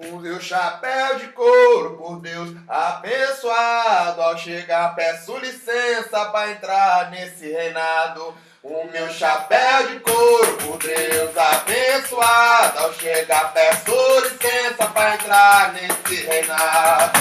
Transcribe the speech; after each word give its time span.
Com 0.00 0.22
seu 0.22 0.40
chapéu 0.40 1.18
de 1.18 1.28
couro, 1.28 1.98
por 1.98 2.20
Deus 2.20 2.56
abençoado. 2.66 4.22
Ao 4.22 4.38
chegar, 4.38 4.94
peço 4.94 5.36
licença 5.36 6.24
para 6.30 6.52
entrar 6.52 7.10
nesse 7.10 7.52
reinado. 7.52 8.34
O 8.62 8.84
meu 8.84 9.10
chapéu 9.10 9.88
de 9.88 10.00
couro, 10.00 10.56
por 10.56 10.78
Deus 10.78 11.36
abençoado. 11.36 12.78
Ao 12.78 12.94
chegar, 12.94 13.52
peço 13.52 13.92
licença 14.20 14.86
para 14.86 15.16
entrar 15.16 15.74
nesse 15.74 16.14
reinado. 16.24 17.18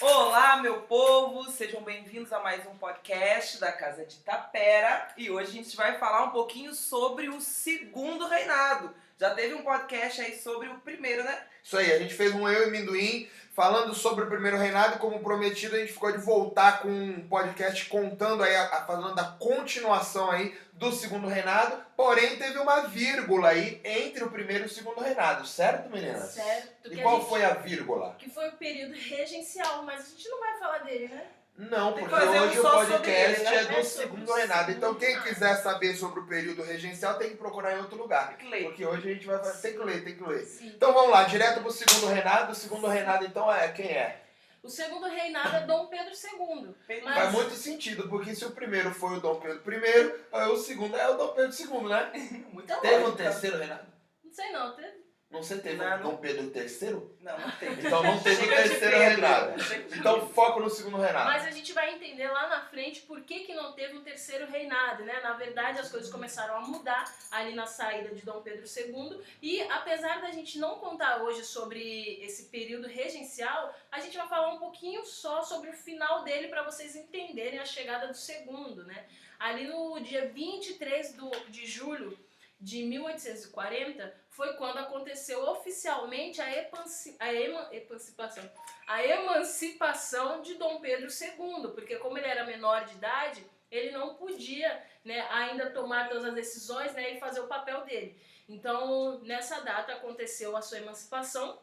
Olá, 0.00 0.56
meu 0.56 0.80
povo, 0.80 1.50
sejam 1.52 1.82
bem-vindos 1.82 2.32
a 2.32 2.40
mais 2.40 2.66
um 2.66 2.74
podcast 2.78 3.60
da 3.60 3.70
Casa 3.70 4.06
de 4.06 4.16
Tapera. 4.20 5.06
E 5.18 5.30
hoje 5.30 5.50
a 5.50 5.52
gente 5.52 5.76
vai 5.76 5.98
falar 5.98 6.24
um 6.24 6.30
pouquinho 6.30 6.72
sobre 6.72 7.28
o 7.28 7.42
segundo 7.42 8.26
reinado. 8.26 9.01
Já 9.22 9.30
teve 9.30 9.54
um 9.54 9.62
podcast 9.62 10.20
aí 10.20 10.36
sobre 10.36 10.66
o 10.66 10.80
primeiro, 10.80 11.22
né? 11.22 11.46
Isso 11.62 11.78
aí, 11.78 11.92
a 11.92 11.98
gente 12.00 12.12
fez 12.12 12.34
um 12.34 12.48
Eu 12.48 12.66
e 12.66 12.70
Minduim 12.72 13.30
falando 13.52 13.94
sobre 13.94 14.24
o 14.24 14.26
primeiro 14.26 14.56
reinado 14.56 14.96
e 14.96 14.98
como 14.98 15.20
prometido 15.20 15.76
a 15.76 15.78
gente 15.78 15.92
ficou 15.92 16.10
de 16.10 16.18
voltar 16.18 16.82
com 16.82 16.88
um 16.88 17.28
podcast 17.28 17.84
contando 17.84 18.42
aí, 18.42 18.52
a, 18.56 18.64
a, 18.64 18.84
falando 18.84 19.14
da 19.14 19.22
continuação 19.22 20.28
aí 20.28 20.52
do 20.72 20.90
segundo 20.90 21.28
reinado, 21.28 21.80
porém 21.96 22.36
teve 22.36 22.58
uma 22.58 22.88
vírgula 22.88 23.50
aí 23.50 23.80
entre 23.84 24.24
o 24.24 24.30
primeiro 24.30 24.64
e 24.64 24.66
o 24.66 24.70
segundo 24.70 25.00
reinado, 25.00 25.46
certo 25.46 25.88
meninas? 25.88 26.30
Certo. 26.30 26.92
E 26.92 27.00
qual 27.00 27.18
gente, 27.20 27.28
foi 27.28 27.44
a 27.44 27.54
vírgula? 27.54 28.16
Que 28.18 28.28
foi 28.28 28.48
o 28.48 28.56
período 28.56 28.94
regencial, 28.94 29.84
mas 29.84 30.00
a 30.00 30.08
gente 30.08 30.28
não 30.28 30.40
vai 30.40 30.58
falar 30.58 30.78
dele, 30.78 31.06
né? 31.06 31.28
Não, 31.56 31.92
porque 31.92 32.14
hoje 32.14 32.60
um 32.60 32.66
o 32.66 32.70
podcast 32.70 33.40
ele, 33.40 33.42
né? 33.42 33.56
é 33.56 33.64
do 33.64 33.72
é 33.74 33.82
segundo 33.84 34.32
reinado. 34.32 34.72
Então 34.72 34.94
quem 34.94 35.20
quiser 35.20 35.56
saber 35.56 35.94
sobre 35.94 36.20
o 36.20 36.26
período 36.26 36.62
regencial 36.62 37.18
tem 37.18 37.30
que 37.30 37.36
procurar 37.36 37.76
em 37.76 37.80
outro 37.80 37.98
lugar. 37.98 38.28
Tem 38.28 38.38
que 38.38 38.48
ler. 38.48 38.64
Porque 38.64 38.86
hoje 38.86 39.10
a 39.10 39.14
gente 39.14 39.26
vai 39.26 39.38
fazer. 39.38 39.60
Tem 39.60 39.78
que 39.78 39.84
ler, 39.84 40.04
tem 40.04 40.16
que 40.16 40.24
ler. 40.24 40.44
Sim. 40.44 40.68
Então 40.68 40.92
vamos 40.92 41.10
lá, 41.10 41.24
direto 41.24 41.60
pro 41.60 41.70
segundo 41.70 42.06
reinado. 42.06 42.52
O 42.52 42.54
segundo 42.54 42.86
reinado, 42.86 43.24
então, 43.26 43.52
é 43.52 43.68
quem 43.68 43.86
é? 43.86 44.22
O 44.62 44.68
segundo 44.68 45.06
reinado 45.08 45.56
é 45.56 45.66
Dom 45.66 45.88
Pedro 45.88 46.12
II. 46.12 46.74
Mas... 47.02 47.14
Faz 47.14 47.32
muito 47.32 47.54
sentido, 47.54 48.08
porque 48.08 48.34
se 48.34 48.44
o 48.44 48.52
primeiro 48.52 48.94
foi 48.94 49.16
o 49.16 49.20
Dom 49.20 49.40
Pedro 49.40 49.60
I, 49.74 50.12
o 50.52 50.56
segundo 50.56 50.96
é 50.96 51.08
o 51.10 51.16
Dom 51.16 51.34
Pedro 51.34 51.52
II, 51.52 51.88
né? 51.88 52.12
Muita 52.52 52.76
Teve 52.76 53.04
um 53.04 53.14
terceiro 53.16 53.58
reinado? 53.58 53.86
Não 54.24 54.32
sei 54.32 54.52
não, 54.52 54.74
teve. 54.74 55.01
Não 55.32 55.42
você 55.42 55.58
teve 55.58 55.76
não, 55.76 56.02
Dom 56.02 56.16
Pedro 56.18 56.52
III? 56.54 56.90
Não, 57.22 57.38
não 57.38 57.50
teve. 57.52 57.86
Então 57.86 58.02
não 58.02 58.20
teve 58.20 58.44
o 58.44 58.48
terceiro 58.48 58.98
reinado. 58.98 59.54
Então 59.96 60.28
foco 60.28 60.60
no 60.60 60.68
segundo 60.68 60.98
reinado. 60.98 61.24
Mas 61.24 61.46
a 61.46 61.50
gente 61.50 61.72
vai 61.72 61.94
entender 61.94 62.28
lá 62.28 62.48
na 62.48 62.60
frente 62.66 63.00
por 63.00 63.22
que, 63.22 63.40
que 63.40 63.54
não 63.54 63.72
teve 63.72 63.96
um 63.96 64.02
terceiro 64.02 64.46
reinado, 64.46 65.04
né? 65.04 65.20
Na 65.22 65.32
verdade, 65.32 65.80
as 65.80 65.90
coisas 65.90 66.12
começaram 66.12 66.56
a 66.56 66.60
mudar 66.60 67.10
ali 67.30 67.54
na 67.54 67.64
saída 67.64 68.14
de 68.14 68.20
Dom 68.20 68.42
Pedro 68.42 68.66
II. 68.66 69.22
E 69.40 69.62
apesar 69.62 70.20
da 70.20 70.30
gente 70.30 70.58
não 70.58 70.78
contar 70.78 71.22
hoje 71.22 71.42
sobre 71.46 72.22
esse 72.22 72.50
período 72.50 72.86
regencial, 72.86 73.74
a 73.90 74.00
gente 74.00 74.18
vai 74.18 74.28
falar 74.28 74.52
um 74.52 74.58
pouquinho 74.58 75.06
só 75.06 75.42
sobre 75.42 75.70
o 75.70 75.74
final 75.74 76.24
dele 76.24 76.48
para 76.48 76.62
vocês 76.62 76.94
entenderem 76.94 77.58
a 77.58 77.64
chegada 77.64 78.06
do 78.06 78.16
segundo, 78.16 78.84
né? 78.84 79.06
Ali 79.38 79.66
no 79.66 79.98
dia 80.00 80.28
23 80.28 81.14
do, 81.14 81.30
de 81.48 81.66
julho 81.66 82.18
de 82.62 82.84
1840 82.84 84.14
foi 84.28 84.54
quando 84.54 84.78
aconteceu 84.78 85.42
oficialmente 85.50 86.40
a, 86.40 86.44
a 86.44 87.34
eman 87.34 87.68
emancipação, 87.72 88.50
a 88.86 89.04
emancipação 89.04 90.40
de 90.42 90.54
Dom 90.54 90.80
Pedro 90.80 91.08
II, 91.08 91.72
porque 91.74 91.96
como 91.96 92.16
ele 92.16 92.28
era 92.28 92.46
menor 92.46 92.84
de 92.84 92.94
idade, 92.94 93.44
ele 93.68 93.90
não 93.90 94.14
podia 94.14 94.80
né, 95.04 95.26
ainda 95.28 95.70
tomar 95.70 96.08
todas 96.08 96.24
as 96.24 96.34
decisões 96.34 96.94
né, 96.94 97.14
e 97.14 97.20
fazer 97.20 97.40
o 97.40 97.48
papel 97.48 97.84
dele. 97.84 98.16
Então, 98.48 99.18
nessa 99.22 99.60
data 99.60 99.94
aconteceu 99.94 100.56
a 100.56 100.62
sua 100.62 100.78
emancipação, 100.78 101.58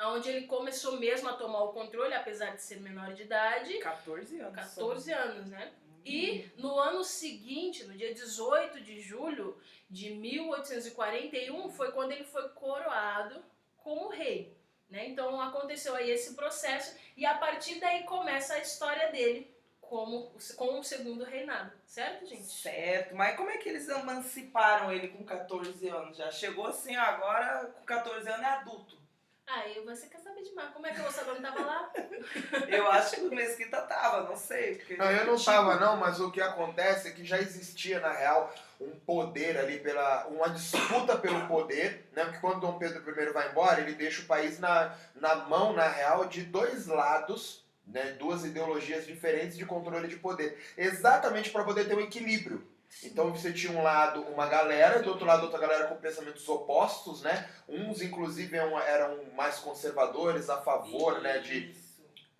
onde 0.00 0.30
ele 0.30 0.46
começou 0.46 0.98
mesmo 0.98 1.28
a 1.28 1.34
tomar 1.34 1.62
o 1.64 1.72
controle, 1.74 2.14
apesar 2.14 2.56
de 2.56 2.62
ser 2.62 2.80
menor 2.80 3.12
de 3.12 3.24
idade. 3.24 3.78
14 3.80 4.40
anos. 4.40 4.54
14 4.54 5.10
só. 5.10 5.16
anos, 5.16 5.46
né? 5.48 5.72
E 6.04 6.50
no 6.56 6.78
ano 6.78 7.04
seguinte, 7.04 7.84
no 7.84 7.96
dia 7.96 8.12
18 8.12 8.80
de 8.80 9.00
julho 9.00 9.56
de 9.92 10.08
1841, 10.14 11.68
foi 11.68 11.92
quando 11.92 12.12
ele 12.12 12.24
foi 12.24 12.48
coroado 12.48 13.44
como 13.76 14.08
rei. 14.08 14.56
Né? 14.88 15.08
Então 15.08 15.38
aconteceu 15.38 15.94
aí 15.94 16.10
esse 16.10 16.34
processo 16.34 16.96
e 17.14 17.26
a 17.26 17.34
partir 17.34 17.78
daí 17.78 18.02
começa 18.04 18.54
a 18.54 18.58
história 18.58 19.12
dele 19.12 19.54
como, 19.82 20.32
com 20.56 20.80
o 20.80 20.82
segundo 20.82 21.24
reinado, 21.24 21.70
certo, 21.86 22.24
gente? 22.24 22.46
Certo, 22.46 23.14
mas 23.14 23.36
como 23.36 23.50
é 23.50 23.58
que 23.58 23.68
eles 23.68 23.86
emanciparam 23.86 24.90
ele 24.90 25.08
com 25.08 25.22
14 25.22 25.86
anos? 25.88 26.16
Já 26.16 26.30
chegou 26.30 26.66
assim, 26.66 26.96
agora 26.96 27.66
com 27.66 27.84
14 27.84 28.26
anos 28.26 28.42
é 28.42 28.46
adulto. 28.46 29.02
Aí 29.46 29.84
você 29.84 30.06
quer 30.06 30.20
saber 30.20 30.42
demais. 30.42 30.72
Como 30.72 30.86
é 30.86 30.92
que 30.94 31.00
o 31.00 31.06
Ossador 31.06 31.34
não 31.34 31.42
tava 31.42 31.66
lá? 31.66 31.92
eu 32.68 32.90
acho 32.90 33.16
que 33.16 33.20
o 33.22 33.34
Mesquita 33.34 33.82
tava, 33.82 34.22
não 34.22 34.36
sei. 34.36 34.82
Não, 34.96 35.10
eu 35.10 35.26
não 35.26 35.36
tava 35.36 35.76
não, 35.76 35.96
mas 35.98 36.20
o 36.20 36.30
que 36.30 36.40
acontece 36.40 37.08
é 37.08 37.10
que 37.10 37.24
já 37.24 37.38
existia, 37.38 38.00
na 38.00 38.12
real, 38.12 38.54
um 38.82 38.98
poder 39.06 39.56
ali, 39.58 39.78
pela 39.78 40.26
uma 40.26 40.48
disputa 40.48 41.16
pelo 41.16 41.46
poder, 41.46 42.08
né? 42.12 42.24
Porque 42.24 42.40
quando 42.40 42.60
Dom 42.60 42.78
Pedro 42.78 43.00
I 43.00 43.32
vai 43.32 43.50
embora, 43.50 43.80
ele 43.80 43.94
deixa 43.94 44.22
o 44.22 44.26
país 44.26 44.58
na, 44.58 44.94
na 45.14 45.36
mão, 45.36 45.72
na 45.72 45.88
real, 45.88 46.26
de 46.26 46.42
dois 46.42 46.86
lados, 46.86 47.64
né? 47.86 48.16
Duas 48.18 48.44
ideologias 48.44 49.06
diferentes 49.06 49.56
de 49.56 49.66
controle 49.66 50.08
de 50.08 50.16
poder. 50.16 50.58
Exatamente 50.76 51.50
para 51.50 51.64
poder 51.64 51.86
ter 51.86 51.94
um 51.94 52.00
equilíbrio. 52.00 52.66
Então 53.04 53.32
você 53.32 53.52
tinha 53.52 53.72
um 53.72 53.82
lado 53.82 54.20
uma 54.22 54.46
galera, 54.46 55.02
do 55.02 55.10
outro 55.10 55.24
lado 55.24 55.44
outra 55.44 55.58
galera 55.58 55.86
com 55.86 55.96
pensamentos 55.96 56.46
opostos, 56.48 57.22
né? 57.22 57.48
Uns 57.68 58.02
inclusive 58.02 58.56
eram, 58.56 59.24
mais 59.34 59.58
conservadores, 59.58 60.50
a 60.50 60.58
favor, 60.58 61.20
né, 61.20 61.38
de 61.38 61.74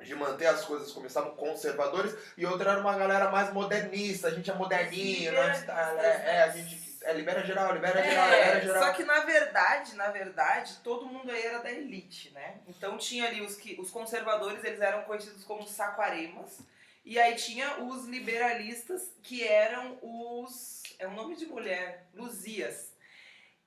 de 0.02 0.14
manter 0.14 0.46
as 0.46 0.64
coisas 0.64 0.90
como 0.92 1.06
estavam 1.06 1.34
conservadores, 1.36 2.14
e 2.36 2.44
outra 2.44 2.72
era 2.72 2.80
uma 2.80 2.96
galera 2.96 3.30
mais 3.30 3.52
modernista, 3.52 4.28
a 4.28 4.30
gente 4.30 4.50
é 4.50 4.54
moderninho, 4.54 5.32
né? 5.32 5.66
é, 5.98 6.36
é, 6.36 6.42
a 6.42 6.48
gente 6.48 6.98
é, 7.02 7.12
libera 7.12 7.44
geral, 7.44 7.72
libera 7.72 8.00
é, 8.00 8.10
geral, 8.10 8.30
libera 8.30 8.60
geral. 8.60 8.82
Só 8.84 8.92
que 8.92 9.04
na 9.04 9.20
verdade, 9.20 9.96
na 9.96 10.10
verdade, 10.10 10.76
todo 10.84 11.06
mundo 11.06 11.30
aí 11.30 11.42
era 11.42 11.58
da 11.58 11.70
elite, 11.70 12.30
né? 12.30 12.56
Então 12.66 12.96
tinha 12.98 13.26
ali 13.26 13.40
os 13.40 13.56
que 13.56 13.80
os 13.80 13.90
conservadores, 13.90 14.62
eles 14.64 14.80
eram 14.80 15.02
conhecidos 15.02 15.44
como 15.44 15.66
saquaremas, 15.66 16.60
e 17.04 17.18
aí 17.18 17.34
tinha 17.34 17.82
os 17.82 18.04
liberalistas, 18.06 19.12
que 19.22 19.46
eram 19.46 19.98
os. 20.00 20.82
É 20.98 21.06
um 21.06 21.14
nome 21.14 21.34
de 21.34 21.46
mulher, 21.46 22.06
Luzias. 22.14 22.92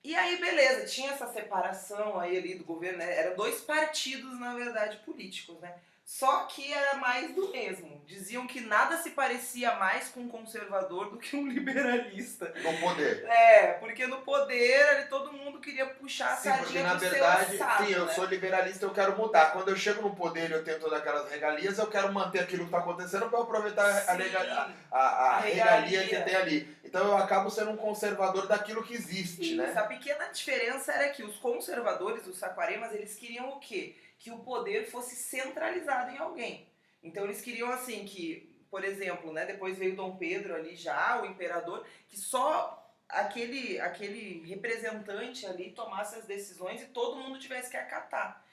E 0.04 0.16
aí, 0.16 0.38
beleza, 0.38 0.86
tinha 0.86 1.12
essa 1.12 1.28
separação 1.34 2.20
aí 2.20 2.38
ali 2.38 2.56
do 2.56 2.64
governo, 2.64 3.00
né? 3.00 3.18
Eram 3.18 3.36
dois 3.36 3.62
partidos, 3.62 4.40
na 4.40 4.54
verdade, 4.54 4.98
políticos, 4.98 5.60
né? 5.60 5.76
Só 6.06 6.44
que 6.44 6.72
era 6.72 6.98
mais 6.98 7.34
do 7.34 7.52
mesmo. 7.52 8.00
Diziam 8.06 8.46
que 8.46 8.62
nada 8.62 8.96
se 8.98 9.10
parecia 9.10 9.74
mais 9.76 10.10
com 10.10 10.20
um 10.20 10.30
conservador 10.30 11.10
do 11.10 11.18
que 11.18 11.36
um 11.36 11.48
liberalista. 11.50 12.54
No 12.62 12.78
poder. 12.78 13.26
É, 13.26 13.74
porque 13.74 14.06
no 14.06 14.22
poder 14.22 14.88
ali, 14.90 15.08
todo 15.08 15.34
mundo 15.34 15.60
queria 15.60 15.88
puxar 15.88 16.34
a 16.34 16.38
sim, 16.38 16.52
porque 16.60 16.80
na 16.80 16.94
verdade, 16.94 17.56
assado, 17.56 17.86
sim, 17.86 17.92
eu 17.92 18.06
né? 18.06 18.14
sou 18.14 18.26
liberalista, 18.26 18.86
eu 18.86 18.92
quero 18.92 19.18
mudar. 19.18 19.52
Quando 19.52 19.70
eu 19.70 19.76
chego 19.76 20.04
no 20.04 20.16
poder 20.16 20.52
e 20.52 20.54
eu 20.54 20.64
tenho 20.64 20.80
todas 20.80 21.00
aquelas 21.00 21.28
regalias, 21.30 21.80
eu 21.80 21.88
quero 21.88 22.14
manter 22.14 22.42
aquilo 22.42 22.60
que 22.60 22.66
está 22.66 22.78
acontecendo 22.78 23.28
para 23.28 23.42
aproveitar 23.42 23.92
sim, 23.92 24.12
a, 24.12 24.14
regalia, 24.14 24.76
a, 24.92 25.00
a, 25.00 25.38
a 25.38 25.40
regalia. 25.40 26.02
regalia 26.02 26.08
que 26.08 26.30
tem 26.30 26.36
ali. 26.36 26.78
Então 26.84 27.08
eu 27.08 27.18
acabo 27.18 27.50
sendo 27.50 27.72
um 27.72 27.78
conservador 27.78 28.46
daquilo 28.46 28.84
que 28.84 28.94
existe, 28.94 29.42
Isso, 29.42 29.56
né? 29.58 29.74
A 29.76 29.84
pequena 29.84 30.28
diferença 30.28 30.94
era 30.94 31.10
que 31.10 31.24
os 31.24 31.36
conservadores, 31.38 32.28
os 32.28 32.38
saquaremas, 32.38 32.94
eles 32.94 33.16
queriam 33.16 33.50
o 33.50 33.60
quê? 33.60 33.96
Que 34.18 34.32
o 34.32 34.40
poder 34.40 34.90
fosse 34.90 35.16
centralizado 35.16 36.12
em 36.12 36.18
alguém. 36.18 36.68
Então 37.04 37.24
eles 37.24 37.42
queriam 37.42 37.70
assim 37.70 38.06
que, 38.06 38.56
por 38.70 38.84
exemplo, 38.84 39.32
né, 39.32 39.46
depois 39.46 39.78
veio 39.78 39.96
Dom 39.96 40.16
Pedro 40.18 40.56
ali 40.56 40.76
já, 40.76 41.22
o 41.22 41.26
imperador, 41.26 41.86
que 42.08 42.18
só 42.18 42.82
aquele 43.08 43.80
aquele 43.80 44.44
representante 44.48 45.46
ali 45.46 45.72
tomasse 45.72 46.16
as 46.16 46.26
decisões 46.26 46.82
e 46.82 46.88
todo 46.88 47.18
mundo 47.18 47.40
tivesse 47.40 47.70
que 47.70 47.78
acatar. 47.78 48.44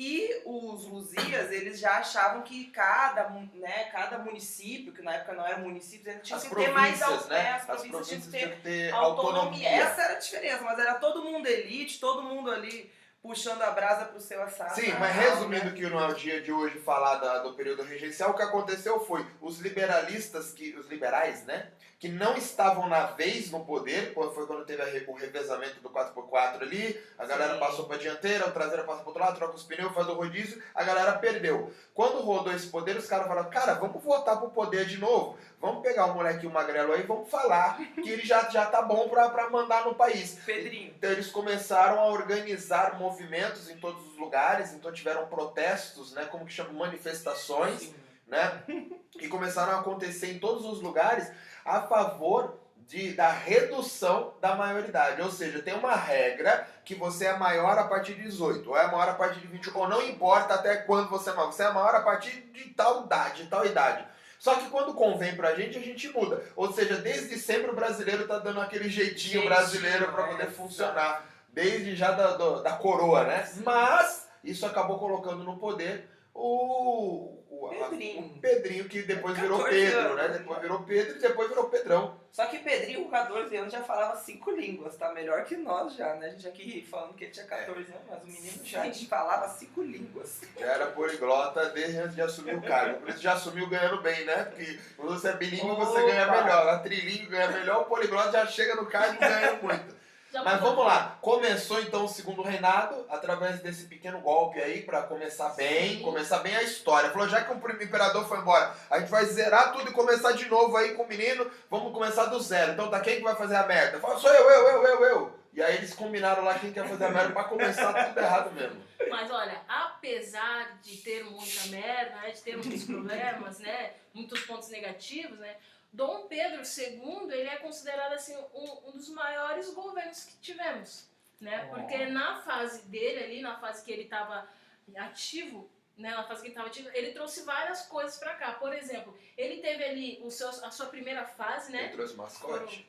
E 0.00 0.42
os 0.44 0.86
Luzias, 0.86 1.50
eles 1.50 1.80
já 1.80 1.98
achavam 1.98 2.42
que 2.42 2.70
cada, 2.70 3.30
né, 3.30 3.90
cada 3.90 4.16
município, 4.18 4.92
que 4.92 5.02
na 5.02 5.14
época 5.14 5.34
não 5.34 5.44
era 5.44 5.58
município, 5.58 6.08
eles 6.08 6.22
tinham 6.22 6.40
que 6.40 6.54
ter 6.54 6.70
mais 6.70 7.00
né? 7.00 7.16
né? 7.28 7.50
As 7.50 7.64
províncias 7.64 8.08
tinham 8.08 8.20
que 8.20 8.28
ter, 8.28 8.60
ter 8.62 8.92
autonomia. 8.92 9.40
autonomia. 9.40 9.68
Essa 9.68 10.02
era 10.02 10.12
a 10.14 10.18
diferença, 10.18 10.62
mas 10.62 10.78
era 10.78 10.94
todo 10.94 11.24
mundo 11.24 11.48
elite, 11.48 11.98
todo 11.98 12.22
mundo 12.22 12.48
ali 12.48 12.88
puxando 13.22 13.62
a 13.62 13.70
brasa 13.70 14.06
pro 14.06 14.20
seu 14.20 14.42
assado. 14.42 14.74
Sim, 14.74 14.92
mas 14.98 15.14
resumindo 15.14 15.66
né? 15.66 15.72
que 15.72 15.88
não 15.88 16.00
é 16.00 16.08
o 16.08 16.14
dia 16.14 16.40
de 16.40 16.52
hoje 16.52 16.78
falar 16.78 17.16
da, 17.16 17.38
do 17.38 17.54
período 17.54 17.82
regencial, 17.82 18.30
o 18.30 18.34
que 18.34 18.42
aconteceu 18.42 19.00
foi 19.00 19.26
os 19.40 19.58
liberalistas, 19.58 20.52
que 20.52 20.74
os 20.76 20.88
liberais, 20.88 21.44
né, 21.44 21.70
que 21.98 22.08
não 22.08 22.36
estavam 22.36 22.88
na 22.88 23.06
vez 23.06 23.50
no 23.50 23.64
poder, 23.64 24.14
foi 24.14 24.46
quando 24.46 24.64
teve 24.64 25.04
o 25.08 25.14
revezamento 25.14 25.80
do 25.80 25.90
4x4 25.90 26.62
ali, 26.62 27.02
a 27.18 27.26
galera 27.26 27.54
Sim. 27.54 27.60
passou 27.60 27.86
para 27.86 27.98
dianteira, 27.98 28.46
a 28.46 28.50
traseira 28.52 28.84
passa 28.84 29.00
para 29.00 29.08
outro 29.08 29.22
lado, 29.22 29.36
troca 29.36 29.56
os 29.56 29.64
pneus, 29.64 29.92
faz 29.92 30.06
o 30.06 30.14
rodízio, 30.14 30.62
a 30.72 30.84
galera 30.84 31.18
perdeu. 31.18 31.72
Quando 31.92 32.20
rodou 32.20 32.52
esse 32.52 32.68
poder, 32.68 32.96
os 32.96 33.08
caras 33.08 33.26
falaram, 33.26 33.50
cara, 33.50 33.74
vamos 33.74 34.00
voltar 34.00 34.36
pro 34.36 34.50
poder 34.50 34.86
de 34.86 34.96
novo. 34.96 35.36
Vamos 35.60 35.82
pegar 35.82 36.06
o 36.06 36.14
molequinho 36.14 36.52
magrelo 36.52 36.92
aí, 36.92 37.02
vamos 37.02 37.28
falar 37.28 37.76
que 37.94 38.08
ele 38.08 38.24
já, 38.24 38.48
já 38.48 38.66
tá 38.66 38.80
bom 38.80 39.08
pra 39.08 39.50
mandar 39.50 39.84
no 39.84 39.96
país. 39.96 40.38
Pedrinho. 40.46 40.94
Então 40.96 41.10
eles 41.10 41.32
começaram 41.32 41.98
a 41.98 42.06
organizar 42.06 42.96
movimentos 42.96 43.68
em 43.68 43.76
todos 43.76 44.06
os 44.06 44.16
lugares, 44.16 44.72
então 44.72 44.92
tiveram 44.92 45.26
protestos, 45.26 46.12
né, 46.12 46.26
como 46.26 46.46
que 46.46 46.52
chama, 46.52 46.72
manifestações, 46.72 47.80
Sim. 47.80 47.94
né, 48.28 48.62
que 49.10 49.26
começaram 49.26 49.72
a 49.72 49.80
acontecer 49.80 50.30
em 50.30 50.38
todos 50.38 50.64
os 50.64 50.80
lugares 50.80 51.28
a 51.68 51.82
favor 51.82 52.58
de, 52.86 53.12
da 53.12 53.28
redução 53.28 54.32
da 54.40 54.54
maioridade. 54.56 55.20
Ou 55.20 55.30
seja, 55.30 55.60
tem 55.60 55.74
uma 55.74 55.94
regra 55.94 56.66
que 56.84 56.94
você 56.94 57.26
é 57.26 57.36
maior 57.36 57.78
a 57.78 57.84
partir 57.84 58.14
de 58.14 58.22
18, 58.22 58.68
ou 58.68 58.76
é 58.76 58.86
maior 58.86 59.10
a 59.10 59.14
partir 59.14 59.40
de 59.40 59.46
20, 59.46 59.70
ou 59.74 59.86
não 59.86 60.02
importa 60.02 60.54
até 60.54 60.76
quando 60.76 61.10
você 61.10 61.28
é 61.30 61.34
maior, 61.34 61.52
você 61.52 61.62
é 61.64 61.70
maior 61.72 61.94
a 61.94 62.00
partir 62.00 62.30
de 62.52 62.64
tal 62.70 63.04
idade, 63.04 63.42
de 63.42 63.48
tal 63.50 63.66
idade. 63.66 64.06
Só 64.38 64.54
que 64.54 64.70
quando 64.70 64.94
convém 64.94 65.36
pra 65.36 65.54
gente, 65.54 65.76
a 65.76 65.80
gente 65.82 66.08
muda. 66.08 66.42
Ou 66.56 66.72
seja, 66.72 66.96
desde 66.96 67.36
sempre 67.38 67.70
o 67.70 67.74
brasileiro 67.74 68.26
tá 68.26 68.38
dando 68.38 68.60
aquele 68.60 68.88
jeitinho 68.88 69.42
Jeitinho, 69.42 69.44
brasileiro 69.44 70.12
para 70.12 70.22
é, 70.22 70.26
poder 70.28 70.42
exato. 70.44 70.56
funcionar. 70.56 71.26
Desde 71.52 71.96
já 71.96 72.12
da, 72.12 72.36
da 72.36 72.72
coroa, 72.72 73.24
né? 73.24 73.48
Mas 73.64 74.28
isso 74.44 74.64
acabou 74.64 74.98
colocando 74.98 75.42
no 75.42 75.58
poder 75.58 76.08
o, 76.40 77.44
o, 77.50 77.66
a- 77.66 77.88
Pedrinho. 77.88 78.20
o 78.26 78.38
Pedrinho, 78.40 78.88
que 78.88 79.02
depois 79.02 79.36
virou 79.36 79.58
14 79.58 79.80
Pedro, 79.80 79.98
anos, 80.00 80.16
né? 80.16 80.28
né? 80.28 80.38
Depois 80.38 80.60
virou 80.60 80.82
Pedro 80.84 81.16
e 81.16 81.18
depois 81.20 81.48
virou 81.48 81.64
Pedrão. 81.68 82.20
Só 82.30 82.46
que 82.46 82.58
Pedrinho, 82.58 83.04
com 83.04 83.10
14 83.10 83.56
anos, 83.56 83.72
já 83.72 83.82
falava 83.82 84.16
cinco 84.16 84.50
línguas, 84.52 84.96
tá? 84.96 85.12
Melhor 85.12 85.44
que 85.44 85.56
nós 85.56 85.94
já, 85.94 86.14
né? 86.14 86.26
A 86.26 86.30
gente 86.30 86.46
aqui 86.46 86.86
falando 86.88 87.14
que 87.14 87.24
ele 87.24 87.32
tinha 87.32 87.46
14 87.46 87.80
anos, 87.80 88.02
mas 88.08 88.22
o 88.22 88.26
menino 88.26 88.64
já 88.64 88.92
falava 89.08 89.48
cinco 89.48 89.82
línguas. 89.82 90.40
Já 90.58 90.66
era 90.66 90.86
poliglota 90.86 91.68
desde 91.70 91.98
antes 91.98 92.14
de 92.14 92.22
assumir 92.22 92.54
o 92.54 92.62
cargo. 92.62 93.00
Por 93.00 93.08
isso 93.08 93.20
já 93.20 93.32
assumiu 93.32 93.66
ganhando 93.68 94.00
bem, 94.02 94.24
né? 94.24 94.44
Porque 94.44 94.78
quando 94.96 95.18
você 95.18 95.28
é 95.28 95.32
bilíngue, 95.36 95.74
você 95.76 96.00
ganha 96.06 96.26
melhor. 96.30 96.68
A 96.68 96.78
trilingue 96.78 97.26
ganha 97.26 97.48
melhor, 97.48 97.82
o 97.82 97.84
poliglota 97.86 98.30
já 98.32 98.46
chega 98.46 98.76
no 98.76 98.86
cargo 98.86 99.14
e 99.14 99.18
ganha 99.18 99.54
muito. 99.60 99.97
Já 100.38 100.44
Mas 100.44 100.60
mudou. 100.60 100.70
vamos 100.70 100.86
lá. 100.86 101.18
Começou 101.20 101.80
então 101.80 102.04
o 102.04 102.08
segundo 102.08 102.42
reinado, 102.42 103.04
através 103.10 103.60
desse 103.60 103.86
pequeno 103.86 104.20
golpe 104.20 104.60
aí, 104.60 104.82
pra 104.82 105.02
começar 105.02 105.48
bem, 105.50 105.96
Sim. 105.96 106.02
começar 106.02 106.38
bem 106.38 106.54
a 106.54 106.62
história. 106.62 107.10
Falou, 107.10 107.28
já 107.28 107.42
que 107.42 107.52
o 107.52 107.58
primeiro 107.58 107.84
imperador 107.84 108.26
foi 108.28 108.38
embora, 108.38 108.72
a 108.90 109.00
gente 109.00 109.10
vai 109.10 109.24
zerar 109.26 109.72
tudo 109.72 109.90
e 109.90 109.92
começar 109.92 110.32
de 110.32 110.48
novo 110.48 110.76
aí 110.76 110.94
com 110.94 111.02
o 111.02 111.08
menino, 111.08 111.50
vamos 111.68 111.92
começar 111.92 112.26
do 112.26 112.40
zero. 112.40 112.72
Então 112.72 112.88
tá 112.88 113.00
quem 113.00 113.16
que 113.16 113.22
vai 113.22 113.34
fazer 113.34 113.56
a 113.56 113.66
merda? 113.66 113.98
Fala, 113.98 114.18
sou 114.18 114.32
eu, 114.32 114.48
eu, 114.50 114.68
eu, 114.68 114.86
eu, 114.86 115.04
eu. 115.04 115.38
E 115.52 115.62
aí 115.62 115.74
eles 115.76 115.92
combinaram 115.92 116.44
lá 116.44 116.56
quem 116.56 116.72
quer 116.72 116.86
fazer 116.88 117.06
a 117.06 117.10
merda 117.10 117.32
pra 117.32 117.44
começar 117.44 117.92
tudo 118.06 118.20
errado 118.20 118.52
mesmo. 118.52 118.80
Mas 119.10 119.28
olha, 119.30 119.60
apesar 119.68 120.78
de 120.82 120.98
ter 120.98 121.24
muita 121.24 121.66
merda, 121.68 122.14
né, 122.16 122.30
de 122.30 122.40
ter 122.42 122.56
muitos 122.56 122.84
problemas, 122.84 123.58
né, 123.58 123.92
muitos 124.14 124.40
pontos 124.42 124.68
negativos, 124.68 125.38
né, 125.38 125.56
Dom 125.92 126.26
Pedro 126.26 126.62
II 126.62 127.32
ele 127.32 127.48
é 127.48 127.56
considerado 127.56 128.12
assim 128.12 128.36
um, 128.54 128.88
um 128.88 128.92
dos 128.92 129.08
maiores 129.08 129.72
governos 129.72 130.24
que 130.24 130.36
tivemos, 130.38 131.08
né? 131.40 131.68
Oh. 131.70 131.74
Porque 131.74 132.06
na 132.06 132.40
fase 132.42 132.82
dele 132.88 133.24
ali, 133.24 133.40
na 133.40 133.58
fase 133.58 133.84
que 133.84 133.90
ele 133.90 134.02
estava 134.02 134.48
ativo, 134.96 135.70
né, 135.96 136.10
na 136.10 136.24
fase 136.24 136.40
que 136.40 136.48
ele 136.48 136.52
estava 136.52 136.68
ativo, 136.68 136.88
ele 136.94 137.12
trouxe 137.12 137.42
várias 137.42 137.82
coisas 137.86 138.18
para 138.18 138.34
cá. 138.34 138.52
Por 138.52 138.72
exemplo, 138.72 139.16
ele 139.36 139.60
teve 139.60 139.84
ali 139.84 140.20
o 140.22 140.30
seu, 140.30 140.48
a 140.48 140.70
sua 140.70 140.86
primeira 140.86 141.24
fase, 141.24 141.72
né? 141.72 141.88
trouxe 141.88 142.16
mascote? 142.16 142.88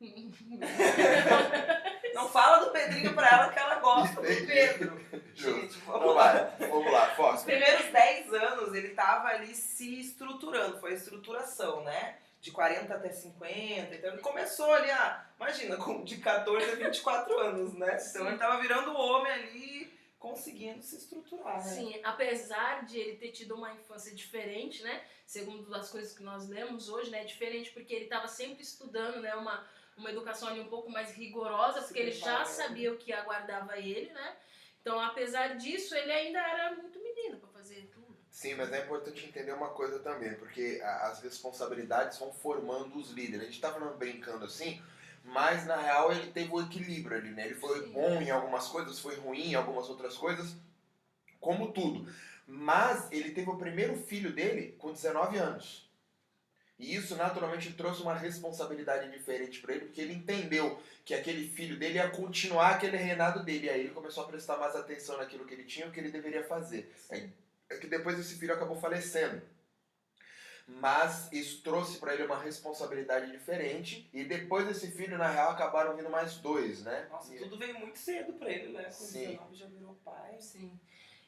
Não 2.14 2.28
fala 2.30 2.64
do 2.64 2.72
Pedrinho 2.72 3.14
pra 3.14 3.28
ela 3.28 3.52
que 3.52 3.58
ela 3.58 3.74
gosta 3.80 4.16
do. 4.16 4.26
Pedro. 4.26 4.98
Gente, 5.34 5.76
vamos 5.80 6.14
lá. 6.14 6.54
vamos 6.58 6.90
lá, 6.90 7.34
Os 7.34 7.42
primeiros 7.42 7.92
10 7.92 8.32
anos 8.32 8.74
ele 8.74 8.88
tava 8.90 9.28
ali 9.28 9.54
se 9.54 10.00
estruturando, 10.00 10.80
foi 10.80 10.92
a 10.92 10.94
estruturação, 10.94 11.84
né? 11.84 12.16
De 12.40 12.50
40 12.50 12.94
até 12.94 13.10
50, 13.10 13.94
então 13.94 14.12
ele 14.12 14.22
começou 14.22 14.72
ali 14.72 14.90
a, 14.90 15.26
imagina, 15.36 15.76
de 16.04 16.16
14 16.16 16.70
a 16.70 16.74
24 16.74 17.38
anos, 17.38 17.74
né? 17.74 17.98
Então 18.08 18.26
ele 18.26 18.38
tava 18.38 18.62
virando 18.62 18.96
homem 18.96 19.30
ali, 19.30 19.92
conseguindo 20.18 20.82
se 20.82 20.96
estruturar, 20.96 21.56
né? 21.56 21.74
Sim, 21.74 22.00
apesar 22.02 22.86
de 22.86 22.98
ele 22.98 23.16
ter 23.16 23.30
tido 23.32 23.54
uma 23.54 23.72
infância 23.74 24.14
diferente, 24.14 24.82
né? 24.82 25.02
Segundo 25.26 25.74
as 25.74 25.90
coisas 25.90 26.16
que 26.16 26.22
nós 26.22 26.48
lemos 26.48 26.88
hoje, 26.88 27.10
né? 27.10 27.24
Diferente 27.24 27.70
porque 27.72 27.94
ele 27.94 28.04
estava 28.04 28.26
sempre 28.26 28.62
estudando, 28.62 29.20
né? 29.20 29.34
Uma, 29.34 29.66
uma 29.96 30.10
educação 30.10 30.48
ali 30.48 30.60
um 30.60 30.68
pouco 30.68 30.90
mais 30.90 31.12
rigorosa, 31.12 31.82
porque 31.82 31.98
ele 31.98 32.12
já 32.12 32.44
sabia 32.46 32.92
o 32.92 32.96
que 32.96 33.12
aguardava 33.12 33.78
ele, 33.78 34.10
né? 34.12 34.36
Então, 34.80 34.98
apesar 34.98 35.56
disso, 35.56 35.94
ele 35.94 36.10
ainda 36.10 36.38
era 36.38 36.74
muito 36.74 36.98
menino 37.02 37.38
para 37.38 37.48
fazer 37.50 37.90
tudo. 37.92 37.99
Sim, 38.40 38.54
mas 38.54 38.72
é 38.72 38.82
importante 38.82 39.26
entender 39.26 39.52
uma 39.52 39.68
coisa 39.68 39.98
também, 39.98 40.32
porque 40.32 40.80
as 40.82 41.20
responsabilidades 41.20 42.18
vão 42.18 42.32
formando 42.32 42.96
os 42.96 43.10
líderes. 43.10 43.42
A 43.42 43.44
gente 43.44 43.60
tá 43.60 43.70
falando 43.70 43.98
brincando 43.98 44.46
assim, 44.46 44.80
mas 45.22 45.66
na 45.66 45.76
real 45.76 46.10
ele 46.10 46.32
teve 46.32 46.50
o 46.50 46.62
equilíbrio 46.62 47.18
ali, 47.18 47.32
né? 47.32 47.44
Ele 47.44 47.56
foi 47.56 47.82
Sim. 47.82 47.92
bom 47.92 48.12
em 48.22 48.30
algumas 48.30 48.66
coisas, 48.68 48.98
foi 48.98 49.16
ruim 49.16 49.50
em 49.50 49.54
algumas 49.56 49.90
outras 49.90 50.16
coisas, 50.16 50.56
como 51.38 51.70
tudo. 51.72 52.10
Mas 52.46 53.12
ele 53.12 53.32
teve 53.32 53.50
o 53.50 53.58
primeiro 53.58 53.94
filho 53.94 54.32
dele 54.32 54.74
com 54.78 54.90
19 54.90 55.36
anos. 55.36 55.86
E 56.78 56.94
isso 56.94 57.16
naturalmente 57.16 57.74
trouxe 57.74 58.00
uma 58.00 58.14
responsabilidade 58.14 59.10
diferente 59.10 59.60
para 59.60 59.74
ele, 59.74 59.84
porque 59.84 60.00
ele 60.00 60.14
entendeu 60.14 60.80
que 61.04 61.12
aquele 61.12 61.46
filho 61.46 61.78
dele 61.78 61.96
ia 61.96 62.08
continuar 62.08 62.70
aquele 62.70 62.96
reinado 62.96 63.44
dele. 63.44 63.66
E 63.66 63.68
aí 63.68 63.80
ele 63.80 63.90
começou 63.90 64.24
a 64.24 64.28
prestar 64.28 64.56
mais 64.56 64.74
atenção 64.74 65.18
naquilo 65.18 65.44
que 65.44 65.52
ele 65.52 65.64
tinha, 65.64 65.86
o 65.86 65.92
que 65.92 66.00
ele 66.00 66.10
deveria 66.10 66.42
fazer. 66.42 66.90
Aí 67.10 67.30
é 67.70 67.78
que 67.78 67.86
depois 67.86 68.18
esse 68.18 68.34
filho 68.36 68.52
acabou 68.52 68.76
falecendo. 68.76 69.40
Mas 70.66 71.32
isso 71.32 71.62
trouxe 71.62 71.98
para 71.98 72.14
ele 72.14 72.24
uma 72.24 72.38
responsabilidade 72.40 73.30
diferente. 73.32 74.08
E 74.12 74.24
depois 74.24 74.66
desse 74.68 74.90
filho, 74.92 75.18
na 75.18 75.28
real, 75.28 75.50
acabaram 75.52 75.96
vindo 75.96 76.10
mais 76.10 76.36
dois, 76.36 76.82
né? 76.82 77.08
Nossa, 77.10 77.34
E- 77.34 77.38
tudo 77.38 77.58
veio 77.58 77.78
muito 77.78 77.98
cedo 77.98 78.32
pra 78.34 78.48
ele, 78.50 78.72
né? 78.72 78.84
Com 78.84 78.90
Sim. 78.90 79.26
19 79.26 79.56
já 79.56 79.66
virou 79.66 79.94
pai. 80.04 80.36
Sim. 80.40 80.78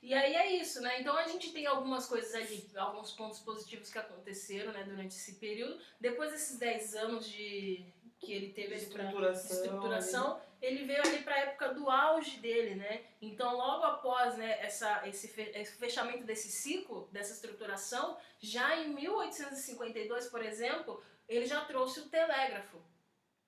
E 0.00 0.14
aí 0.14 0.34
é 0.34 0.52
isso, 0.60 0.80
né? 0.80 1.00
Então 1.00 1.16
a 1.16 1.24
gente 1.26 1.52
tem 1.52 1.66
algumas 1.66 2.06
coisas 2.06 2.34
ali, 2.34 2.68
alguns 2.76 3.12
pontos 3.12 3.38
positivos 3.40 3.88
que 3.90 3.98
aconteceram, 3.98 4.72
né, 4.72 4.82
durante 4.84 5.14
esse 5.16 5.34
período. 5.34 5.78
Depois 6.00 6.32
desses 6.32 6.58
10 6.58 6.94
anos 6.94 7.28
de 7.28 7.84
que 8.20 8.32
ele 8.32 8.52
teve 8.52 8.74
ali 8.74 8.86
pra 8.86 9.04
Estruturação. 9.04 9.56
estruturação, 9.56 10.40
ele 10.62 10.84
veio 10.84 11.00
ali 11.00 11.18
para 11.22 11.34
a 11.34 11.38
época 11.40 11.74
do 11.74 11.90
auge 11.90 12.38
dele, 12.38 12.76
né? 12.76 13.02
Então, 13.20 13.56
logo 13.56 13.84
após 13.84 14.36
né, 14.36 14.58
essa, 14.60 15.06
esse, 15.08 15.28
fe- 15.28 15.50
esse 15.54 15.76
fechamento 15.76 16.24
desse 16.24 16.48
ciclo, 16.48 17.08
dessa 17.12 17.32
estruturação, 17.34 18.16
já 18.40 18.76
em 18.76 18.88
1852, 18.90 20.28
por 20.28 20.42
exemplo, 20.42 21.02
ele 21.28 21.44
já 21.46 21.62
trouxe 21.64 22.00
o 22.00 22.08
telégrafo 22.08 22.80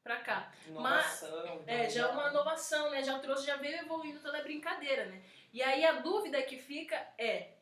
para 0.02 0.16
cá. 0.16 0.52
Inovação. 0.66 1.62
É, 1.66 1.88
já 1.88 2.02
é 2.08 2.10
uma 2.10 2.28
inovação, 2.28 2.90
né? 2.90 3.02
Já 3.02 3.18
trouxe, 3.20 3.46
já 3.46 3.56
veio 3.56 3.78
evoluindo 3.78 4.20
toda 4.20 4.38
a 4.38 4.42
brincadeira, 4.42 5.06
né? 5.06 5.22
E 5.52 5.62
aí 5.62 5.84
a 5.84 5.92
dúvida 6.00 6.42
que 6.42 6.58
fica 6.58 6.96
é 7.16 7.52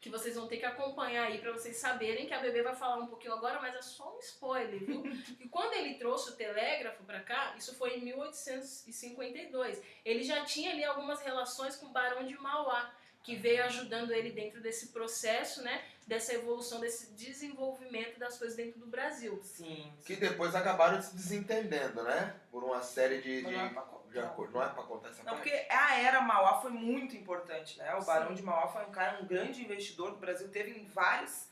que 0.00 0.10
vocês 0.10 0.34
vão 0.34 0.46
ter 0.46 0.58
que 0.58 0.66
acompanhar 0.66 1.28
aí 1.28 1.38
para 1.38 1.52
vocês 1.52 1.76
saberem 1.76 2.26
que 2.26 2.34
a 2.34 2.40
bebê 2.40 2.62
vai 2.62 2.74
falar 2.74 2.96
um 2.96 3.06
pouquinho 3.06 3.32
agora, 3.32 3.60
mas 3.60 3.74
é 3.74 3.82
só 3.82 4.14
um 4.14 4.18
spoiler, 4.18 4.84
viu? 4.84 5.02
e 5.40 5.48
quando 5.48 5.72
ele 5.74 5.94
trouxe 5.94 6.30
o 6.30 6.36
telégrafo 6.36 7.02
para 7.04 7.20
cá, 7.20 7.54
isso 7.56 7.74
foi 7.74 7.96
em 7.96 8.04
1852. 8.04 9.82
Ele 10.04 10.22
já 10.22 10.44
tinha 10.44 10.72
ali 10.72 10.84
algumas 10.84 11.22
relações 11.22 11.76
com 11.76 11.86
o 11.86 11.90
Barão 11.90 12.26
de 12.26 12.36
Mauá, 12.36 12.94
que 13.22 13.34
veio 13.34 13.64
ajudando 13.64 14.12
ele 14.12 14.30
dentro 14.30 14.60
desse 14.60 14.88
processo, 14.88 15.62
né? 15.62 15.82
Dessa 16.06 16.34
evolução, 16.34 16.80
desse 16.80 17.12
desenvolvimento 17.14 18.18
das 18.18 18.36
coisas 18.36 18.56
dentro 18.56 18.78
do 18.78 18.86
Brasil. 18.86 19.40
Sim. 19.42 19.92
Que 20.04 20.16
depois 20.16 20.54
acabaram 20.54 21.00
se 21.00 21.14
desentendendo, 21.16 22.02
né? 22.02 22.34
Por 22.50 22.62
uma 22.62 22.82
série 22.82 23.22
de. 23.22 23.42
Mas 23.42 23.52
de, 23.52 23.56
não 23.58 23.64
é 23.66 23.68
pra 23.70 23.82
contar. 23.82 24.10
de 24.12 24.18
acordo. 24.18 24.52
Não 24.52 24.62
é 24.62 24.68
pra 24.68 24.82
contar 24.82 25.08
essa 25.08 25.22
Não, 25.22 25.32
parte? 25.34 25.48
porque 25.50 25.66
a 25.72 25.98
era 26.00 26.20
Mauá 26.20 26.60
foi 26.60 26.70
muito 26.72 27.16
importante, 27.16 27.78
né? 27.78 27.94
O 27.94 28.00
Sim. 28.00 28.06
Barão 28.06 28.34
de 28.34 28.42
Mauá 28.42 28.68
foi 28.68 28.84
um 28.84 28.90
cara, 28.90 29.22
um 29.22 29.26
grande 29.26 29.62
investidor 29.64 30.10
que 30.10 30.16
o 30.16 30.20
Brasil 30.20 30.48
teve 30.50 30.78
em 30.78 30.84
vários, 30.86 31.48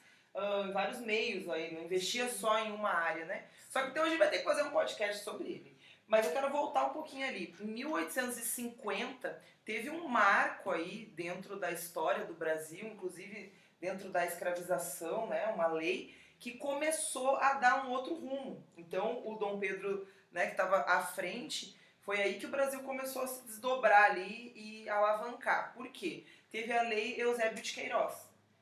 em 0.67 0.73
vários 0.73 0.99
meios 1.01 1.49
aí, 1.49 1.75
não 1.75 1.83
investia 1.85 2.29
só 2.29 2.59
em 2.59 2.73
uma 2.73 2.91
área, 2.93 3.25
né? 3.25 3.47
Só 3.71 3.83
que 3.83 3.89
então 3.91 4.05
a 4.05 4.09
gente 4.09 4.19
vai 4.19 4.29
ter 4.29 4.39
que 4.39 4.45
fazer 4.45 4.63
um 4.65 4.71
podcast 4.71 5.25
sobre 5.25 5.49
ele. 5.49 5.79
Mas 6.07 6.27
eu 6.27 6.33
quero 6.33 6.51
voltar 6.51 6.85
um 6.89 6.93
pouquinho 6.93 7.27
ali. 7.27 7.55
Em 7.59 7.65
1850, 7.69 9.43
teve 9.65 9.89
um 9.91 10.07
marco 10.09 10.71
aí 10.71 11.07
dentro 11.17 11.59
da 11.59 11.71
história 11.71 12.25
do 12.27 12.35
Brasil, 12.35 12.87
inclusive 12.87 13.53
dentro 13.83 14.11
da 14.11 14.25
escravização, 14.25 15.27
né? 15.27 15.49
Uma 15.49 15.67
lei 15.67 16.17
que 16.39 16.53
começou 16.53 17.35
a 17.37 17.55
dar 17.55 17.85
um 17.85 17.91
outro 17.91 18.15
rumo. 18.15 18.65
Então, 18.77 19.27
o 19.27 19.35
Dom 19.35 19.59
Pedro, 19.59 20.07
né, 20.31 20.47
que 20.47 20.53
estava 20.53 20.77
à 20.83 21.03
frente, 21.03 21.77
foi 22.01 22.23
aí 22.23 22.39
que 22.39 22.47
o 22.47 22.51
Brasil 22.51 22.81
começou 22.85 23.23
a 23.23 23.27
se 23.27 23.45
desdobrar 23.45 24.05
ali 24.13 24.53
e 24.55 24.89
alavancar. 24.89 25.75
Por 25.75 25.89
quê? 25.89 26.25
Teve 26.53 26.73
a 26.73 26.83
lei 26.83 27.21
Eusébio 27.21 27.61
de 27.61 27.73
Queiroz, 27.73 28.15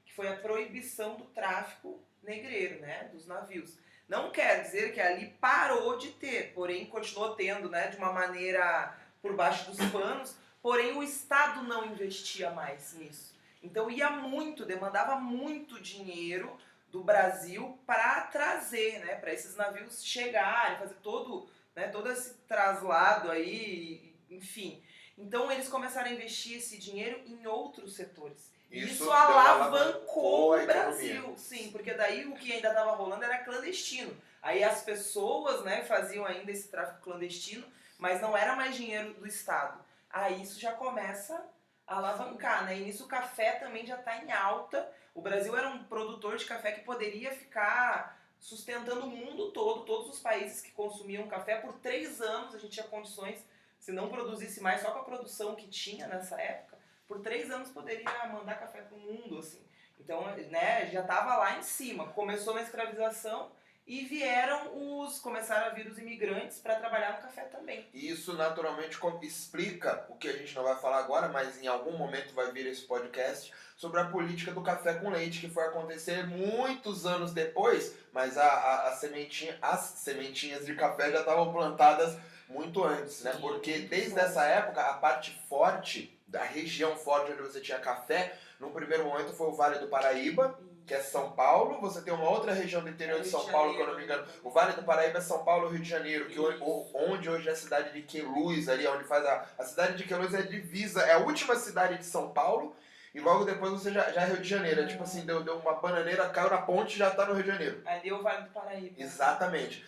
que 0.06 0.12
foi 0.12 0.26
a 0.26 0.36
proibição 0.36 1.16
do 1.16 1.24
tráfico 1.26 2.02
negreiro, 2.22 2.80
né, 2.80 3.10
dos 3.12 3.26
navios. 3.26 3.76
Não 4.08 4.30
quer 4.30 4.62
dizer 4.62 4.94
que 4.94 5.00
ali 5.00 5.28
parou 5.38 5.98
de 5.98 6.12
ter, 6.12 6.54
porém 6.54 6.86
continuou 6.86 7.34
tendo, 7.34 7.68
né, 7.68 7.88
de 7.88 7.98
uma 7.98 8.12
maneira 8.12 8.96
por 9.20 9.36
baixo 9.36 9.70
dos 9.70 9.90
panos, 9.90 10.34
porém 10.62 10.96
o 10.96 11.02
Estado 11.02 11.62
não 11.62 11.84
investia 11.84 12.50
mais 12.50 12.94
nisso. 12.94 13.29
Então 13.62 13.90
ia 13.90 14.10
muito, 14.10 14.64
demandava 14.64 15.16
muito 15.16 15.80
dinheiro 15.80 16.58
do 16.88 17.04
Brasil 17.04 17.78
para 17.86 18.22
trazer, 18.22 18.98
né, 19.00 19.14
para 19.16 19.32
esses 19.32 19.54
navios 19.54 20.04
chegarem, 20.04 20.78
fazer 20.78 20.96
todo, 21.02 21.48
né, 21.74 21.88
todo 21.88 22.10
esse 22.10 22.34
traslado 22.48 23.30
aí, 23.30 24.16
enfim. 24.28 24.82
Então 25.16 25.52
eles 25.52 25.68
começaram 25.68 26.10
a 26.10 26.12
investir 26.12 26.56
esse 26.56 26.78
dinheiro 26.78 27.22
em 27.26 27.46
outros 27.46 27.94
setores. 27.94 28.50
Isso 28.70 29.02
Isso, 29.04 29.10
alavancou 29.10 30.56
o. 30.56 30.66
Brasil. 30.66 31.34
Sim, 31.36 31.70
porque 31.72 31.92
daí 31.92 32.26
o 32.26 32.34
que 32.34 32.52
ainda 32.52 32.68
estava 32.68 32.92
rolando 32.92 33.24
era 33.24 33.38
clandestino. 33.38 34.16
Aí 34.40 34.62
as 34.62 34.82
pessoas 34.82 35.64
né, 35.64 35.82
faziam 35.82 36.24
ainda 36.24 36.50
esse 36.50 36.68
tráfico 36.68 37.02
clandestino, 37.02 37.66
mas 37.98 38.20
não 38.20 38.36
era 38.36 38.56
mais 38.56 38.74
dinheiro 38.74 39.12
do 39.14 39.26
Estado. 39.26 39.84
Aí 40.08 40.42
isso 40.42 40.58
já 40.58 40.72
começa 40.72 41.44
alavancar, 41.90 42.64
né? 42.64 42.78
E 42.78 42.84
nisso 42.84 43.04
o 43.04 43.08
café 43.08 43.52
também 43.52 43.84
já 43.84 43.96
está 43.96 44.16
em 44.22 44.30
alta. 44.30 44.90
O 45.12 45.20
Brasil 45.20 45.56
era 45.56 45.68
um 45.68 45.84
produtor 45.84 46.36
de 46.36 46.44
café 46.44 46.70
que 46.72 46.84
poderia 46.84 47.32
ficar 47.32 48.18
sustentando 48.38 49.06
o 49.06 49.10
mundo 49.10 49.50
todo, 49.50 49.84
todos 49.84 50.08
os 50.08 50.20
países 50.20 50.62
que 50.62 50.70
consumiam 50.70 51.26
café 51.26 51.56
por 51.56 51.74
três 51.74 52.20
anos. 52.20 52.54
A 52.54 52.58
gente 52.58 52.72
tinha 52.72 52.86
condições, 52.86 53.44
se 53.78 53.90
não 53.90 54.08
produzisse 54.08 54.60
mais, 54.60 54.80
só 54.80 54.92
com 54.92 55.00
a 55.00 55.04
produção 55.04 55.56
que 55.56 55.66
tinha 55.66 56.06
nessa 56.06 56.40
época, 56.40 56.78
por 57.08 57.20
três 57.20 57.50
anos 57.50 57.70
poderia 57.70 58.26
mandar 58.28 58.60
café 58.60 58.82
para 58.82 58.96
o 58.96 59.00
mundo, 59.00 59.38
assim. 59.38 59.60
Então, 59.98 60.24
né, 60.24 60.86
já 60.90 61.00
estava 61.00 61.36
lá 61.36 61.58
em 61.58 61.62
cima. 61.62 62.08
Começou 62.12 62.54
na 62.54 62.62
escravização 62.62 63.50
e 63.86 64.04
vieram 64.04 65.00
os, 65.00 65.18
começaram 65.18 65.66
a 65.66 65.70
vir 65.70 65.86
os 65.88 65.98
imigrantes 65.98 66.58
para 66.58 66.76
trabalhar 66.76 67.16
no 67.16 67.22
café 67.22 67.42
também. 67.42 67.88
E 67.92 68.08
isso 68.08 68.34
naturalmente 68.34 68.98
explica 69.22 70.06
o 70.08 70.14
que 70.14 70.28
a 70.28 70.32
gente 70.32 70.54
não 70.54 70.62
vai 70.62 70.76
falar 70.76 70.98
agora, 70.98 71.28
mas 71.28 71.60
em 71.60 71.66
algum 71.66 71.96
momento 71.96 72.34
vai 72.34 72.52
vir 72.52 72.66
esse 72.66 72.82
podcast 72.82 73.52
sobre 73.76 74.00
a 74.00 74.04
política 74.04 74.52
do 74.52 74.62
café 74.62 74.94
com 74.94 75.10
leite, 75.10 75.40
que 75.40 75.48
foi 75.48 75.64
acontecer 75.64 76.26
muitos 76.26 77.06
anos 77.06 77.32
depois, 77.32 77.96
mas 78.12 78.36
a, 78.36 78.44
a, 78.44 78.88
a 78.88 78.92
sementinha, 78.96 79.58
as 79.60 79.80
sementinhas 79.80 80.66
de 80.66 80.74
café 80.74 81.10
já 81.10 81.20
estavam 81.20 81.52
plantadas 81.52 82.16
muito 82.48 82.84
antes, 82.84 83.22
né? 83.22 83.36
Porque 83.40 83.78
desde 83.78 84.18
essa 84.18 84.44
época, 84.44 84.82
a 84.82 84.94
parte 84.94 85.30
forte, 85.48 86.16
da 86.26 86.42
região 86.42 86.96
forte 86.96 87.32
onde 87.32 87.42
você 87.42 87.60
tinha 87.60 87.78
café, 87.78 88.38
no 88.60 88.70
primeiro 88.70 89.04
momento 89.04 89.32
foi 89.32 89.48
o 89.48 89.54
Vale 89.54 89.78
do 89.78 89.88
Paraíba, 89.88 90.58
que 90.90 90.94
é 90.96 91.00
São 91.00 91.30
Paulo, 91.30 91.80
você 91.80 92.02
tem 92.02 92.12
uma 92.12 92.28
outra 92.28 92.52
região 92.52 92.82
do 92.82 92.88
interior 92.88 93.18
de 93.20 93.22
Rio 93.22 93.30
São 93.30 93.44
de 93.46 93.52
Paulo, 93.52 93.74
que 93.76 93.80
eu 93.80 93.86
não 93.86 93.96
me 93.96 94.02
engano, 94.02 94.26
o 94.42 94.50
Vale 94.50 94.72
do 94.72 94.82
Paraíba 94.82 95.18
é 95.18 95.20
São 95.20 95.44
Paulo, 95.44 95.68
Rio 95.68 95.78
de 95.78 95.88
Janeiro, 95.88 96.26
que 96.26 96.36
ho- 96.40 96.50
Isso. 96.50 96.64
o- 96.64 96.90
onde 96.94 97.30
hoje 97.30 97.48
é 97.48 97.52
a 97.52 97.54
cidade 97.54 97.92
de 97.92 98.02
Queluz, 98.02 98.68
ali 98.68 98.84
onde 98.88 99.04
faz 99.04 99.24
a, 99.24 99.46
a 99.56 99.64
cidade 99.64 99.96
de 99.96 100.02
Queluz 100.02 100.34
é 100.34 100.38
a 100.38 100.42
divisa, 100.42 101.02
é 101.02 101.12
a 101.12 101.18
última 101.18 101.54
cidade 101.54 101.96
de 101.98 102.04
São 102.04 102.30
Paulo, 102.32 102.74
e 103.14 103.20
logo 103.20 103.44
depois 103.44 103.70
você 103.70 103.92
já, 103.92 104.10
já 104.10 104.22
é 104.22 104.26
Rio 104.26 104.38
de 104.38 104.48
Janeiro, 104.48 104.80
é 104.80 104.86
tipo 104.86 105.04
assim, 105.04 105.24
deu, 105.24 105.44
deu 105.44 105.58
uma 105.58 105.74
bananeira, 105.74 106.28
caiu 106.30 106.50
na 106.50 106.58
ponte 106.62 106.96
e 106.96 106.98
já 106.98 107.08
tá 107.12 107.24
no 107.24 107.34
Rio 107.34 107.44
de 107.44 107.50
Janeiro. 107.52 107.80
Ali 107.86 108.08
é 108.08 108.12
o 108.12 108.20
Vale 108.20 108.42
do 108.42 108.50
Paraíba. 108.50 108.94
Exatamente. 109.00 109.84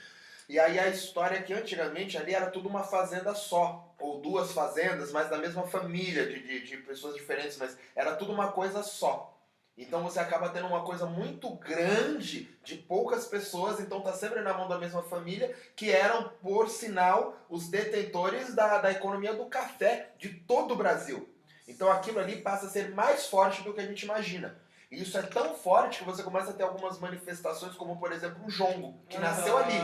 E 0.48 0.56
aí 0.60 0.78
a 0.78 0.86
história 0.86 1.36
é 1.38 1.42
que 1.42 1.52
antigamente 1.52 2.16
ali 2.16 2.32
era 2.32 2.46
tudo 2.46 2.68
uma 2.68 2.84
fazenda 2.84 3.34
só, 3.34 3.92
ou 3.98 4.20
duas 4.20 4.52
fazendas, 4.52 5.10
mas 5.10 5.28
da 5.28 5.38
mesma 5.38 5.66
família, 5.66 6.26
de, 6.26 6.40
de, 6.46 6.60
de 6.64 6.76
pessoas 6.78 7.14
diferentes, 7.16 7.56
mas 7.58 7.76
era 7.96 8.14
tudo 8.14 8.32
uma 8.32 8.52
coisa 8.52 8.84
só. 8.84 9.31
Então 9.76 10.02
você 10.02 10.20
acaba 10.20 10.50
tendo 10.50 10.66
uma 10.66 10.84
coisa 10.84 11.06
muito 11.06 11.50
grande 11.56 12.48
de 12.62 12.76
poucas 12.76 13.26
pessoas, 13.26 13.80
então 13.80 14.02
tá 14.02 14.12
sempre 14.12 14.40
na 14.40 14.52
mão 14.52 14.68
da 14.68 14.78
mesma 14.78 15.02
família, 15.02 15.54
que 15.74 15.90
eram, 15.90 16.30
por 16.42 16.68
sinal, 16.68 17.36
os 17.48 17.68
detentores 17.68 18.54
da, 18.54 18.78
da 18.78 18.90
economia 18.90 19.34
do 19.34 19.46
café 19.46 20.10
de 20.18 20.28
todo 20.28 20.74
o 20.74 20.76
Brasil. 20.76 21.28
Então 21.66 21.90
aquilo 21.90 22.20
ali 22.20 22.42
passa 22.42 22.66
a 22.66 22.68
ser 22.68 22.90
mais 22.90 23.26
forte 23.26 23.62
do 23.62 23.72
que 23.72 23.80
a 23.80 23.86
gente 23.86 24.02
imagina. 24.02 24.60
E 24.90 25.00
isso 25.00 25.16
é 25.16 25.22
tão 25.22 25.54
forte 25.54 26.00
que 26.00 26.04
você 26.04 26.22
começa 26.22 26.50
a 26.50 26.54
ter 26.54 26.64
algumas 26.64 26.98
manifestações, 26.98 27.74
como 27.74 27.98
por 27.98 28.12
exemplo 28.12 28.44
o 28.44 28.50
jongo, 28.50 28.94
que 29.08 29.18
nasceu 29.18 29.56
ali. 29.56 29.80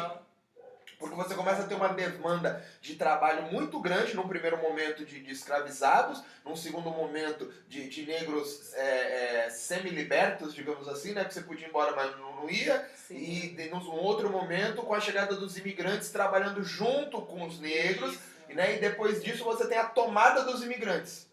Porque 0.99 1.15
você 1.15 1.35
começa 1.35 1.63
a 1.63 1.67
ter 1.67 1.75
uma 1.75 1.89
demanda 1.89 2.65
de 2.81 2.97
trabalho 2.97 3.43
muito 3.53 3.79
grande, 3.81 4.15
num 4.17 4.27
primeiro 4.27 4.57
momento 4.59 5.05
de, 5.07 5.21
de 5.21 5.31
escravizados, 5.31 6.23
num 6.45 6.57
segundo 6.57 6.91
momento 6.91 7.53
de, 7.69 7.89
de 7.89 8.05
negros 8.05 8.75
é, 8.75 9.45
é, 9.47 9.51
semi-libertos, 9.51 10.53
digamos 10.53 10.89
assim, 10.89 11.13
né? 11.13 11.25
Que 11.25 11.33
você 11.35 11.43
podia 11.43 11.67
ir 11.67 11.71
embora, 11.71 11.95
mas 11.95 12.11
não, 12.19 12.35
não 12.37 12.51
ia. 12.51 12.85
Sim. 13.07 13.17
E 13.17 13.49
de- 13.51 13.69
num 13.71 13.91
outro 13.93 14.29
momento, 14.29 14.83
com 14.83 14.93
a 14.95 15.01
chegada 15.01 15.37
dos 15.37 15.57
imigrantes 15.57 16.11
trabalhando 16.11 16.65
junto 16.65 17.23
com 17.23 17.47
os 17.47 17.61
negros, 17.61 18.15
Isso. 18.15 18.23
né? 18.55 18.77
E 18.77 18.81
depois 18.81 19.23
disso 19.23 19.45
você 19.45 19.69
tem 19.69 19.79
a 19.79 19.85
tomada 19.85 20.43
dos 20.43 20.65
imigrantes. 20.65 21.28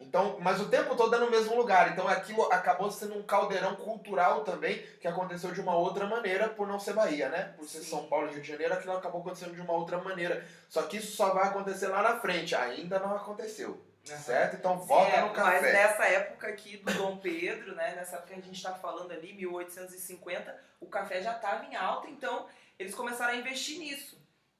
Então, 0.00 0.38
mas 0.40 0.60
o 0.60 0.68
tempo 0.68 0.94
todo 0.94 1.14
é 1.14 1.18
no 1.18 1.30
mesmo 1.30 1.56
lugar. 1.56 1.92
Então 1.92 2.06
aquilo 2.06 2.42
acabou 2.52 2.90
sendo 2.90 3.16
um 3.18 3.22
caldeirão 3.22 3.74
cultural 3.76 4.44
também, 4.44 4.82
que 5.00 5.08
aconteceu 5.08 5.52
de 5.52 5.60
uma 5.60 5.74
outra 5.74 6.06
maneira 6.06 6.48
por 6.48 6.66
não 6.66 6.78
ser 6.78 6.92
Bahia, 6.92 7.28
né? 7.28 7.54
Por 7.56 7.66
ser 7.68 7.78
Sim. 7.78 7.90
São 7.90 8.06
Paulo 8.06 8.28
e 8.28 8.32
Rio 8.32 8.42
de 8.42 8.48
Janeiro, 8.48 8.74
aquilo 8.74 8.96
acabou 8.96 9.20
acontecendo 9.20 9.54
de 9.54 9.60
uma 9.60 9.72
outra 9.72 9.98
maneira. 9.98 10.44
Só 10.68 10.82
que 10.82 10.98
isso 10.98 11.16
só 11.16 11.30
vai 11.32 11.44
acontecer 11.48 11.88
lá 11.88 12.02
na 12.02 12.18
frente. 12.20 12.54
Ainda 12.54 12.98
não 12.98 13.16
aconteceu. 13.16 13.80
Aham. 14.08 14.18
Certo? 14.18 14.56
Então 14.56 14.78
volta 14.78 15.10
É, 15.16 15.20
no 15.22 15.26
Mas 15.28 15.36
café. 15.36 15.72
nessa 15.72 16.04
época 16.04 16.46
aqui 16.46 16.76
do 16.76 16.92
Dom 16.94 17.16
Pedro, 17.16 17.74
né, 17.74 17.94
nessa 17.96 18.16
época 18.16 18.34
que 18.34 18.40
a 18.40 18.42
gente 18.42 18.54
está 18.56 18.72
falando 18.74 19.10
ali, 19.10 19.32
1850, 19.32 20.56
o 20.80 20.86
café 20.86 21.20
já 21.20 21.32
estava 21.32 21.64
em 21.64 21.74
alta, 21.74 22.08
então 22.08 22.46
eles 22.78 22.94
começaram 22.94 23.32
a 23.32 23.36
investir 23.36 23.78
nisso. 23.80 24.16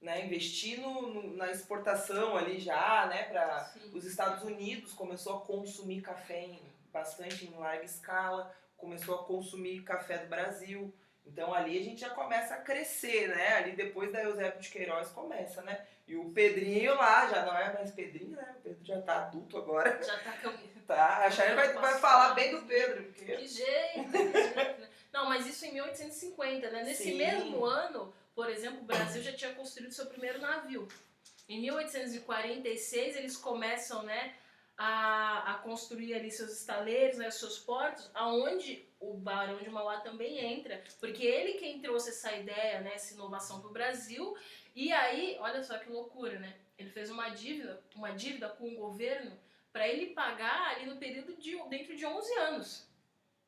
Né, 0.07 0.25
investir 0.25 0.81
no, 0.81 1.03
no- 1.13 1.37
na 1.37 1.51
exportação 1.51 2.37
ali 2.37 2.61
já, 2.61 3.07
né, 3.07 3.25
para 3.25 3.73
os 3.93 4.05
Estados 4.05 4.45
Unidos 4.45 4.93
começou 4.93 5.39
a 5.39 5.41
consumir 5.41 6.01
café 6.01 6.43
em, 6.45 6.61
bastante 6.93 7.45
em 7.45 7.51
larga 7.59 7.83
escala, 7.85 8.55
começou 8.77 9.17
a 9.17 9.25
consumir 9.25 9.83
café 9.83 10.19
do 10.19 10.29
Brasil. 10.29 10.95
Então 11.27 11.53
ali 11.53 11.77
a 11.77 11.83
gente 11.83 12.03
já 12.03 12.11
começa 12.11 12.55
a 12.55 12.59
crescer, 12.59 13.27
né? 13.31 13.57
Ali 13.57 13.73
depois 13.73 14.13
da 14.13 14.23
Eusébio 14.23 14.61
de 14.61 14.69
Queiroz 14.71 15.09
começa, 15.09 15.61
né? 15.63 15.85
E 16.07 16.15
o 16.15 16.31
Pedrinho 16.31 16.95
lá, 16.95 17.27
já 17.29 17.45
não 17.45 17.59
é 17.59 17.73
mais 17.73 17.91
Pedrinho, 17.91 18.37
né? 18.37 18.55
O 18.59 18.63
Pedro 18.63 18.85
já 18.85 19.03
tá 19.03 19.23
adulto 19.23 19.59
agora. 19.59 20.01
Já 20.05 20.19
tá 20.21 20.33
caminhando. 20.41 20.77
Tá, 20.87 21.25
a 21.27 21.31
Chayane 21.33 21.57
vai, 21.57 21.73
vai 21.73 21.99
falar 21.99 22.33
bem 22.35 22.53
do 22.55 22.63
Pedro, 22.65 23.03
porque... 23.07 23.25
Que 23.25 23.49
jeito, 23.49 24.09
que 24.09 24.33
jeito. 24.33 24.55
né? 24.57 24.89
Não, 25.13 25.29
mas 25.29 25.45
isso 25.49 25.67
em 25.67 25.73
1850, 25.73 26.71
né? 26.71 26.85
Nesse 26.85 27.03
Sim. 27.03 27.17
mesmo 27.17 27.65
ano, 27.65 28.15
por 28.37 28.51
exemplo, 28.51 28.83
o 28.83 28.85
Brasil 28.85 29.23
já 29.23 29.33
tinha 29.33 29.55
construído 29.55 29.93
seu 29.93 30.05
primeiro 30.07 30.39
navio. 30.39 30.87
Em 31.49 31.59
1846 31.63 33.17
eles 33.17 33.35
começam, 33.35 34.03
né, 34.03 34.35
a, 34.77 35.55
a 35.55 35.59
construir 35.61 36.13
ali 36.13 36.31
seus 36.31 36.53
estaleiros, 36.53 37.17
né, 37.17 37.31
seus 37.31 37.59
portos, 37.59 38.11
aonde 38.13 38.87
o 39.01 39.15
Barão 39.15 39.57
de 39.57 39.71
Mauá 39.71 40.01
também 40.01 40.39
entra, 40.39 40.85
porque 41.01 41.25
ele 41.25 41.55
quem 41.55 41.81
trouxe 41.81 42.11
essa 42.11 42.37
ideia, 42.37 42.83
né, 42.83 42.93
essa 42.95 43.15
inovação 43.15 43.61
para 43.61 43.71
o 43.71 43.73
Brasil. 43.73 44.37
E 44.75 44.93
aí, 44.93 45.39
olha 45.41 45.65
só 45.65 45.79
que 45.79 45.89
loucura, 45.89 46.39
né? 46.39 46.55
Ele 46.79 46.91
fez 46.91 47.11
uma 47.11 47.31
dívida, 47.31 47.83
uma 47.95 48.11
dívida 48.11 48.51
com 48.51 48.69
o 48.69 48.77
governo 48.77 49.33
para 49.73 49.89
ele 49.89 50.09
pagar 50.09 50.75
ali 50.75 50.85
no 50.85 50.99
período 50.99 51.35
de 51.37 51.57
dentro 51.71 51.97
de 51.97 52.05
11 52.05 52.35
anos. 52.35 52.86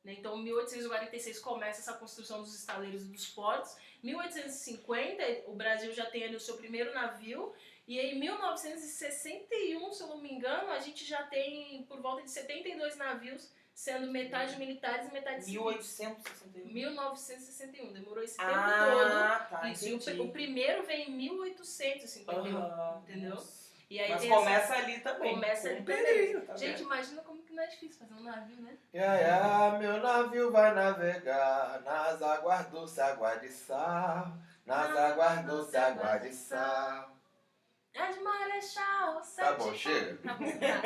Né? 0.09 0.15
Então, 0.19 0.37
em 0.37 0.43
1846 0.43 1.39
começa 1.39 1.79
essa 1.81 1.93
construção 1.93 2.41
dos 2.41 2.53
estaleiros 2.55 3.03
e 3.03 3.07
dos 3.07 3.27
portos. 3.27 3.75
1850 4.03 5.43
o 5.47 5.53
Brasil 5.53 5.93
já 5.93 6.05
tem 6.05 6.23
ali 6.23 6.35
o 6.35 6.39
seu 6.39 6.57
primeiro 6.57 6.93
navio 6.93 7.53
e 7.87 7.99
em 7.99 8.19
1961, 8.19 9.91
se 9.93 10.03
eu 10.03 10.07
não 10.07 10.17
me 10.19 10.31
engano, 10.31 10.69
a 10.71 10.79
gente 10.79 11.05
já 11.05 11.23
tem 11.23 11.83
por 11.83 11.99
volta 12.01 12.21
de 12.23 12.29
72 12.31 12.95
navios, 12.97 13.51
sendo 13.73 14.11
metade 14.11 14.57
militares 14.57 15.07
e 15.07 15.11
metade 15.11 15.43
civis. 15.45 15.59
1861. 15.59 16.71
1961, 16.73 17.93
demorou 17.93 18.23
esse 18.23 18.37
tempo 18.37 18.49
Ah, 18.51 19.47
tá, 19.49 19.57
todo. 19.59 19.71
Isso, 19.71 19.87
e 19.87 19.93
o, 19.93 19.95
entendi. 19.95 20.21
o 20.21 20.31
primeiro 20.31 20.83
vem 20.83 21.09
em 21.09 21.11
1851. 21.13 22.57
Aham, 22.57 23.01
entendeu? 23.07 23.29
nossa. 23.31 23.58
E 23.89 23.99
aí 23.99 24.09
Mas 24.11 24.25
começa 24.27 24.73
ali 24.75 24.99
também. 24.99 25.33
Começa 25.33 25.69
com 25.69 25.75
ali 25.75 25.83
Pedrinho, 25.83 26.41
tá 26.41 26.53
essa... 26.53 26.65
Gente, 26.65 26.81
imagina 26.83 27.21
como 27.23 27.41
que 27.41 27.53
não 27.53 27.63
é 27.63 27.67
difícil 27.67 27.97
fazer 27.97 28.13
um 28.13 28.23
navio, 28.23 28.61
né? 28.61 28.77
Ya, 28.93 29.15
ya, 29.15 29.77
meu 29.79 29.97
navio 29.97 30.51
vai 30.51 30.75
navegar 30.75 31.81
nas 31.81 32.21
águas 32.21 32.67
doces, 32.67 32.99
água 32.99 33.35
de 33.37 33.49
sal. 33.49 34.37
Nas 34.63 34.95
águas 34.95 35.45
doces, 35.45 35.75
água 35.75 36.17
de 36.17 36.31
sal. 36.31 37.17
É 37.91 38.11
de 38.11 38.19
Marechal, 38.19 39.21
Tá 39.35 39.53
bom, 39.53 39.73
chega. 39.73 40.17
Tá 40.17 40.33
bom, 40.35 40.45
tá. 40.45 40.81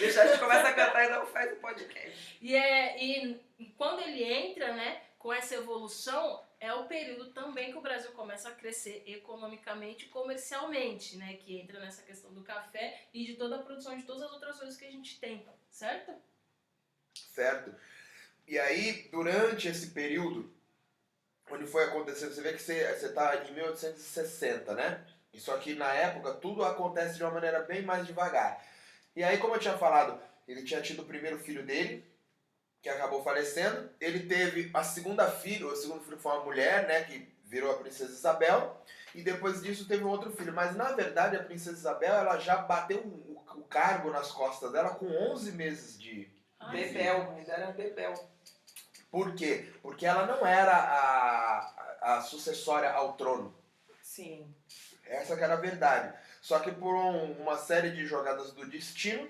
Deixa 0.00 0.22
a 0.22 0.26
gente 0.26 0.40
começa 0.40 0.68
a 0.68 0.74
cantar 0.74 1.04
e 1.04 1.08
não 1.08 1.26
faz 1.26 1.52
o 1.52 1.56
podcast. 1.56 2.38
E, 2.42 2.56
é, 2.56 3.02
e 3.02 3.40
quando 3.78 4.00
ele 4.00 4.24
entra, 4.24 4.74
né, 4.74 5.00
com 5.18 5.32
essa 5.32 5.54
evolução, 5.54 6.42
é 6.60 6.72
o 6.74 6.86
período 6.86 7.32
também 7.32 7.72
que 7.72 7.78
o 7.78 7.80
Brasil 7.80 8.12
começa 8.12 8.50
a 8.50 8.54
crescer 8.54 9.02
economicamente 9.06 10.04
e 10.04 10.08
comercialmente, 10.10 11.16
né, 11.16 11.34
que 11.38 11.58
entra 11.58 11.80
nessa 11.80 12.02
questão 12.02 12.32
do 12.34 12.42
café 12.42 13.06
e 13.14 13.24
de 13.24 13.34
toda 13.34 13.56
a 13.56 13.62
produção 13.62 13.96
de 13.96 14.04
todas 14.04 14.22
as 14.22 14.32
outras 14.32 14.58
coisas 14.58 14.76
que 14.76 14.84
a 14.84 14.90
gente 14.90 15.18
tem, 15.18 15.48
certo? 15.70 16.12
Certo? 17.14 17.74
E 18.46 18.58
aí, 18.58 19.08
durante 19.10 19.68
esse 19.68 19.90
período, 19.90 20.52
onde 21.50 21.66
foi 21.66 21.84
acontecendo, 21.84 22.34
você 22.34 22.42
vê 22.42 22.52
que 22.52 22.62
você, 22.62 22.94
você 22.94 23.12
tá 23.12 23.36
em 23.36 23.54
1860, 23.54 24.74
né? 24.74 25.06
Isso 25.32 25.50
aqui, 25.52 25.74
na 25.74 25.92
época, 25.94 26.34
tudo 26.34 26.64
acontece 26.64 27.16
de 27.16 27.22
uma 27.22 27.32
maneira 27.32 27.60
bem 27.62 27.82
mais 27.82 28.06
devagar. 28.06 28.62
E 29.16 29.22
aí, 29.22 29.38
como 29.38 29.54
eu 29.54 29.60
tinha 29.60 29.78
falado, 29.78 30.20
ele 30.46 30.62
tinha 30.64 30.82
tido 30.82 31.02
o 31.02 31.06
primeiro 31.06 31.38
filho 31.38 31.64
dele, 31.64 32.04
que 32.82 32.88
acabou 32.88 33.22
falecendo. 33.22 33.90
Ele 34.00 34.20
teve 34.26 34.70
a 34.72 34.82
segunda 34.82 35.30
filha, 35.30 35.66
o 35.66 35.76
segundo 35.76 36.02
filho 36.04 36.18
foi 36.18 36.32
uma 36.32 36.44
mulher, 36.44 36.86
né, 36.86 37.02
que 37.04 37.28
virou 37.44 37.70
a 37.72 37.78
princesa 37.78 38.12
Isabel, 38.12 38.80
e 39.14 39.22
depois 39.22 39.60
disso 39.62 39.86
teve 39.88 40.04
um 40.04 40.08
outro 40.08 40.30
filho. 40.32 40.52
Mas 40.52 40.74
na 40.76 40.92
verdade 40.92 41.36
a 41.36 41.42
princesa 41.42 41.76
Isabel 41.76 42.14
ela 42.14 42.38
já 42.38 42.56
bateu 42.56 42.98
o, 42.98 43.42
o 43.56 43.64
cargo 43.64 44.10
nas 44.10 44.30
costas 44.30 44.70
dela 44.72 44.90
com 44.94 45.06
11 45.32 45.52
meses 45.52 45.98
de. 45.98 46.30
Bebel, 46.70 47.32
ainda 47.36 47.52
era 47.52 47.72
Bebel. 47.72 48.12
Por 49.10 49.34
quê? 49.34 49.72
Porque 49.82 50.06
ela 50.06 50.26
não 50.26 50.46
era 50.46 50.72
a, 50.76 52.16
a 52.16 52.20
sucessória 52.20 52.90
ao 52.92 53.14
trono. 53.14 53.52
Sim. 54.02 54.46
Essa 55.04 55.36
que 55.36 55.42
era 55.42 55.54
a 55.54 55.60
verdade. 55.60 56.14
Só 56.40 56.60
que 56.60 56.70
por 56.70 56.94
um- 56.94 57.32
uma 57.42 57.56
série 57.56 57.90
de 57.90 58.06
jogadas 58.06 58.52
do 58.52 58.64
destino, 58.66 59.28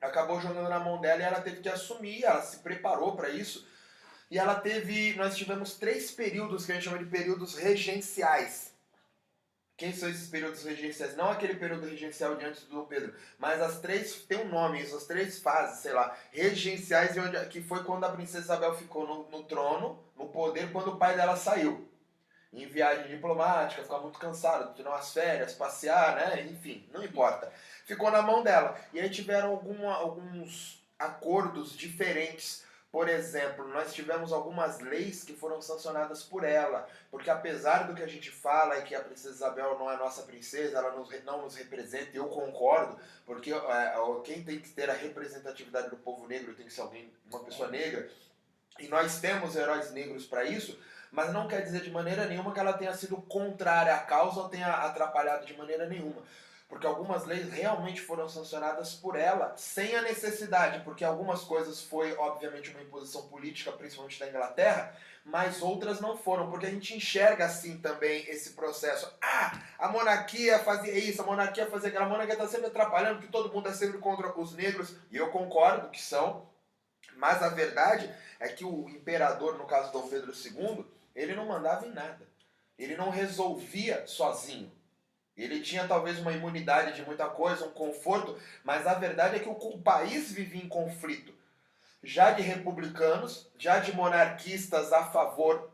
acabou 0.00 0.40
jogando 0.40 0.68
na 0.68 0.78
mão 0.78 1.00
dela 1.00 1.20
e 1.20 1.24
ela 1.24 1.40
teve 1.40 1.60
que 1.60 1.68
assumir, 1.68 2.24
ela 2.24 2.42
se 2.42 2.58
preparou 2.58 3.16
para 3.16 3.28
isso. 3.28 3.66
E 4.30 4.38
ela 4.38 4.54
teve, 4.56 5.14
nós 5.16 5.36
tivemos 5.36 5.76
três 5.76 6.10
períodos 6.10 6.66
que 6.66 6.72
a 6.72 6.74
gente 6.74 6.84
chama 6.84 6.98
de 6.98 7.06
períodos 7.06 7.54
regenciais. 7.56 8.72
Quem 9.76 9.92
são 9.92 10.08
esses 10.08 10.28
períodos 10.28 10.64
regenciais? 10.64 11.16
Não 11.16 11.30
aquele 11.30 11.54
período 11.54 11.86
regencial 11.86 12.36
de 12.36 12.44
antes 12.44 12.64
do 12.64 12.76
Dom 12.76 12.84
Pedro, 12.84 13.14
mas 13.38 13.62
as 13.62 13.80
três, 13.80 14.14
tem 14.26 14.38
um 14.38 14.48
nome, 14.48 14.82
isso, 14.82 14.96
as 14.96 15.06
três 15.06 15.38
fases, 15.38 15.80
sei 15.80 15.92
lá, 15.92 16.16
regenciais, 16.32 17.16
e 17.16 17.20
onde, 17.20 17.38
que 17.46 17.62
foi 17.62 17.84
quando 17.84 18.04
a 18.04 18.10
princesa 18.10 18.44
Isabel 18.44 18.76
ficou 18.76 19.06
no, 19.06 19.30
no 19.30 19.44
trono, 19.44 20.02
no 20.16 20.28
poder, 20.28 20.72
quando 20.72 20.88
o 20.88 20.96
pai 20.96 21.16
dela 21.16 21.36
saiu 21.36 21.87
em 22.52 22.66
viagem 22.66 23.08
diplomática, 23.08 23.82
ficar 23.82 23.98
muito 23.98 24.18
cansado, 24.18 24.74
tirar 24.74 24.90
umas 24.90 25.12
férias, 25.12 25.52
passear, 25.52 26.16
né? 26.16 26.42
Enfim, 26.42 26.88
não 26.92 27.04
importa. 27.04 27.52
Ficou 27.84 28.10
na 28.10 28.22
mão 28.22 28.42
dela. 28.42 28.78
E 28.92 29.00
aí 29.00 29.10
tiveram 29.10 29.50
alguma, 29.50 29.94
alguns 29.94 30.82
acordos 30.98 31.76
diferentes. 31.76 32.66
Por 32.90 33.06
exemplo, 33.06 33.68
nós 33.68 33.92
tivemos 33.92 34.32
algumas 34.32 34.80
leis 34.80 35.22
que 35.22 35.34
foram 35.34 35.60
sancionadas 35.60 36.22
por 36.22 36.42
ela, 36.42 36.88
porque 37.10 37.28
apesar 37.28 37.86
do 37.86 37.94
que 37.94 38.02
a 38.02 38.06
gente 38.06 38.30
fala 38.30 38.78
e 38.78 38.82
que 38.82 38.94
a 38.94 39.00
princesa 39.02 39.34
Isabel 39.34 39.78
não 39.78 39.90
é 39.90 39.96
nossa 39.98 40.22
princesa, 40.22 40.78
ela 40.78 40.94
não 41.24 41.42
nos 41.42 41.54
representa, 41.54 42.16
eu 42.16 42.28
concordo, 42.28 42.98
porque 43.26 43.52
é, 43.52 43.94
quem 44.24 44.42
tem 44.42 44.58
que 44.58 44.70
ter 44.70 44.88
a 44.88 44.94
representatividade 44.94 45.90
do 45.90 45.98
povo 45.98 46.26
negro 46.26 46.54
tem 46.54 46.64
que 46.64 46.72
ser 46.72 46.80
alguém, 46.80 47.12
uma 47.30 47.40
pessoa 47.40 47.68
negra, 47.68 48.10
e 48.78 48.88
nós 48.88 49.20
temos 49.20 49.54
heróis 49.54 49.92
negros 49.92 50.24
para 50.24 50.44
isso, 50.44 50.78
mas 51.10 51.32
não 51.32 51.48
quer 51.48 51.62
dizer 51.62 51.80
de 51.80 51.90
maneira 51.90 52.26
nenhuma 52.26 52.52
que 52.52 52.60
ela 52.60 52.72
tenha 52.72 52.92
sido 52.94 53.16
contrária 53.16 53.94
à 53.94 54.00
causa 54.00 54.40
ou 54.40 54.48
tenha 54.48 54.68
atrapalhado 54.68 55.46
de 55.46 55.56
maneira 55.56 55.86
nenhuma. 55.86 56.22
Porque 56.68 56.86
algumas 56.86 57.24
leis 57.24 57.50
realmente 57.50 58.00
foram 58.00 58.28
sancionadas 58.28 58.92
por 58.92 59.16
ela 59.16 59.54
sem 59.56 59.96
a 59.96 60.02
necessidade, 60.02 60.84
porque 60.84 61.02
algumas 61.02 61.42
coisas 61.42 61.80
foi, 61.80 62.14
obviamente, 62.16 62.70
uma 62.70 62.82
imposição 62.82 63.26
política, 63.28 63.72
principalmente 63.72 64.20
da 64.20 64.28
Inglaterra, 64.28 64.94
mas 65.24 65.62
outras 65.62 65.98
não 65.98 66.16
foram, 66.16 66.50
porque 66.50 66.66
a 66.66 66.70
gente 66.70 66.94
enxerga 66.94 67.46
assim 67.46 67.78
também 67.78 68.28
esse 68.28 68.50
processo. 68.50 69.10
Ah, 69.20 69.58
a 69.78 69.88
monarquia 69.88 70.58
fazia 70.58 70.92
isso, 70.92 71.22
a 71.22 71.26
monarquia 71.26 71.66
fazia 71.66 71.88
aquilo, 71.88 72.04
a 72.04 72.08
monarquia 72.08 72.34
está 72.34 72.46
sempre 72.46 72.66
atrapalhando, 72.66 73.20
que 73.20 73.28
todo 73.28 73.52
mundo 73.52 73.68
é 73.68 73.72
sempre 73.72 73.98
contra 73.98 74.38
os 74.38 74.54
negros, 74.54 74.94
e 75.10 75.16
eu 75.16 75.30
concordo 75.30 75.88
que 75.88 76.00
são, 76.00 76.46
mas 77.16 77.42
a 77.42 77.48
verdade 77.48 78.14
é 78.38 78.48
que 78.48 78.64
o 78.64 78.88
imperador, 78.90 79.56
no 79.56 79.66
caso 79.66 79.90
Dom 79.90 80.06
Pedro 80.08 80.32
II, 80.32 80.84
ele 81.18 81.34
não 81.34 81.46
mandava 81.46 81.84
em 81.84 81.90
nada. 81.90 82.26
Ele 82.78 82.96
não 82.96 83.10
resolvia 83.10 84.06
sozinho. 84.06 84.70
Ele 85.36 85.60
tinha 85.60 85.86
talvez 85.86 86.18
uma 86.18 86.32
imunidade 86.32 86.94
de 86.94 87.02
muita 87.02 87.26
coisa, 87.26 87.66
um 87.66 87.72
conforto, 87.72 88.38
mas 88.64 88.86
a 88.86 88.94
verdade 88.94 89.36
é 89.36 89.38
que 89.40 89.48
o, 89.48 89.78
país 89.78 90.30
vivia 90.30 90.62
em 90.62 90.68
conflito. 90.68 91.34
Já 92.02 92.30
de 92.30 92.42
republicanos, 92.42 93.50
já 93.58 93.80
de 93.80 93.94
monarquistas 93.94 94.92
a 94.92 95.04
favor 95.04 95.70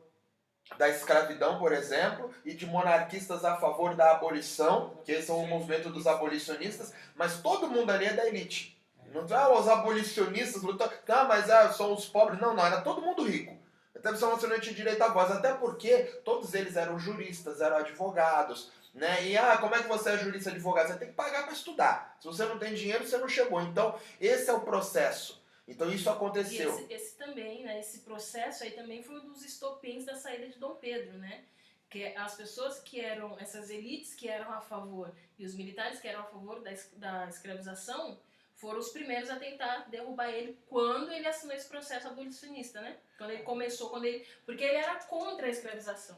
da 0.78 0.88
escravidão, 0.88 1.58
por 1.58 1.72
exemplo, 1.72 2.34
e 2.44 2.54
de 2.54 2.66
monarquistas 2.66 3.44
a 3.44 3.56
favor 3.56 3.94
da 3.94 4.12
abolição, 4.12 4.98
que 5.04 5.12
esse 5.12 5.30
é 5.30 5.34
o 5.34 5.46
movimento 5.46 5.90
dos 5.90 6.06
abolicionistas, 6.06 6.94
mas 7.14 7.40
todo 7.42 7.68
mundo 7.68 7.90
ali 7.90 8.06
é 8.06 8.14
da 8.14 8.26
elite. 8.26 8.74
Não 9.12 9.24
ah, 9.36 9.58
os 9.58 9.68
abolicionistas 9.68 10.62
lutam, 10.62 10.90
ah, 11.08 11.24
mas 11.24 11.48
ah, 11.50 11.70
são 11.72 11.92
os 11.92 12.06
pobres. 12.06 12.40
Não, 12.40 12.54
não, 12.54 12.66
era 12.66 12.80
todo 12.80 13.02
mundo 13.02 13.24
rico. 13.24 13.63
Até 13.94 14.10
você 14.12 14.46
não 14.46 14.60
tinha 14.60 14.74
direito 14.74 15.02
à 15.02 15.08
voz, 15.08 15.30
até 15.30 15.54
porque 15.54 15.96
todos 16.24 16.52
eles 16.52 16.76
eram 16.76 16.98
juristas, 16.98 17.60
eram 17.60 17.76
advogados, 17.76 18.70
né? 18.92 19.26
E 19.26 19.36
ah, 19.36 19.56
como 19.58 19.74
é 19.74 19.82
que 19.82 19.88
você 19.88 20.10
é 20.10 20.18
jurista 20.18 20.50
advogado? 20.50 20.88
Você 20.88 20.98
tem 20.98 21.08
que 21.08 21.14
pagar 21.14 21.44
para 21.44 21.52
estudar. 21.52 22.16
Se 22.20 22.26
você 22.26 22.44
não 22.44 22.58
tem 22.58 22.74
dinheiro, 22.74 23.06
você 23.06 23.16
não 23.18 23.28
chegou. 23.28 23.60
Então, 23.60 23.98
esse 24.20 24.50
é 24.50 24.52
o 24.52 24.60
processo. 24.60 25.42
Então 25.66 25.90
isso 25.90 26.10
aconteceu. 26.10 26.70
esse, 26.70 26.92
esse 26.92 27.16
também, 27.16 27.64
né, 27.64 27.80
esse 27.80 28.00
processo 28.00 28.64
aí 28.64 28.72
também 28.72 29.02
foi 29.02 29.16
um 29.16 29.26
dos 29.26 29.42
estopins 29.42 30.04
da 30.04 30.14
saída 30.14 30.48
de 30.48 30.58
Dom 30.58 30.74
Pedro, 30.74 31.16
né? 31.18 31.42
Que 31.88 32.06
as 32.16 32.34
pessoas 32.34 32.80
que 32.80 33.00
eram, 33.00 33.38
essas 33.38 33.70
elites 33.70 34.14
que 34.14 34.28
eram 34.28 34.52
a 34.52 34.60
favor 34.60 35.12
e 35.38 35.46
os 35.46 35.54
militares 35.54 36.00
que 36.00 36.08
eram 36.08 36.20
a 36.20 36.24
favor 36.24 36.60
da, 36.60 36.70
da 36.96 37.28
escravização 37.28 38.18
foram 38.64 38.78
os 38.80 38.88
primeiros 38.88 39.28
a 39.28 39.36
tentar 39.36 39.86
derrubar 39.90 40.30
ele 40.30 40.58
quando 40.70 41.12
ele 41.12 41.28
assinou 41.28 41.54
esse 41.54 41.68
processo 41.68 42.08
abolicionista, 42.08 42.80
né? 42.80 42.96
Quando 43.18 43.30
ele 43.30 43.42
começou, 43.42 43.90
quando 43.90 44.06
ele, 44.06 44.26
porque 44.46 44.64
ele 44.64 44.78
era 44.78 44.94
contra 45.04 45.46
a 45.46 45.50
escravização. 45.50 46.16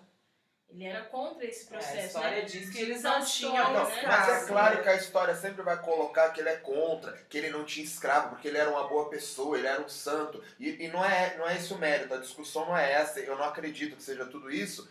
Ele 0.68 0.84
era 0.84 1.04
contra 1.06 1.44
esse 1.44 1.64
É, 1.64 1.66
a 1.66 1.70
processo, 1.78 2.06
história 2.06 2.30
né? 2.30 2.42
diz 2.42 2.70
que 2.70 2.78
eles 2.80 3.02
não 3.02 3.24
tinham 3.24 3.56
história, 3.56 3.80
Não, 3.80 3.88
né? 3.88 4.02
mas 4.06 4.28
é 4.28 4.46
claro 4.46 4.82
que 4.82 4.88
a 4.88 4.94
história 4.96 5.34
sempre 5.34 5.62
vai 5.62 5.80
colocar 5.80 6.30
que 6.30 6.40
ele 6.40 6.48
é 6.48 6.56
contra, 6.56 7.12
que 7.28 7.38
ele 7.38 7.50
não 7.50 7.64
tinha 7.64 7.84
escravo, 7.84 8.30
porque 8.30 8.48
ele 8.48 8.58
era 8.58 8.70
uma 8.70 8.86
boa 8.86 9.08
pessoa, 9.08 9.56
ele 9.58 9.66
era 9.66 9.80
um 9.80 9.88
santo. 9.88 10.42
E, 10.58 10.84
e 10.84 10.88
não, 10.88 11.04
é, 11.04 11.36
não 11.36 11.48
é 11.48 11.56
esse 11.56 11.72
o 11.72 11.78
mérito, 11.78 12.14
a 12.14 12.18
discussão 12.18 12.66
não 12.66 12.76
é 12.76 12.92
essa, 12.92 13.20
eu 13.20 13.36
não 13.36 13.44
acredito 13.44 13.96
que 13.96 14.02
seja 14.02 14.24
tudo 14.26 14.50
isso. 14.50 14.88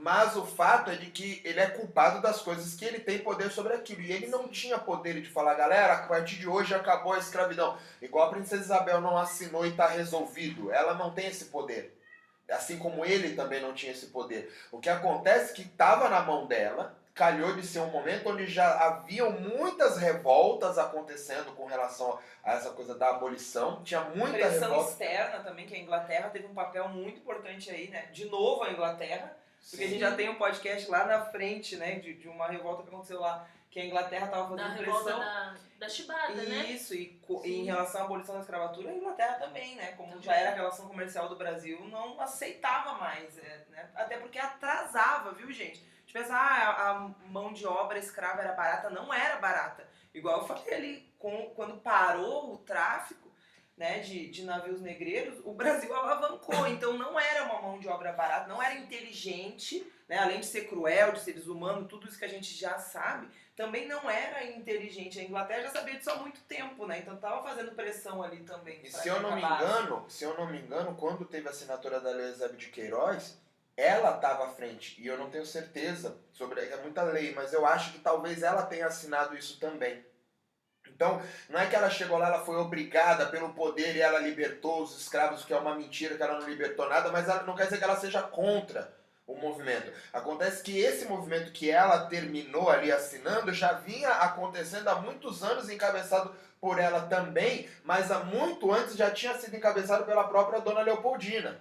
Mas 0.00 0.36
o 0.36 0.46
fato 0.46 0.92
é 0.92 0.94
de 0.94 1.10
que 1.10 1.42
ele 1.44 1.58
é 1.58 1.66
culpado 1.66 2.22
das 2.22 2.40
coisas 2.40 2.74
que 2.74 2.84
ele 2.84 3.00
tem 3.00 3.18
poder 3.18 3.50
sobre 3.50 3.74
aquilo. 3.74 4.00
E 4.00 4.12
ele 4.12 4.28
não 4.28 4.46
tinha 4.46 4.78
poder 4.78 5.20
de 5.20 5.28
falar, 5.28 5.54
galera, 5.54 5.94
a 5.94 6.06
partir 6.06 6.36
de 6.36 6.48
hoje 6.48 6.72
acabou 6.72 7.14
a 7.14 7.18
escravidão. 7.18 7.76
Igual 8.00 8.28
a 8.28 8.30
princesa 8.30 8.62
Isabel 8.62 9.00
não 9.00 9.18
assinou 9.18 9.66
e 9.66 9.70
está 9.70 9.88
resolvido. 9.88 10.72
Ela 10.72 10.94
não 10.94 11.12
tem 11.12 11.26
esse 11.26 11.46
poder. 11.46 12.00
Assim 12.48 12.78
como 12.78 13.04
ele 13.04 13.34
também 13.34 13.60
não 13.60 13.74
tinha 13.74 13.90
esse 13.90 14.06
poder. 14.06 14.54
O 14.70 14.78
que 14.78 14.88
acontece 14.88 15.50
é 15.50 15.54
que 15.56 15.62
estava 15.62 16.08
na 16.08 16.20
mão 16.20 16.46
dela, 16.46 16.96
calhou 17.12 17.56
de 17.56 17.66
ser 17.66 17.80
um 17.80 17.90
momento 17.90 18.28
onde 18.28 18.46
já 18.46 18.78
haviam 18.78 19.32
muitas 19.32 19.98
revoltas 19.98 20.78
acontecendo 20.78 21.52
com 21.56 21.66
relação 21.66 22.16
a 22.44 22.52
essa 22.52 22.70
coisa 22.70 22.94
da 22.94 23.10
abolição. 23.10 23.82
Tinha 23.82 24.02
muita 24.02 24.38
Pressão 24.38 24.68
revolta. 24.68 24.90
externa 24.92 25.40
também, 25.40 25.66
que 25.66 25.74
a 25.74 25.78
Inglaterra 25.80 26.30
teve 26.30 26.46
um 26.46 26.54
papel 26.54 26.88
muito 26.88 27.18
importante 27.18 27.68
aí, 27.68 27.88
né? 27.88 28.06
De 28.12 28.26
novo 28.26 28.62
a 28.62 28.70
Inglaterra, 28.70 29.36
porque 29.70 29.84
a 29.84 29.88
gente 29.88 30.00
já 30.00 30.14
tem 30.14 30.28
um 30.28 30.36
podcast 30.36 30.90
lá 30.90 31.04
na 31.06 31.26
frente, 31.26 31.76
né? 31.76 31.96
De, 31.98 32.14
de 32.14 32.28
uma 32.28 32.46
revolta 32.48 32.82
que 32.82 32.88
aconteceu 32.88 33.20
lá, 33.20 33.46
que 33.70 33.78
a 33.78 33.84
Inglaterra 33.84 34.26
tava 34.28 34.56
Da 34.56 34.62
fazendo 34.64 34.78
revolta 34.78 35.04
pressão. 35.04 35.20
da, 35.20 35.56
da 35.78 35.88
chibata, 35.88 36.32
né? 36.32 36.70
Isso, 36.70 36.94
e, 36.94 37.20
e 37.44 37.60
em 37.60 37.64
relação 37.64 38.02
à 38.02 38.04
abolição 38.04 38.34
da 38.34 38.40
escravatura, 38.40 38.90
a 38.90 38.94
Inglaterra 38.94 39.34
também, 39.34 39.74
né? 39.76 39.92
Como 39.92 40.20
já 40.22 40.34
era 40.34 40.50
a 40.50 40.54
relação 40.54 40.88
comercial 40.88 41.28
do 41.28 41.36
Brasil, 41.36 41.84
não 41.88 42.20
aceitava 42.20 42.94
mais, 42.94 43.36
é, 43.38 43.64
né? 43.70 43.90
Até 43.94 44.16
porque 44.16 44.38
atrasava, 44.38 45.32
viu, 45.32 45.52
gente? 45.52 45.80
A 45.80 46.00
gente 46.00 46.12
pensa, 46.12 46.34
ah, 46.34 46.70
a 46.70 46.90
a 46.90 46.98
mão 47.28 47.52
de 47.52 47.66
obra 47.66 47.98
escrava 47.98 48.40
era 48.40 48.54
barata, 48.54 48.88
não 48.88 49.12
era 49.12 49.36
barata. 49.36 49.86
Igual 50.14 50.40
eu 50.40 50.46
falei 50.46 50.74
ali, 50.74 51.12
com, 51.18 51.50
quando 51.54 51.76
parou 51.82 52.54
o 52.54 52.58
tráfico 52.58 53.27
né, 53.78 54.00
de, 54.00 54.28
de 54.28 54.44
navios 54.44 54.80
negreiros, 54.80 55.40
o 55.44 55.52
Brasil 55.52 55.92
alavancou. 55.94 56.66
Então 56.66 56.98
não 56.98 57.18
era 57.18 57.44
uma 57.44 57.62
mão 57.62 57.78
de 57.78 57.88
obra 57.88 58.12
barata, 58.12 58.48
não 58.48 58.62
era 58.62 58.74
inteligente, 58.74 59.86
né, 60.08 60.18
além 60.18 60.40
de 60.40 60.46
ser 60.46 60.68
cruel, 60.68 61.12
de 61.12 61.20
ser 61.20 61.32
desumano, 61.32 61.86
tudo 61.86 62.08
isso 62.08 62.18
que 62.18 62.24
a 62.24 62.28
gente 62.28 62.54
já 62.54 62.78
sabe, 62.78 63.28
também 63.54 63.86
não 63.86 64.08
era 64.10 64.44
inteligente. 64.44 65.18
A 65.18 65.24
Inglaterra 65.24 65.62
já 65.62 65.70
sabia 65.70 65.96
disso 65.96 66.10
há 66.10 66.16
muito 66.16 66.40
tempo, 66.42 66.86
né? 66.86 67.00
Então 67.00 67.16
tava 67.16 67.42
fazendo 67.42 67.72
pressão 67.72 68.22
ali 68.22 68.38
também. 68.44 68.80
E 68.84 68.90
se 68.90 69.08
eu 69.08 69.20
não 69.20 69.34
me 69.34 69.42
engano, 69.42 70.04
se 70.08 70.24
eu 70.24 70.36
não 70.36 70.46
me 70.50 70.58
engano, 70.58 70.94
quando 70.94 71.24
teve 71.24 71.48
a 71.48 71.50
assinatura 71.50 72.00
da 72.00 72.10
Lei 72.10 72.28
Eusébio 72.28 72.56
de 72.56 72.68
Queiroz, 72.68 73.36
ela 73.76 74.16
estava 74.16 74.46
à 74.46 74.48
frente. 74.50 75.00
E 75.00 75.06
eu 75.06 75.18
não 75.18 75.30
tenho 75.30 75.44
certeza 75.44 76.16
sobre. 76.32 76.60
É 76.60 76.76
muita 76.82 77.02
lei, 77.02 77.32
mas 77.34 77.52
eu 77.52 77.66
acho 77.66 77.92
que 77.92 77.98
talvez 77.98 78.42
ela 78.42 78.62
tenha 78.62 78.86
assinado 78.86 79.36
isso 79.36 79.58
também. 79.58 80.04
Então, 80.98 81.22
não 81.48 81.60
é 81.60 81.66
que 81.66 81.76
ela 81.76 81.88
chegou 81.88 82.18
lá, 82.18 82.26
ela 82.26 82.44
foi 82.44 82.56
obrigada 82.56 83.26
pelo 83.26 83.54
poder 83.54 83.94
e 83.94 84.00
ela 84.00 84.18
libertou 84.18 84.82
os 84.82 85.00
escravos, 85.00 85.44
que 85.44 85.54
é 85.54 85.56
uma 85.56 85.76
mentira, 85.76 86.16
que 86.16 86.22
ela 86.24 86.40
não 86.40 86.48
libertou 86.48 86.88
nada, 86.88 87.12
mas 87.12 87.28
ela, 87.28 87.44
não 87.44 87.54
quer 87.54 87.66
dizer 87.66 87.78
que 87.78 87.84
ela 87.84 87.94
seja 87.94 88.20
contra 88.20 88.92
o 89.24 89.36
movimento. 89.36 89.92
Acontece 90.12 90.60
que 90.60 90.76
esse 90.76 91.04
movimento 91.04 91.52
que 91.52 91.70
ela 91.70 92.06
terminou 92.06 92.68
ali 92.68 92.90
assinando 92.90 93.54
já 93.54 93.74
vinha 93.74 94.10
acontecendo 94.10 94.88
há 94.88 94.96
muitos 94.96 95.44
anos, 95.44 95.70
encabeçado 95.70 96.34
por 96.60 96.80
ela 96.80 97.02
também, 97.02 97.68
mas 97.84 98.10
há 98.10 98.24
muito 98.24 98.72
antes 98.72 98.96
já 98.96 99.08
tinha 99.08 99.38
sido 99.38 99.54
encabeçado 99.54 100.04
pela 100.04 100.24
própria 100.24 100.60
Dona 100.60 100.80
Leopoldina, 100.80 101.60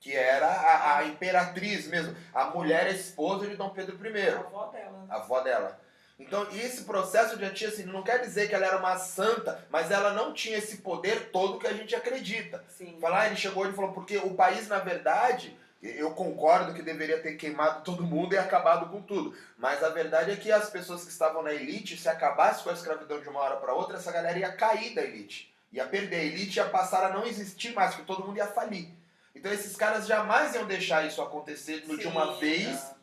que 0.00 0.16
era 0.16 0.46
a, 0.46 0.96
a 0.96 1.04
imperatriz 1.04 1.86
mesmo, 1.86 2.16
a 2.32 2.46
mulher 2.46 2.86
esposa 2.86 3.46
de 3.46 3.56
Dom 3.56 3.68
Pedro 3.68 3.98
A 4.02 4.08
I, 4.08 4.28
avó 4.30 4.66
dela. 4.68 5.06
a 5.10 5.16
avó 5.16 5.40
dela. 5.40 5.83
Então, 6.18 6.46
esse 6.52 6.84
processo 6.84 7.36
tinha 7.52 7.68
assim, 7.68 7.84
não 7.84 8.02
quer 8.02 8.20
dizer 8.20 8.48
que 8.48 8.54
ela 8.54 8.66
era 8.66 8.78
uma 8.78 8.96
santa, 8.98 9.66
mas 9.68 9.90
ela 9.90 10.12
não 10.12 10.32
tinha 10.32 10.58
esse 10.58 10.78
poder 10.78 11.30
todo 11.30 11.58
que 11.58 11.66
a 11.66 11.72
gente 11.72 11.94
acredita. 11.94 12.64
Sim. 12.68 12.96
Falar, 13.00 13.26
ele 13.26 13.36
chegou 13.36 13.68
e 13.68 13.72
falou, 13.72 13.92
porque 13.92 14.16
o 14.18 14.34
país, 14.34 14.68
na 14.68 14.78
verdade, 14.78 15.56
Eu 15.84 16.12
concordo 16.12 16.72
que 16.72 16.80
deveria 16.80 17.20
ter 17.20 17.34
queimado 17.34 17.84
todo 17.84 18.02
mundo 18.02 18.32
e 18.32 18.38
acabado 18.38 18.88
com 18.88 19.02
tudo. 19.02 19.36
Mas 19.58 19.84
a 19.84 19.90
verdade 19.90 20.30
é 20.30 20.36
que 20.36 20.50
as 20.50 20.70
pessoas 20.70 21.04
que 21.04 21.10
estavam 21.10 21.42
na 21.42 21.52
elite, 21.52 21.98
se 21.98 22.08
acabasse 22.08 22.62
com 22.62 22.70
a 22.70 22.72
escravidão 22.72 23.20
de 23.20 23.28
uma 23.28 23.40
hora 23.40 23.56
para 23.56 23.74
outra, 23.74 23.98
essa 23.98 24.10
galera 24.10 24.38
ia 24.38 24.50
cair 24.50 24.94
da 24.94 25.02
elite. 25.02 25.54
Ia 25.70 25.84
perder. 25.86 26.16
A 26.16 26.24
elite 26.24 26.56
ia 26.56 26.64
passar 26.64 27.04
a 27.04 27.12
não 27.12 27.26
existir 27.26 27.74
mais, 27.74 27.90
porque 27.90 28.06
todo 28.06 28.26
mundo 28.26 28.38
ia 28.38 28.46
falir. 28.46 28.88
Então 29.34 29.52
esses 29.52 29.76
caras 29.76 30.06
jamais 30.06 30.54
iam 30.54 30.64
deixar 30.64 31.06
isso 31.06 31.20
acontecer 31.20 31.80
de 31.82 32.02
Sim, 32.02 32.08
uma 32.08 32.38
vez. 32.38 32.93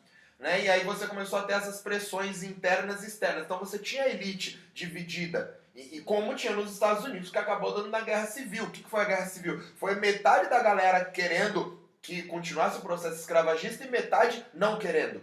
Né? 0.42 0.64
E 0.64 0.68
aí 0.68 0.82
você 0.82 1.06
começou 1.06 1.38
a 1.38 1.44
ter 1.44 1.52
essas 1.52 1.80
pressões 1.80 2.42
internas 2.42 3.04
e 3.04 3.06
externas. 3.06 3.44
Então 3.44 3.60
você 3.60 3.78
tinha 3.78 4.02
a 4.02 4.08
elite 4.08 4.60
dividida. 4.74 5.56
E, 5.72 5.98
e 5.98 6.00
como 6.00 6.34
tinha 6.34 6.52
nos 6.52 6.72
Estados 6.72 7.04
Unidos, 7.04 7.30
que 7.30 7.38
acabou 7.38 7.72
dando 7.72 7.90
na 7.90 8.00
Guerra 8.00 8.26
Civil. 8.26 8.64
O 8.64 8.70
que, 8.70 8.82
que 8.82 8.90
foi 8.90 9.02
a 9.02 9.04
Guerra 9.04 9.26
Civil? 9.26 9.62
Foi 9.76 9.94
metade 9.94 10.50
da 10.50 10.60
galera 10.60 11.04
querendo 11.04 11.80
que 12.02 12.24
continuasse 12.24 12.78
o 12.78 12.82
processo 12.82 13.20
escravagista 13.20 13.84
e 13.84 13.88
metade 13.88 14.44
não 14.52 14.80
querendo. 14.80 15.22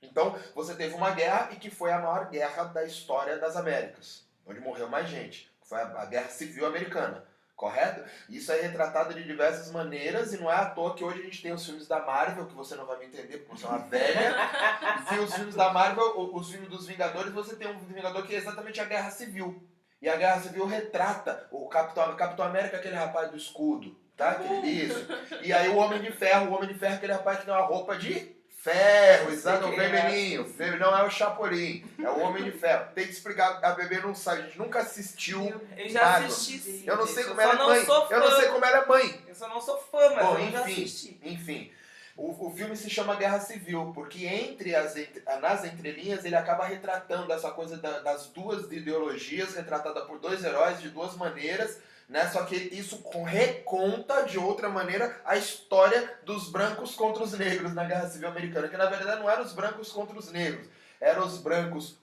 Então 0.00 0.34
você 0.54 0.74
teve 0.74 0.94
uma 0.94 1.10
guerra 1.10 1.50
e 1.52 1.56
que 1.56 1.68
foi 1.68 1.92
a 1.92 1.98
maior 1.98 2.30
guerra 2.30 2.64
da 2.64 2.84
história 2.84 3.36
das 3.36 3.54
Américas, 3.54 4.24
onde 4.46 4.60
morreu 4.60 4.88
mais 4.88 5.10
gente. 5.10 5.52
Foi 5.62 5.78
a, 5.78 6.00
a 6.00 6.06
Guerra 6.06 6.30
Civil 6.30 6.64
Americana. 6.64 7.22
Correto? 7.56 8.02
Isso 8.28 8.50
é 8.50 8.60
retratado 8.60 9.14
de 9.14 9.22
diversas 9.22 9.70
maneiras 9.70 10.32
e 10.32 10.40
não 10.40 10.50
é 10.50 10.56
à 10.56 10.66
toa 10.66 10.94
que 10.94 11.04
hoje 11.04 11.20
a 11.20 11.24
gente 11.24 11.42
tem 11.42 11.52
os 11.52 11.64
filmes 11.64 11.86
da 11.86 12.04
Marvel, 12.04 12.46
que 12.46 12.54
você 12.54 12.74
não 12.74 12.86
vai 12.86 12.98
me 12.98 13.06
entender 13.06 13.38
porque 13.38 13.56
você 13.56 13.66
é 13.66 13.68
uma 13.68 13.78
velha. 13.78 14.36
e 15.12 15.18
os 15.18 15.34
filmes 15.34 15.54
da 15.54 15.72
Marvel, 15.72 16.34
os 16.34 16.50
filmes 16.50 16.68
dos 16.68 16.86
Vingadores, 16.86 17.32
você 17.32 17.54
tem 17.54 17.68
um 17.68 17.78
Vingador 17.78 18.26
que 18.26 18.34
é 18.34 18.38
exatamente 18.38 18.80
a 18.80 18.84
Guerra 18.84 19.10
Civil. 19.10 19.62
E 20.00 20.08
a 20.08 20.16
Guerra 20.16 20.40
Civil 20.40 20.66
retrata 20.66 21.46
o 21.52 21.68
Capitão, 21.68 22.16
Capitão 22.16 22.44
América, 22.44 22.78
aquele 22.78 22.96
rapaz 22.96 23.30
do 23.30 23.36
escudo, 23.36 23.96
tá? 24.16 24.30
Aquele, 24.30 24.68
isso. 24.68 25.06
E 25.42 25.52
aí 25.52 25.68
o 25.68 25.76
Homem 25.76 26.00
de 26.00 26.10
Ferro, 26.10 26.50
o 26.50 26.54
Homem 26.54 26.68
de 26.68 26.74
Ferro, 26.74 26.96
aquele 26.96 27.12
rapaz 27.12 27.38
que 27.38 27.44
tem 27.44 27.54
uma 27.54 27.64
roupa 27.64 27.96
de 27.96 28.41
ferro, 28.62 29.32
exato, 29.32 29.66
o 29.66 29.72
é. 29.72 29.76
vermelhinho. 29.76 30.44
Vermelho 30.44 30.80
Não 30.80 30.96
é 30.96 31.02
o 31.02 31.10
Chapolin, 31.10 31.84
é 31.98 32.08
o 32.08 32.20
Homem 32.20 32.44
de 32.44 32.52
Ferro. 32.52 32.86
Tem 32.94 33.04
que 33.06 33.12
explicar, 33.12 33.58
a 33.62 33.72
bebê 33.72 33.98
não 34.00 34.14
sabe, 34.14 34.42
a 34.42 34.44
gente 34.44 34.58
nunca 34.58 34.80
assistiu. 34.80 35.60
Eu 35.76 35.88
já 35.88 36.16
assisti 36.18 36.58
sim. 36.58 36.84
Eu 36.86 36.96
não 36.96 37.06
sei 37.06 37.24
como 37.24 37.40
ela 37.40 37.54
é 37.54 37.56
mãe. 37.56 37.86
Eu 38.10 38.20
não 38.20 38.36
sei 38.38 38.48
como 38.48 38.64
ela 38.64 38.78
é 38.78 38.86
mãe. 38.86 39.20
Eu 39.26 39.34
só 39.34 39.48
não 39.48 39.60
sou 39.60 39.76
fã, 39.78 40.10
mas 40.14 40.24
Bom, 40.26 40.38
eu 40.38 40.50
já 40.52 40.60
enfim, 40.62 40.82
assisti. 40.84 41.20
enfim. 41.24 41.72
O, 42.16 42.46
o 42.48 42.54
filme 42.54 42.76
se 42.76 42.90
chama 42.90 43.16
Guerra 43.16 43.40
Civil, 43.40 43.90
porque 43.94 44.26
entre 44.26 44.74
as, 44.76 44.94
entre- 44.96 45.22
nas 45.40 45.64
entrelinhas 45.64 46.24
ele 46.24 46.36
acaba 46.36 46.66
retratando 46.66 47.32
essa 47.32 47.50
coisa 47.50 47.78
da- 47.78 48.00
das 48.00 48.26
duas 48.26 48.70
ideologias, 48.70 49.54
retratada 49.54 50.02
por 50.02 50.18
dois 50.20 50.44
heróis 50.44 50.78
de 50.80 50.90
duas 50.90 51.16
maneiras, 51.16 51.78
né? 52.12 52.28
Só 52.28 52.44
que 52.44 52.54
isso 52.54 53.02
reconta 53.24 54.22
de 54.22 54.38
outra 54.38 54.68
maneira 54.68 55.20
a 55.24 55.36
história 55.36 56.18
dos 56.24 56.48
brancos 56.50 56.94
contra 56.94 57.22
os 57.24 57.32
negros 57.32 57.72
na 57.74 57.84
Guerra 57.84 58.08
Civil 58.08 58.28
Americana, 58.28 58.68
que 58.68 58.76
na 58.76 58.86
verdade 58.86 59.18
não 59.20 59.28
eram 59.30 59.42
os 59.42 59.52
brancos 59.52 59.90
contra 59.90 60.16
os 60.18 60.30
negros, 60.30 60.68
eram 61.00 61.24
os 61.26 61.38
brancos 61.38 61.98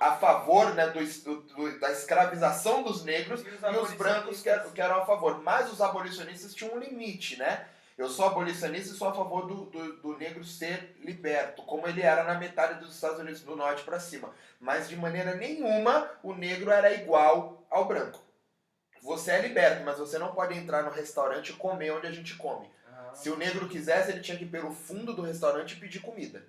a 0.00 0.12
favor 0.16 0.74
né, 0.74 0.88
do, 0.88 1.00
do- 1.42 1.78
da 1.78 1.92
escravização 1.92 2.82
dos 2.82 3.04
negros 3.04 3.42
e 3.42 3.76
os 3.82 3.90
brancos 3.98 4.42
que 4.42 4.48
eram, 4.48 4.70
que 4.70 4.80
eram 4.82 4.96
a 5.02 5.06
favor. 5.06 5.40
Mas 5.42 5.72
os 5.72 5.80
abolicionistas 5.80 6.54
tinham 6.54 6.74
um 6.74 6.78
limite, 6.78 7.36
né? 7.38 7.66
Eu 7.96 8.08
sou 8.08 8.24
abolicionista 8.26 8.92
e 8.92 8.96
sou 8.96 9.08
a 9.08 9.14
favor 9.14 9.46
do, 9.46 9.66
do, 9.66 9.92
do 9.98 10.16
negro 10.18 10.42
ser 10.44 10.96
liberto, 11.04 11.62
como 11.62 11.86
ele 11.86 12.00
era 12.02 12.24
na 12.24 12.34
metade 12.34 12.80
dos 12.80 12.94
Estados 12.94 13.18
Unidos 13.20 13.42
do 13.42 13.54
Norte 13.54 13.84
para 13.84 14.00
cima. 14.00 14.30
Mas 14.58 14.88
de 14.88 14.96
maneira 14.96 15.34
nenhuma 15.34 16.10
o 16.22 16.34
negro 16.34 16.70
era 16.70 16.90
igual 16.94 17.62
ao 17.70 17.84
branco. 17.84 18.18
Você 19.02 19.32
é 19.32 19.40
liberto, 19.40 19.84
mas 19.84 19.98
você 19.98 20.16
não 20.18 20.32
pode 20.32 20.56
entrar 20.56 20.84
no 20.84 20.90
restaurante 20.90 21.50
e 21.50 21.54
comer 21.54 21.90
onde 21.90 22.06
a 22.06 22.12
gente 22.12 22.36
come. 22.36 22.70
Ah. 22.88 23.10
Se 23.14 23.28
o 23.28 23.36
negro 23.36 23.68
quisesse, 23.68 24.12
ele 24.12 24.20
tinha 24.20 24.38
que 24.38 24.44
ir 24.44 24.48
pelo 24.48 24.72
fundo 24.72 25.12
do 25.12 25.22
restaurante 25.22 25.72
e 25.72 25.80
pedir 25.80 26.00
comida. 26.00 26.42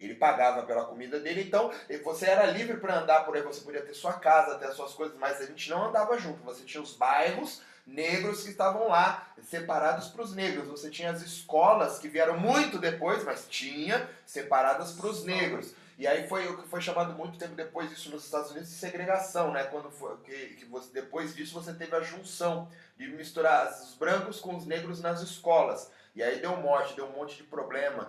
Ele 0.00 0.14
pagava 0.14 0.62
pela 0.62 0.84
comida 0.84 1.20
dele, 1.20 1.42
então 1.42 1.72
você 2.04 2.26
era 2.26 2.46
livre 2.46 2.76
para 2.78 3.00
andar 3.00 3.24
por 3.24 3.36
aí, 3.36 3.42
você 3.42 3.60
podia 3.60 3.82
ter 3.82 3.94
sua 3.94 4.14
casa, 4.14 4.56
ter 4.56 4.66
as 4.66 4.76
suas 4.76 4.94
coisas, 4.94 5.18
mas 5.18 5.40
a 5.40 5.46
gente 5.46 5.68
não 5.68 5.88
andava 5.88 6.16
junto. 6.18 6.42
Você 6.44 6.64
tinha 6.64 6.82
os 6.82 6.94
bairros 6.94 7.60
negros 7.88 8.44
que 8.44 8.50
estavam 8.50 8.88
lá, 8.88 9.32
separados 9.42 10.08
para 10.08 10.22
os 10.22 10.34
negros. 10.34 10.68
Você 10.68 10.90
tinha 10.90 11.10
as 11.10 11.22
escolas 11.22 11.98
que 11.98 12.08
vieram 12.08 12.38
muito 12.38 12.78
depois, 12.78 13.24
mas 13.24 13.46
tinha 13.48 14.08
separadas 14.24 14.92
para 14.92 15.06
os 15.08 15.24
negros. 15.24 15.74
E 15.98 16.06
aí 16.06 16.28
foi 16.28 16.46
o 16.46 16.56
que 16.56 16.68
foi 16.68 16.80
chamado 16.80 17.12
muito 17.14 17.36
tempo 17.36 17.56
depois 17.56 17.90
disso 17.90 18.08
nos 18.10 18.24
Estados 18.24 18.52
Unidos 18.52 18.68
de 18.68 18.76
segregação, 18.76 19.52
né? 19.52 19.64
Quando 19.64 19.90
foi, 19.90 20.16
que, 20.18 20.54
que 20.54 20.64
você, 20.64 20.92
depois 20.92 21.34
disso 21.34 21.52
você 21.52 21.74
teve 21.74 21.96
a 21.96 22.00
junção 22.00 22.70
de 22.96 23.08
misturar 23.08 23.68
os 23.68 23.94
brancos 23.94 24.38
com 24.38 24.56
os 24.56 24.64
negros 24.64 25.00
nas 25.00 25.20
escolas. 25.20 25.90
E 26.14 26.22
aí 26.22 26.40
deu 26.40 26.56
morte, 26.58 26.94
deu 26.94 27.06
um 27.06 27.12
monte 27.12 27.36
de 27.36 27.42
problema. 27.42 28.08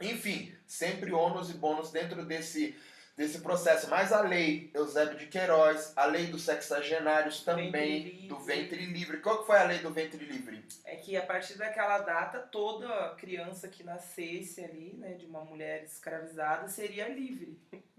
Enfim, 0.00 0.56
sempre 0.66 1.12
ônus 1.12 1.50
e 1.50 1.54
bônus 1.54 1.90
dentro 1.90 2.24
desse, 2.24 2.74
desse 3.16 3.40
processo. 3.40 3.88
Mas 3.88 4.12
a 4.12 4.20
lei 4.20 4.70
Eusébio 4.74 5.16
de 5.18 5.26
Queiroz, 5.26 5.92
a 5.96 6.04
lei 6.06 6.26
dos 6.26 6.42
sexagenários 6.42 7.42
também, 7.44 7.70
Ventre 7.70 8.28
do 8.28 8.38
ventre 8.40 8.86
livre. 8.86 9.20
Qual 9.20 9.40
que 9.40 9.46
foi 9.46 9.58
a 9.58 9.64
lei 9.64 9.78
do 9.78 9.90
ventre 9.92 10.24
livre? 10.24 10.64
É 10.84 10.96
que 10.96 11.16
a 11.16 11.24
partir 11.24 11.56
daquela 11.56 11.98
data, 11.98 12.40
toda 12.40 13.14
criança 13.16 13.68
que 13.68 13.82
nascesse 13.84 14.62
ali, 14.64 14.94
né, 14.94 15.14
de 15.14 15.26
uma 15.26 15.44
mulher 15.44 15.84
escravizada, 15.84 16.68
seria 16.68 17.08
livre. 17.08 17.58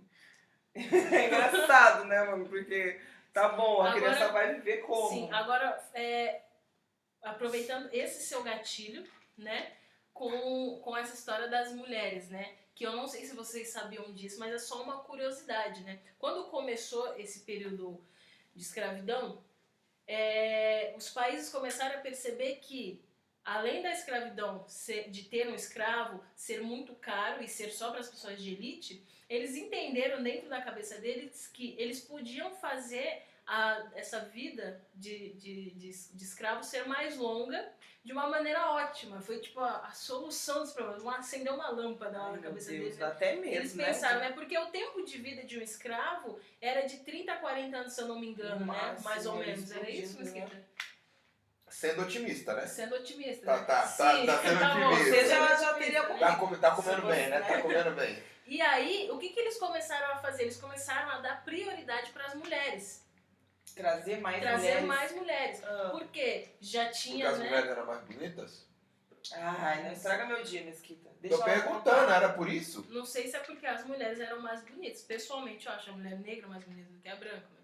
É 0.77 1.27
engraçado, 1.27 2.03
né, 2.03 2.21
mano? 2.25 2.49
Porque 2.49 2.99
tá 3.31 3.47
bom, 3.47 3.81
a 3.81 3.91
Agora- 3.91 3.95
criança 3.95 4.27
vai 4.33 4.55
viver 4.55 4.79
como? 4.79 5.07
Sim, 5.07 5.31
agora, 5.31 5.81
é, 5.93 6.41
aproveitando 7.23 7.87
esse 7.93 8.27
seu 8.27 8.43
gatilho, 8.43 9.05
né, 9.37 9.71
com, 10.13 10.81
com 10.83 10.97
essa 10.97 11.13
história 11.15 11.47
das 11.47 11.71
mulheres, 11.73 12.27
né, 12.29 12.55
que 12.75 12.85
eu 12.85 12.93
não 12.93 13.07
sei 13.07 13.25
se 13.25 13.33
vocês 13.33 13.69
sabiam 13.69 14.13
disso, 14.13 14.37
mas 14.37 14.53
é 14.53 14.59
só 14.59 14.83
uma 14.83 14.99
curiosidade, 14.99 15.81
né. 15.83 16.01
Quando 16.19 16.49
começou 16.49 17.17
esse 17.17 17.39
período 17.39 18.03
de 18.53 18.61
escravidão, 18.61 19.41
é, 20.05 20.93
os 20.97 21.09
países 21.09 21.49
começaram 21.49 21.97
a 21.97 22.01
perceber 22.01 22.57
que, 22.57 23.01
além 23.43 23.81
da 23.81 23.91
escravidão 23.91 24.65
ser, 24.67 25.09
de 25.09 25.23
ter 25.23 25.47
um 25.47 25.55
escravo 25.55 26.21
ser 26.35 26.61
muito 26.61 26.93
caro 26.95 27.41
e 27.41 27.47
ser 27.47 27.71
só 27.71 27.91
para 27.91 28.01
as 28.01 28.09
pessoas 28.09 28.41
de 28.41 28.53
elite, 28.53 29.01
eles 29.29 29.55
entenderam 29.55 30.21
dentro 30.21 30.49
da 30.49 30.61
cabeça 30.61 30.99
deles 30.99 31.47
que 31.47 31.75
eles 31.79 32.01
podiam 32.01 32.51
fazer 32.55 33.23
a, 33.47 33.83
essa 33.95 34.19
vida 34.21 34.81
de, 34.93 35.33
de, 35.33 35.71
de, 35.71 35.91
de 36.13 36.23
escravo 36.23 36.63
ser 36.63 36.87
mais 36.87 37.17
longa 37.17 37.71
de 38.03 38.11
uma 38.11 38.27
maneira 38.27 38.71
ótima. 38.71 39.19
Foi 39.21 39.39
tipo 39.39 39.59
a, 39.59 39.87
a 39.87 39.91
solução 39.91 40.59
dos 40.61 40.73
problemas. 40.73 41.03
Um, 41.03 41.09
acendeu 41.09 41.53
uma 41.55 41.69
lâmpada 41.69 42.17
lá 42.17 42.25
Ai, 42.27 42.31
na 42.33 42.37
cabeça 42.39 42.69
Deus, 42.71 42.83
deles. 42.83 43.01
até 43.01 43.35
medo, 43.35 43.47
Eles 43.55 43.75
né? 43.75 43.85
pensaram, 43.85 44.19
né? 44.19 44.31
Porque 44.31 44.57
o 44.57 44.67
tempo 44.67 45.03
de 45.03 45.17
vida 45.17 45.43
de 45.43 45.57
um 45.57 45.61
escravo 45.61 46.39
era 46.61 46.81
de 46.87 46.97
30 46.99 47.33
a 47.33 47.37
40 47.37 47.77
anos, 47.77 47.93
se 47.93 48.01
eu 48.01 48.07
não 48.07 48.19
me 48.19 48.27
engano, 48.29 48.59
No 48.59 48.65
né? 48.71 48.79
máximo, 48.79 49.03
Mais 49.09 49.25
ou 49.25 49.35
menos. 49.37 49.71
Era 49.71 49.89
isso, 49.89 50.17
podiam, 50.17 50.33
Mesquita? 50.45 50.65
Sendo 51.67 52.01
otimista, 52.03 52.53
né? 52.53 52.67
Sendo 52.67 52.95
otimista. 52.95 53.45
Tá, 53.45 53.57
né? 53.57 53.63
tá, 53.65 53.81
tá, 53.81 53.87
Sim, 53.87 54.25
tá 54.25 54.41
sendo 54.41 54.59
bom, 54.59 54.87
otimista. 54.93 55.15
sendo 55.15 55.27
Você 55.27 55.63
já- 55.63 55.73
teria 55.73 56.03
né? 56.07 56.17
Tá, 56.19 56.35
com- 56.37 56.55
tá 56.57 56.71
comendo 56.75 57.07
bem, 57.07 57.29
né? 57.29 57.41
Tá 57.41 57.61
comendo 57.61 57.91
bem. 57.91 58.23
E 58.47 58.61
aí, 58.61 59.09
o 59.11 59.17
que, 59.17 59.29
que 59.29 59.39
eles 59.39 59.57
começaram 59.57 60.13
a 60.13 60.17
fazer? 60.17 60.43
Eles 60.43 60.57
começaram 60.57 61.09
a 61.11 61.17
dar 61.19 61.43
prioridade 61.43 62.11
para 62.11 62.25
as 62.27 62.35
mulheres. 62.35 63.04
Trazer 63.75 64.21
mais 64.21 64.41
trazer 64.41 64.61
mulheres. 64.61 64.85
mais 64.87 65.11
mulheres. 65.11 65.63
Ah. 65.63 65.89
Porque 65.91 66.49
já 66.61 66.85
Porque 66.85 66.97
tinha, 66.99 67.29
as 67.29 67.37
né? 67.39 67.45
mulheres 67.45 67.69
eram 67.69 67.85
mais 67.85 68.01
bonitas? 68.05 68.65
Ai, 69.33 69.83
não 69.83 69.91
estraga 69.91 70.25
meu 70.27 70.43
dia, 70.43 70.63
Mesquita. 70.63 71.09
Deixa 71.19 71.37
Tô 71.37 71.43
perguntando, 71.43 71.81
contar. 72.01 72.15
era 72.15 72.29
por 72.33 72.47
isso? 72.47 72.85
Não 72.89 73.03
sei 73.05 73.27
se 73.27 73.35
é 73.35 73.39
porque 73.39 73.65
as 73.65 73.83
mulheres 73.85 74.19
eram 74.19 74.39
mais 74.41 74.61
bonitas. 74.63 75.01
Pessoalmente, 75.01 75.65
eu 75.65 75.73
acho 75.73 75.89
a 75.89 75.93
mulher 75.93 76.19
negra 76.19 76.47
mais 76.47 76.63
bonita 76.63 76.91
do 76.91 76.99
que 76.99 77.09
a 77.09 77.15
branca. 77.15 77.55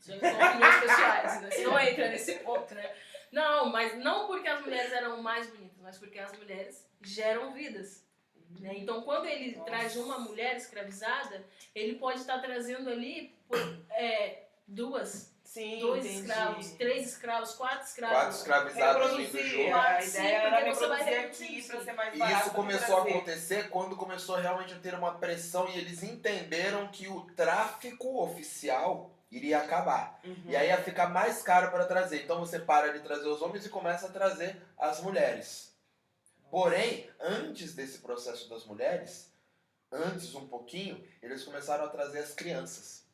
Já 0.00 0.18
são 0.18 0.30
opiniões 0.30 0.76
pessoais, 0.80 1.42
né? 1.42 1.50
Você 1.50 1.62
não 1.64 1.80
entra 1.80 2.08
nesse 2.08 2.34
ponto, 2.36 2.74
né? 2.74 2.94
Não, 3.32 3.66
mas 3.66 3.98
não 3.98 4.26
porque 4.28 4.48
as 4.48 4.60
mulheres 4.60 4.92
eram 4.92 5.20
mais 5.20 5.48
bonitas, 5.50 5.76
mas 5.82 5.98
porque 5.98 6.18
as 6.18 6.32
mulheres 6.38 6.88
geram 7.02 7.52
vidas. 7.52 8.06
Né? 8.60 8.74
Então, 8.78 9.02
quando 9.02 9.26
ele 9.26 9.56
Nossa. 9.56 9.64
traz 9.70 9.96
uma 9.96 10.18
mulher 10.20 10.56
escravizada, 10.56 11.44
ele 11.74 11.96
pode 11.98 12.20
estar 12.20 12.38
trazendo 12.40 12.88
ali 12.88 13.36
por, 13.46 13.58
é, 13.90 14.44
duas, 14.66 15.34
Sim, 15.48 15.78
dois 15.80 16.04
entendi. 16.04 16.20
escravos, 16.20 16.70
três 16.72 17.08
escravos, 17.08 17.54
quatro 17.54 17.86
escravos. 17.86 18.16
Quatro 18.18 18.36
escravizados 18.36 19.10
vindo 19.16 19.22
Reproduzir. 19.22 19.64
junto. 19.64 19.74
A 19.76 20.00
Sim, 20.02 20.08
ideia 20.10 20.36
era 20.36 20.58
reproduzir 20.60 21.18
aqui 21.20 21.62
sim. 21.62 21.84
ser 21.84 21.92
mais 21.94 22.14
E 22.14 22.18
barato. 22.18 22.40
isso 22.40 22.50
do 22.50 22.54
começou 22.54 22.96
a 22.98 23.02
acontecer 23.02 23.70
quando 23.70 23.96
começou 23.96 24.36
realmente 24.36 24.74
a 24.74 24.78
ter 24.78 24.94
uma 24.94 25.14
pressão 25.18 25.66
e 25.70 25.78
eles 25.78 26.02
entenderam 26.02 26.88
que 26.88 27.08
o 27.08 27.22
tráfico 27.34 28.22
oficial 28.22 29.10
iria 29.30 29.58
acabar. 29.58 30.20
Uhum. 30.22 30.36
E 30.44 30.54
aí 30.54 30.68
ia 30.68 30.82
ficar 30.82 31.08
mais 31.08 31.42
caro 31.42 31.70
para 31.70 31.86
trazer. 31.86 32.22
Então 32.24 32.38
você 32.40 32.58
para 32.58 32.92
de 32.92 33.00
trazer 33.00 33.26
os 33.28 33.40
homens 33.40 33.64
e 33.64 33.70
começa 33.70 34.06
a 34.06 34.10
trazer 34.10 34.60
as 34.76 35.00
mulheres. 35.00 35.72
Porém, 36.50 37.08
antes 37.18 37.74
desse 37.74 37.98
processo 38.00 38.50
das 38.50 38.66
mulheres, 38.66 39.32
antes 39.90 40.34
um 40.34 40.46
pouquinho, 40.46 41.02
eles 41.22 41.42
começaram 41.42 41.86
a 41.86 41.88
trazer 41.88 42.18
as 42.18 42.34
crianças. 42.34 43.07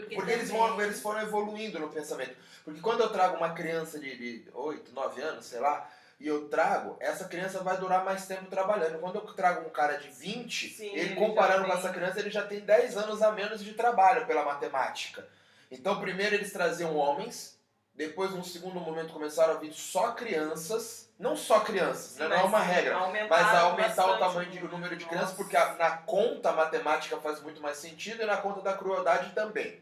Porque, 0.00 0.14
Porque 0.16 0.30
eles, 0.32 0.50
vão, 0.50 0.80
eles 0.80 1.00
foram 1.00 1.20
evoluindo 1.22 1.78
no 1.78 1.88
pensamento. 1.88 2.36
Porque 2.64 2.80
quando 2.80 3.00
eu 3.00 3.10
trago 3.10 3.36
uma 3.36 3.52
criança 3.54 3.98
de, 3.98 4.16
de 4.16 4.50
8, 4.52 4.92
9 4.92 5.20
anos, 5.22 5.46
sei 5.46 5.60
lá, 5.60 5.88
e 6.20 6.26
eu 6.26 6.48
trago, 6.48 6.96
essa 6.98 7.26
criança 7.26 7.62
vai 7.62 7.76
durar 7.76 8.04
mais 8.04 8.26
tempo 8.26 8.46
trabalhando. 8.46 8.98
Quando 8.98 9.16
eu 9.16 9.22
trago 9.34 9.66
um 9.66 9.70
cara 9.70 9.96
de 9.98 10.08
20, 10.08 10.68
Sim, 10.70 10.94
ele 10.94 11.14
comparando 11.14 11.66
com 11.66 11.72
essa 11.72 11.90
criança, 11.90 12.18
ele 12.18 12.30
já 12.30 12.42
tem 12.44 12.60
10 12.60 12.96
anos 12.96 13.22
a 13.22 13.30
menos 13.32 13.62
de 13.62 13.72
trabalho 13.74 14.26
pela 14.26 14.44
matemática. 14.44 15.26
Então, 15.70 16.00
primeiro 16.00 16.34
eles 16.34 16.52
traziam 16.52 16.96
homens, 16.96 17.58
depois, 17.94 18.30
num 18.30 18.44
segundo 18.44 18.80
momento, 18.80 19.12
começaram 19.12 19.54
a 19.54 19.58
vir 19.58 19.72
só 19.72 20.12
crianças. 20.12 21.08
Não 21.18 21.36
só 21.36 21.60
crianças, 21.60 22.16
né? 22.16 22.28
não 22.28 22.36
é 22.36 22.42
uma 22.44 22.60
regra. 22.60 22.96
Mas 23.28 23.46
a 23.48 23.60
aumentar 23.62 24.06
o 24.06 24.18
tamanho 24.18 24.50
de 24.50 24.64
o 24.64 24.68
número 24.68 24.96
de 24.96 25.04
crianças, 25.04 25.30
Nossa. 25.30 25.42
porque 25.42 25.56
a- 25.56 25.74
na 25.74 25.90
conta 25.98 26.50
a 26.50 26.52
matemática 26.52 27.16
faz 27.16 27.42
muito 27.42 27.60
mais 27.60 27.76
sentido 27.78 28.22
e 28.22 28.26
na 28.26 28.36
conta 28.36 28.60
da 28.60 28.74
crueldade 28.74 29.32
também. 29.34 29.80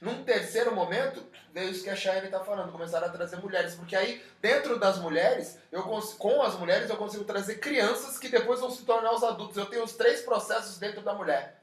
Num 0.00 0.24
terceiro 0.24 0.74
momento, 0.74 1.22
veio 1.52 1.70
isso 1.70 1.84
que 1.84 1.90
a 1.90 1.94
Cheyenne 1.96 2.26
está 2.26 2.40
falando, 2.42 2.72
começaram 2.72 3.06
a 3.06 3.10
trazer 3.10 3.36
mulheres, 3.36 3.74
porque 3.74 3.94
aí, 3.94 4.24
dentro 4.40 4.78
das 4.78 4.98
mulheres, 4.98 5.58
eu 5.70 5.82
com 5.82 6.40
as 6.42 6.58
mulheres, 6.58 6.88
eu 6.88 6.96
consigo 6.96 7.24
trazer 7.24 7.56
crianças 7.58 8.18
que 8.18 8.30
depois 8.30 8.60
vão 8.60 8.70
se 8.70 8.82
tornar 8.84 9.12
os 9.12 9.22
adultos. 9.22 9.58
Eu 9.58 9.66
tenho 9.66 9.84
os 9.84 9.92
três 9.94 10.22
processos 10.22 10.78
dentro 10.78 11.02
da 11.02 11.12
mulher. 11.12 11.60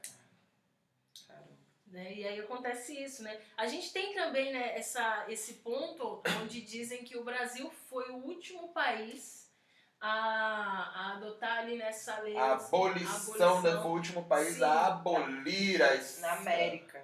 Né? 1.88 2.14
E 2.14 2.26
aí 2.28 2.38
acontece 2.38 2.92
isso, 3.02 3.22
né? 3.22 3.40
A 3.56 3.66
gente 3.66 3.92
tem 3.92 4.14
também 4.14 4.52
né, 4.52 4.78
essa, 4.78 5.24
esse 5.28 5.54
ponto 5.54 6.22
onde 6.42 6.60
dizem 6.60 7.02
que 7.02 7.16
o 7.16 7.24
Brasil 7.24 7.68
foi 7.88 8.08
o 8.10 8.16
último 8.16 8.68
país 8.68 9.50
a, 10.00 10.10
a 10.10 11.12
adotar 11.16 11.58
ali 11.58 11.76
nessa 11.76 12.20
lei. 12.20 12.36
A 12.36 12.52
abolição, 12.52 13.16
abolição. 13.16 13.62
né, 13.62 13.70
foi 13.82 13.90
o 13.90 13.94
último 13.94 14.24
país 14.26 14.56
Sim. 14.56 14.62
a 14.64 14.86
abolir 14.86 15.82
a 15.82 15.94
es- 15.96 16.20
Na 16.20 16.34
América. 16.34 16.97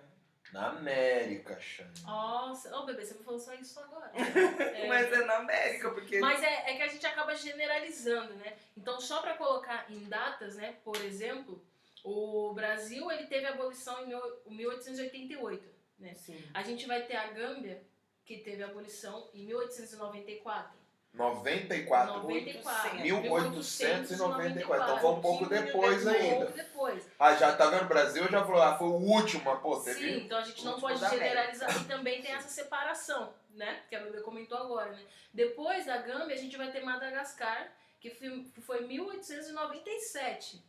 Na 0.54 0.68
América, 0.68 1.58
Cheyenne. 1.60 1.92
Nossa, 2.04 2.76
ô 2.76 2.84
bebê, 2.86 3.04
você 3.04 3.14
me 3.14 3.24
falou 3.24 3.40
só 3.40 3.52
isso 3.54 3.80
agora. 3.80 4.12
É, 4.14 4.86
Mas 4.86 5.12
é 5.12 5.24
na 5.24 5.38
América, 5.38 5.90
porque. 5.90 6.20
Mas 6.20 6.40
é, 6.42 6.70
é 6.70 6.76
que 6.76 6.82
a 6.82 6.86
gente 6.88 7.04
acaba 7.04 7.34
generalizando, 7.34 8.32
né? 8.34 8.56
Então, 8.76 9.00
só 9.00 9.20
para 9.20 9.36
colocar 9.36 9.84
em 9.90 10.04
datas, 10.04 10.54
né? 10.54 10.76
Por 10.84 10.96
exemplo, 11.04 11.60
o 12.04 12.52
Brasil 12.54 13.10
ele 13.10 13.26
teve 13.26 13.46
a 13.46 13.50
abolição 13.50 14.04
em 14.04 14.06
mil- 14.06 14.36
1888. 14.46 15.68
Né? 15.98 16.14
Sim. 16.14 16.40
A 16.54 16.62
gente 16.62 16.86
vai 16.86 17.02
ter 17.02 17.16
a 17.16 17.26
Gâmbia, 17.32 17.82
que 18.24 18.38
teve 18.38 18.62
a 18.62 18.66
abolição 18.66 19.28
em 19.34 19.44
1894. 19.46 20.83
94. 21.14 22.22
94. 22.22 23.00
1894. 23.00 24.84
Então 24.84 25.00
foi 25.00 25.10
um 25.10 25.20
pouco 25.20 25.46
depois 25.46 26.06
ainda. 26.06 26.46
depois. 26.46 27.08
Ah, 27.18 27.34
já 27.36 27.54
tá 27.54 27.70
vendo? 27.70 27.84
O 27.84 27.88
Brasil 27.88 28.28
já 28.28 28.44
falou, 28.44 28.60
ah, 28.60 28.76
foi 28.76 28.88
o 28.88 28.94
último, 28.94 29.42
mas, 29.44 29.60
pô, 29.60 29.76
você 29.76 29.94
Sim, 29.94 30.24
então 30.24 30.38
a 30.38 30.42
gente 30.42 30.64
não 30.64 30.80
pode 30.80 30.98
generalizar. 30.98 31.70
E 31.80 31.84
também 31.84 32.20
tem 32.20 32.32
essa 32.32 32.48
separação, 32.48 33.32
né? 33.54 33.82
Que 33.88 33.94
a 33.94 34.00
Bebê 34.00 34.20
comentou 34.22 34.58
agora, 34.58 34.90
né? 34.90 35.02
Depois 35.32 35.86
da 35.86 35.98
Gâmbia, 35.98 36.34
a 36.34 36.38
gente 36.38 36.56
vai 36.56 36.72
ter 36.72 36.82
Madagascar, 36.82 37.68
que 38.00 38.10
foi, 38.10 38.50
foi 38.60 38.86
1897. 38.86 40.62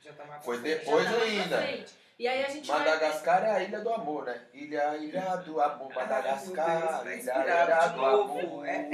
Já 0.00 0.12
tá 0.12 0.40
Foi 0.40 0.58
depois 0.60 1.04
Já 1.04 1.16
tá 1.18 1.22
ainda. 1.24 1.84
E 2.18 2.28
aí 2.28 2.44
a 2.44 2.48
gente 2.50 2.66
vai. 2.66 2.78
Madagascar 2.80 3.44
é 3.44 3.50
a 3.50 3.62
ilha 3.62 3.80
do 3.80 3.92
amor, 3.92 4.24
né? 4.26 4.42
Ilha, 4.52 4.96
ilha 4.98 5.36
do 5.36 5.60
amor, 5.60 5.92
Madagascar, 5.94 6.68
Ai, 6.68 7.04
meu 7.04 7.14
Deus, 7.14 7.24
ilha, 7.24 7.44
ilha 7.64 7.86
do 7.88 7.96
novo. 8.00 8.38
amor. 8.40 8.66
É 8.68 8.88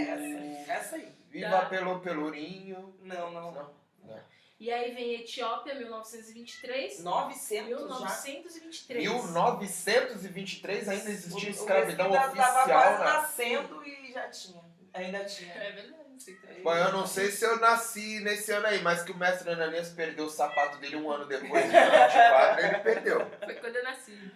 essa. 0.66 0.72
Essa 0.72 0.96
aí. 0.96 1.12
Viva 1.28 1.50
Tá. 1.50 1.66
pelo 1.66 1.98
pelourinho. 2.00 2.96
Não, 3.02 3.30
não. 3.32 3.50
Não, 3.52 3.74
não. 4.04 4.20
E 4.58 4.70
aí 4.72 4.94
vem 4.94 5.14
Etiópia, 5.20 5.74
1923. 5.74 7.02
900 7.02 7.68
já. 7.68 7.76
1923. 7.76 9.04
1923 9.04 10.88
ainda 10.88 11.10
existia 11.10 11.48
O- 11.48 11.52
escravidão 11.52 12.10
Mesquita 12.10 12.36
Tava 12.36 12.58
oficial 12.60 12.82
quase 12.82 12.98
na... 12.98 13.04
nascendo 13.20 13.86
e 13.86 14.12
já 14.12 14.28
tinha. 14.30 14.62
Ainda 14.94 15.24
tinha. 15.24 15.52
É 15.52 15.72
verdade. 15.72 16.05
Bom, 16.62 16.74
eu 16.74 16.92
não 16.92 17.06
sei 17.06 17.30
se 17.30 17.44
eu 17.44 17.58
nasci 17.60 18.20
nesse 18.20 18.52
ano 18.52 18.66
aí, 18.66 18.82
mas 18.82 19.02
que 19.02 19.12
o 19.12 19.16
mestre 19.16 19.50
Ananias 19.50 19.90
perdeu 19.90 20.26
o 20.26 20.30
sapato 20.30 20.78
dele 20.78 20.96
um 20.96 21.10
ano 21.10 21.26
depois 21.26 21.64
de 21.64 21.70
24, 21.70 22.64
ele 22.64 22.78
perdeu. 22.80 23.30
Foi 23.44 23.54
quando 23.54 23.76
eu 23.76 23.84
nasci. 23.84 24.32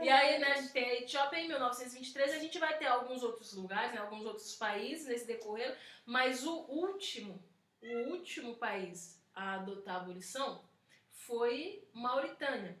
E 0.00 0.08
aí, 0.08 0.38
né, 0.38 0.52
a 0.52 0.60
gente 0.60 0.72
tem 0.72 0.84
a 0.84 0.94
Etiópia 0.94 1.38
em 1.38 1.48
1923, 1.48 2.32
a 2.32 2.38
gente 2.38 2.58
vai 2.58 2.78
ter 2.78 2.86
alguns 2.86 3.22
outros 3.22 3.52
lugares, 3.52 3.92
né, 3.92 4.00
alguns 4.00 4.24
outros 4.24 4.54
países 4.54 5.06
nesse 5.06 5.26
decorrer, 5.26 5.76
mas 6.06 6.46
o 6.46 6.56
último, 6.68 7.42
o 7.82 8.10
último 8.12 8.56
país 8.56 9.20
a 9.34 9.54
adotar 9.54 9.96
a 9.96 9.98
abolição 9.98 10.64
foi 11.10 11.86
Mauritânia. 11.92 12.78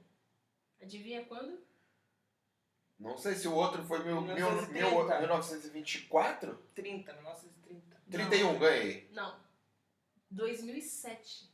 Adivinha 0.80 1.24
quando? 1.24 1.60
Não 2.98 3.16
sei 3.16 3.34
se 3.34 3.46
o 3.46 3.54
outro 3.54 3.84
foi 3.84 4.02
mil, 4.02 4.20
mil, 4.20 4.34
1930. 4.34 4.72
mil, 4.72 5.04
1924? 5.20 6.58
30, 6.74 7.12
1930. 7.12 7.57
31, 8.10 8.58
ganhei. 8.58 9.08
Não. 9.12 9.34
2007. 10.30 11.48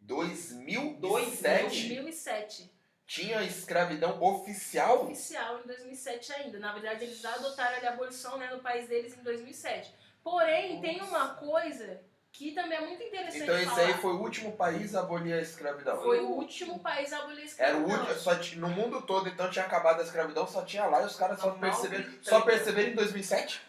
2007? 0.00 1.62
2007. 1.88 2.70
Tinha 3.06 3.42
escravidão 3.42 4.22
oficial? 4.22 5.04
Oficial 5.04 5.60
em 5.60 5.66
2007 5.66 6.32
ainda. 6.32 6.58
Na 6.58 6.72
verdade, 6.72 7.04
eles 7.04 7.24
adotaram 7.24 7.86
a 7.86 7.90
abolição 7.90 8.36
né, 8.36 8.50
no 8.54 8.60
país 8.60 8.86
deles 8.88 9.16
em 9.16 9.22
2007. 9.22 9.94
Porém, 10.22 10.80
tem 10.82 11.00
uma 11.00 11.34
coisa 11.36 12.00
que 12.30 12.52
também 12.52 12.76
é 12.76 12.86
muito 12.86 13.02
interessante 13.02 13.42
Então 13.44 13.56
esse 13.56 13.64
falar. 13.64 13.86
aí 13.86 13.94
foi 13.94 14.12
o 14.12 14.20
último 14.20 14.52
país 14.52 14.94
a 14.94 15.00
abolir 15.00 15.32
a 15.32 15.40
escravidão. 15.40 16.02
Foi 16.02 16.20
o 16.20 16.28
último 16.32 16.78
país 16.80 17.10
a 17.14 17.18
abolir 17.20 17.38
a 17.58 17.64
Era 17.64 17.76
o 17.78 17.80
escravidão. 17.80 17.98
último, 18.00 18.14
só 18.20 18.34
tinha- 18.36 18.60
no 18.60 18.68
mundo 18.68 19.00
todo 19.02 19.28
então 19.28 19.50
tinha 19.50 19.64
acabado 19.64 20.00
a 20.00 20.04
escravidão, 20.04 20.46
só 20.46 20.62
tinha 20.62 20.84
lá 20.84 21.02
e 21.02 21.06
os 21.06 21.16
caras 21.16 21.40
só 21.40 21.52
perceberam, 21.52 22.02
Mauritânia. 22.04 22.30
só 22.30 22.40
perceberam 22.42 22.90
em 22.90 22.94
2007? 22.94 23.62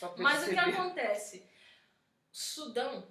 Só 0.00 0.14
Mas 0.16 0.46
o 0.46 0.48
que 0.50 0.56
acontece? 0.58 1.44
Sudão, 2.32 3.06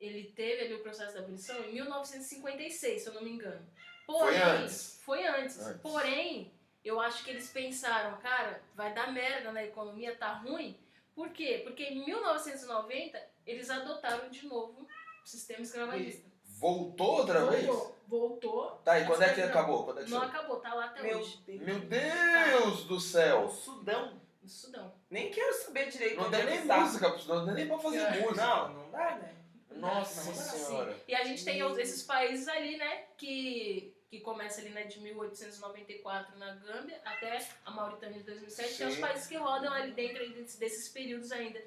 ele 0.00 0.32
teve 0.32 0.64
ali 0.64 0.74
o 0.74 0.82
processo 0.82 1.14
da 1.14 1.20
abolição 1.20 1.56
em 1.64 1.72
1956, 1.72 3.02
se 3.02 3.08
eu 3.08 3.14
não 3.14 3.22
me 3.22 3.30
engano. 3.30 3.64
Foi 4.04 4.36
antes. 4.36 5.00
Foi 5.02 5.26
antes. 5.26 5.58
Antes. 5.60 5.80
Porém, 5.80 6.52
eu 6.84 7.00
acho 7.00 7.24
que 7.24 7.30
eles 7.30 7.48
pensaram, 7.50 8.18
cara, 8.18 8.60
vai 8.74 8.92
dar 8.92 9.12
merda 9.12 9.52
na 9.52 9.64
economia, 9.64 10.16
tá 10.16 10.32
ruim. 10.32 10.78
Por 11.14 11.30
quê? 11.30 11.60
Porque 11.64 11.84
em 11.84 12.04
1990 12.04 13.22
eles 13.46 13.70
adotaram 13.70 14.28
de 14.28 14.46
novo 14.46 14.86
o 15.22 15.26
sistema 15.26 15.62
escravagista. 15.62 16.28
Voltou 16.58 17.18
outra 17.18 17.46
vez? 17.46 17.66
Voltou. 17.66 17.94
Voltou. 18.06 18.70
Tá, 18.84 19.00
e 19.00 19.06
quando 19.06 19.22
é 19.22 19.32
que 19.32 19.40
acabou? 19.40 19.84
Quando 19.84 20.00
é 20.00 20.04
que 20.04 20.10
Não 20.10 20.22
acabou, 20.22 20.60
tá 20.60 20.74
lá 20.74 20.86
até 20.86 21.02
Meu 21.02 21.18
hoje. 21.18 21.42
Deus. 21.46 21.60
Meu 21.62 21.80
Deus 21.80 22.84
do 22.84 23.00
céu! 23.00 23.44
O 23.44 23.48
Sudão. 23.48 24.20
No 24.44 24.48
Sudão. 24.50 24.94
Nem 25.08 25.30
quero 25.30 25.54
saber 25.54 25.88
direito 25.88 26.16
Não 26.16 26.24
onde 26.26 26.36
tem 26.36 26.46
é 26.46 26.50
nem 26.50 26.66
tá. 26.66 26.80
música, 26.80 27.08
não 27.26 27.46
tem 27.46 27.54
nem 27.54 27.66
pra 27.66 27.78
fazer 27.78 28.10
música. 28.20 28.46
Não, 28.46 28.74
não 28.74 28.90
dá, 28.90 29.16
né? 29.16 29.34
Nossa 29.70 30.24
Não 30.30 30.36
dá, 30.36 30.42
senhora. 30.42 30.96
E 31.08 31.14
a 31.14 31.24
gente 31.24 31.42
tem 31.44 31.62
os- 31.64 31.78
esses 31.78 32.02
países 32.02 32.46
ali, 32.46 32.76
né, 32.76 33.06
que, 33.16 33.96
que 34.10 34.20
começa 34.20 34.60
ali, 34.60 34.68
né, 34.68 34.84
de 34.84 35.00
1894 35.00 36.38
na 36.38 36.54
Gâmbia 36.56 37.00
até 37.04 37.44
a 37.64 37.70
Mauritânia 37.70 38.18
de 38.18 38.24
2007. 38.24 38.76
Tem 38.76 38.86
os 38.86 38.94
Sim. 38.96 39.00
países 39.00 39.26
que 39.26 39.36
rodam 39.36 39.72
ali 39.72 39.92
dentro 39.92 40.28
desses, 40.58 40.88
períodos 40.90 41.32
ainda, 41.32 41.60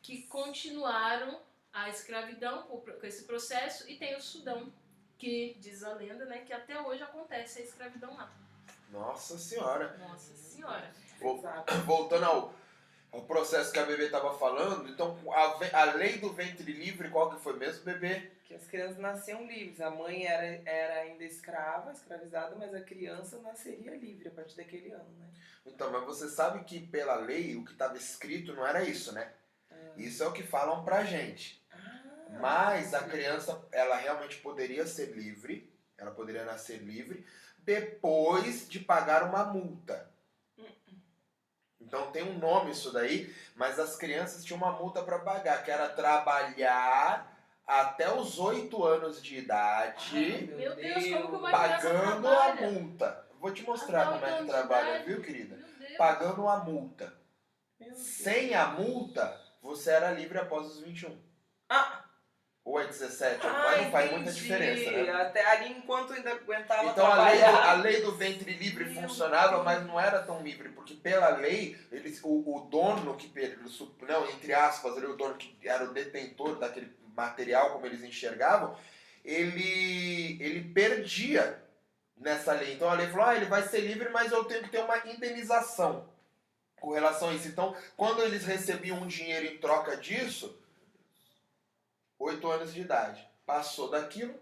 que 0.00 0.22
continuaram 0.28 1.40
a 1.72 1.88
escravidão 1.90 2.62
com 2.62 2.80
com 2.80 3.06
esse 3.06 3.24
processo. 3.24 3.90
E 3.90 3.96
tem 3.96 4.14
o 4.16 4.20
Sudão, 4.22 4.72
que 5.18 5.56
diz 5.58 5.82
a 5.82 5.92
lenda, 5.94 6.24
né, 6.24 6.38
que 6.46 6.52
até 6.52 6.80
hoje 6.80 7.02
acontece 7.02 7.58
a 7.60 7.64
escravidão 7.64 8.14
lá. 8.16 8.32
Nossa 8.90 9.36
senhora. 9.38 9.96
Nossa 9.98 10.34
Senhora. 10.34 10.92
Exato. 11.30 11.74
Voltando 11.84 12.24
ao, 12.24 12.54
ao 13.12 13.22
processo 13.22 13.72
que 13.72 13.78
a 13.78 13.86
bebê 13.86 14.08
tava 14.08 14.36
falando, 14.38 14.88
então 14.88 15.16
a, 15.30 15.80
a 15.80 15.84
lei 15.94 16.18
do 16.18 16.32
ventre 16.32 16.72
livre, 16.72 17.10
qual 17.10 17.30
que 17.30 17.42
foi 17.42 17.56
mesmo, 17.56 17.84
bebê? 17.84 18.30
Que 18.44 18.54
as 18.54 18.66
crianças 18.66 18.98
nasciam 18.98 19.46
livres. 19.46 19.80
A 19.80 19.90
mãe 19.90 20.26
era, 20.26 20.60
era 20.66 21.00
ainda 21.02 21.24
escrava, 21.24 21.92
escravizada, 21.92 22.54
mas 22.56 22.74
a 22.74 22.80
criança 22.80 23.38
nasceria 23.38 23.94
livre 23.96 24.28
a 24.28 24.32
partir 24.32 24.56
daquele 24.56 24.92
ano, 24.92 25.10
né? 25.18 25.26
Então, 25.64 25.90
mas 25.92 26.04
você 26.04 26.28
sabe 26.28 26.64
que 26.64 26.80
pela 26.80 27.14
lei 27.14 27.56
o 27.56 27.64
que 27.64 27.72
estava 27.72 27.96
escrito 27.96 28.52
não 28.54 28.66
era 28.66 28.82
isso, 28.82 29.12
né? 29.12 29.32
Isso 29.96 30.22
é 30.22 30.26
o 30.26 30.32
que 30.32 30.42
falam 30.42 30.84
pra 30.84 31.04
gente. 31.04 31.62
Ah, 31.72 32.38
Mas 32.40 32.94
a 32.94 33.02
criança, 33.02 33.62
ela 33.70 33.96
realmente 33.96 34.38
poderia 34.38 34.86
ser 34.86 35.12
livre, 35.12 35.70
ela 35.98 36.10
poderia 36.10 36.44
nascer 36.44 36.78
livre, 36.78 37.24
depois 37.58 38.68
de 38.68 38.80
pagar 38.80 39.22
uma 39.24 39.44
multa. 39.44 40.10
Então 41.92 42.10
tem 42.10 42.22
um 42.22 42.38
nome 42.38 42.70
isso 42.70 42.90
daí, 42.90 43.30
mas 43.54 43.78
as 43.78 43.96
crianças 43.96 44.42
tinham 44.42 44.56
uma 44.56 44.72
multa 44.72 45.02
para 45.02 45.18
pagar, 45.18 45.62
que 45.62 45.70
era 45.70 45.90
trabalhar 45.90 47.30
até 47.66 48.10
os 48.10 48.38
8 48.38 48.82
anos 48.82 49.22
de 49.22 49.36
idade, 49.36 50.10
Ai, 50.14 50.40
Meu 50.56 50.74
Deus, 50.74 51.04
como 51.04 51.28
que 51.28 51.36
uma 51.36 51.50
pagando 51.50 52.28
a 52.28 52.54
multa. 52.54 53.28
Vou 53.38 53.52
te 53.52 53.62
mostrar 53.64 54.08
Até 54.08 54.12
como 54.12 54.24
é 54.24 54.38
que 54.38 54.46
trabalha, 54.46 55.04
viu, 55.04 55.20
querida? 55.20 55.58
Pagando 55.98 56.48
a 56.48 56.64
multa. 56.64 57.12
Sem 57.94 58.54
a 58.54 58.68
multa, 58.68 59.38
você 59.60 59.90
era 59.90 60.12
livre 60.12 60.38
após 60.38 60.68
os 60.68 60.80
21. 60.80 61.14
Ou 62.64 62.80
é 62.80 62.86
17? 62.86 63.44
Ah, 63.44 63.76
não 63.76 63.90
faz 63.90 64.06
entendi. 64.06 64.14
muita 64.14 64.32
diferença, 64.32 64.90
né? 64.92 65.10
Até 65.10 65.44
ali 65.44 65.72
enquanto 65.72 66.12
ainda 66.12 66.30
aguentava 66.30 66.90
Então 66.90 67.06
a 67.06 67.28
lei, 67.28 67.40
do, 67.40 67.44
a 67.44 67.72
lei 67.74 68.02
do 68.02 68.12
ventre 68.12 68.52
livre 68.54 68.84
Meu 68.84 69.02
funcionava, 69.02 69.54
Deus. 69.54 69.64
mas 69.64 69.84
não 69.84 69.98
era 69.98 70.22
tão 70.22 70.40
livre, 70.42 70.68
porque 70.68 70.94
pela 70.94 71.30
lei, 71.30 71.76
eles, 71.90 72.20
o, 72.22 72.28
o 72.28 72.68
dono 72.70 73.16
que, 73.16 73.32
não, 74.06 74.28
entre 74.30 74.54
aspas, 74.54 74.96
ali, 74.96 75.06
o 75.06 75.16
dono 75.16 75.34
que 75.34 75.56
era 75.68 75.84
o 75.84 75.92
detentor 75.92 76.56
daquele 76.56 76.94
material, 77.16 77.70
como 77.70 77.84
eles 77.84 78.02
enxergavam, 78.04 78.76
ele, 79.24 80.38
ele 80.40 80.72
perdia 80.72 81.60
nessa 82.16 82.52
lei. 82.52 82.74
Então 82.74 82.88
a 82.88 82.94
lei 82.94 83.08
falou, 83.08 83.26
ah, 83.26 83.34
ele 83.34 83.46
vai 83.46 83.62
ser 83.62 83.80
livre, 83.80 84.08
mas 84.10 84.30
eu 84.30 84.44
tenho 84.44 84.62
que 84.62 84.70
ter 84.70 84.82
uma 84.84 84.98
indenização 85.08 86.08
com 86.80 86.92
relação 86.92 87.30
a 87.30 87.34
isso. 87.34 87.48
Então, 87.48 87.74
quando 87.96 88.22
eles 88.22 88.44
recebiam 88.44 88.98
um 88.98 89.06
dinheiro 89.06 89.46
em 89.46 89.58
troca 89.58 89.96
disso, 89.96 90.58
8 92.22 92.50
anos 92.50 92.72
de 92.74 92.80
idade. 92.80 93.26
Passou 93.44 93.90
daquilo, 93.90 94.34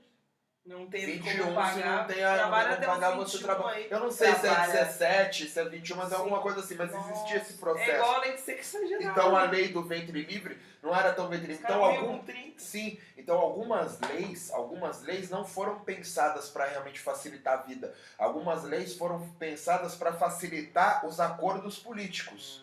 Não 0.66 0.86
teve 0.86 1.12
21, 1.18 1.44
como 1.44 1.54
pagar. 1.54 1.72
se 1.74 1.82
não 1.84 2.04
tem 2.06 2.22
a, 2.24 2.34
trabalha 2.34 2.68
não 2.70 2.76
tem 2.76 2.86
pagar, 2.86 3.10
você 3.16 3.38
21 3.38 3.46
trabalha. 3.46 3.86
Eu 3.90 4.00
não 4.00 4.10
sei 4.10 4.26
se 4.28 4.32
é 4.34 4.38
trabalha. 4.40 4.72
17, 4.72 5.48
se 5.48 5.58
é 5.60 5.64
21, 5.64 5.96
mas 5.96 6.12
é 6.12 6.14
alguma 6.16 6.40
coisa 6.40 6.60
assim, 6.60 6.74
mas 6.74 6.92
existia 6.94 7.36
esse 7.38 7.54
É 7.54 7.56
processo. 7.56 7.90
igual 7.90 8.14
a 8.14 8.18
lei 8.18 8.32
de 8.34 8.40
sexagenário. 8.40 9.08
Então 9.10 9.36
a 9.36 9.44
lei 9.44 9.68
do 9.68 9.82
ventre 9.82 10.22
livre 10.22 10.58
não 10.82 10.94
era 10.94 11.12
tão 11.14 11.28
ventre 11.28 11.46
livre. 11.48 11.62
Então, 11.64 11.82
algum, 11.84 12.18
com 12.18 12.24
30. 12.24 12.58
sim, 12.60 12.98
então 13.16 13.38
algumas 13.38 13.98
leis, 14.00 14.50
algumas 14.50 15.02
leis 15.02 15.30
não 15.30 15.44
foram 15.44 15.80
pensadas 15.80 16.48
para 16.50 16.66
realmente 16.66 17.00
facilitar 17.00 17.54
a 17.54 17.62
vida. 17.62 17.94
Algumas 18.18 18.62
leis 18.64 18.94
foram 18.94 19.26
pensadas 19.38 19.94
para 19.94 20.12
facilitar 20.12 21.06
os 21.06 21.18
acordos 21.20 21.78
políticos. 21.78 22.62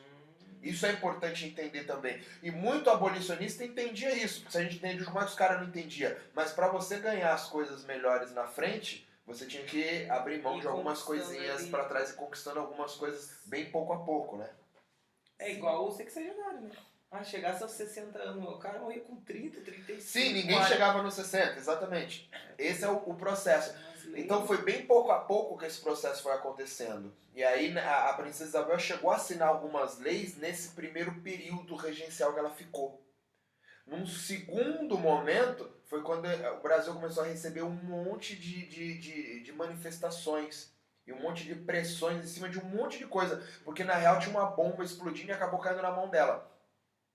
Isso 0.70 0.86
é 0.86 0.92
importante 0.92 1.46
entender 1.46 1.86
também. 1.86 2.22
E 2.44 2.52
muito 2.52 2.90
abolicionista 2.90 3.64
entendia 3.64 4.14
isso. 4.14 4.42
Porque 4.42 4.52
se 4.52 4.58
a 4.58 4.64
gente 4.64 4.78
entende 4.78 5.06
como 5.06 5.20
é 5.20 5.24
que 5.24 5.30
os 5.30 5.36
caras 5.36 5.60
não 5.62 5.68
entendiam. 5.68 6.16
Mas 6.34 6.52
para 6.52 6.68
você 6.68 7.00
ganhar 7.00 7.34
as 7.34 7.50
coisas 7.50 7.86
melhores 7.86 8.34
na 8.34 8.48
frente, 8.48 9.08
você 9.26 9.46
tinha 9.46 9.64
que 9.64 10.10
abrir 10.10 10.42
mão 10.42 10.58
Ir 10.58 10.62
de 10.62 10.68
algumas 10.68 11.02
coisinhas 11.02 11.66
para 11.68 11.86
trás 11.86 12.12
e 12.12 12.14
conquistando 12.14 12.60
algumas 12.60 12.96
coisas 12.96 13.42
bem 13.46 13.70
pouco 13.70 13.94
a 13.94 14.04
pouco, 14.04 14.38
né? 14.38 14.50
É 15.40 15.52
igual 15.52 15.88
o 15.88 15.92
sexagenário, 15.92 16.62
né? 16.62 16.72
Ah, 17.10 17.24
chegasse 17.24 17.64
aos 17.64 17.72
60 17.72 18.20
anos, 18.20 18.50
o 18.50 18.60
cara 18.60 18.80
morria 18.80 19.02
com 19.02 19.16
30, 19.16 19.62
35. 19.62 20.02
Sim, 20.02 20.34
ninguém 20.34 20.56
40. 20.58 20.68
chegava 20.68 21.02
nos 21.02 21.14
60, 21.14 21.58
exatamente. 21.58 22.30
Esse 22.58 22.84
é 22.84 22.90
o, 22.90 22.98
o 22.98 23.16
processo. 23.16 23.74
Então 24.16 24.46
foi 24.46 24.62
bem 24.62 24.86
pouco 24.86 25.12
a 25.12 25.20
pouco 25.20 25.58
que 25.58 25.66
esse 25.66 25.80
processo 25.80 26.24
foi 26.24 26.34
acontecendo. 26.34 27.14
E 27.34 27.44
aí 27.44 27.72
né, 27.72 27.82
a, 27.82 28.10
a 28.10 28.14
princesa 28.14 28.50
Isabel 28.50 28.80
chegou 28.80 29.12
a 29.12 29.16
assinar 29.16 29.48
algumas 29.48 30.00
leis 30.00 30.36
nesse 30.38 30.70
primeiro 30.70 31.14
período 31.22 31.76
regencial 31.76 32.34
que 32.34 32.40
ela 32.40 32.50
ficou. 32.50 33.02
Num 33.86 34.06
segundo 34.06 34.98
momento, 34.98 35.72
foi 35.86 36.02
quando 36.04 36.26
o 36.26 36.62
Brasil 36.62 36.94
começou 36.94 37.24
a 37.24 37.28
receber 37.28 37.64
um 37.64 37.70
monte 37.70 38.36
de, 38.36 38.68
de, 38.68 38.98
de, 38.98 39.44
de 39.44 39.52
manifestações 39.54 40.74
e 41.06 41.14
um 41.14 41.22
monte 41.22 41.46
de 41.46 41.56
pressões 41.56 42.22
em 42.22 42.28
cima 42.28 42.50
de 42.50 42.60
um 42.60 42.66
monte 42.66 42.98
de 42.98 43.06
coisa. 43.06 43.42
Porque 43.64 43.86
na 43.86 43.96
real 43.96 44.20
tinha 44.20 44.38
uma 44.38 44.50
bomba 44.50 44.84
explodindo 44.84 45.30
e 45.30 45.34
acabou 45.34 45.60
caindo 45.60 45.82
na 45.82 45.92
mão 45.92 46.10
dela. 46.10 46.57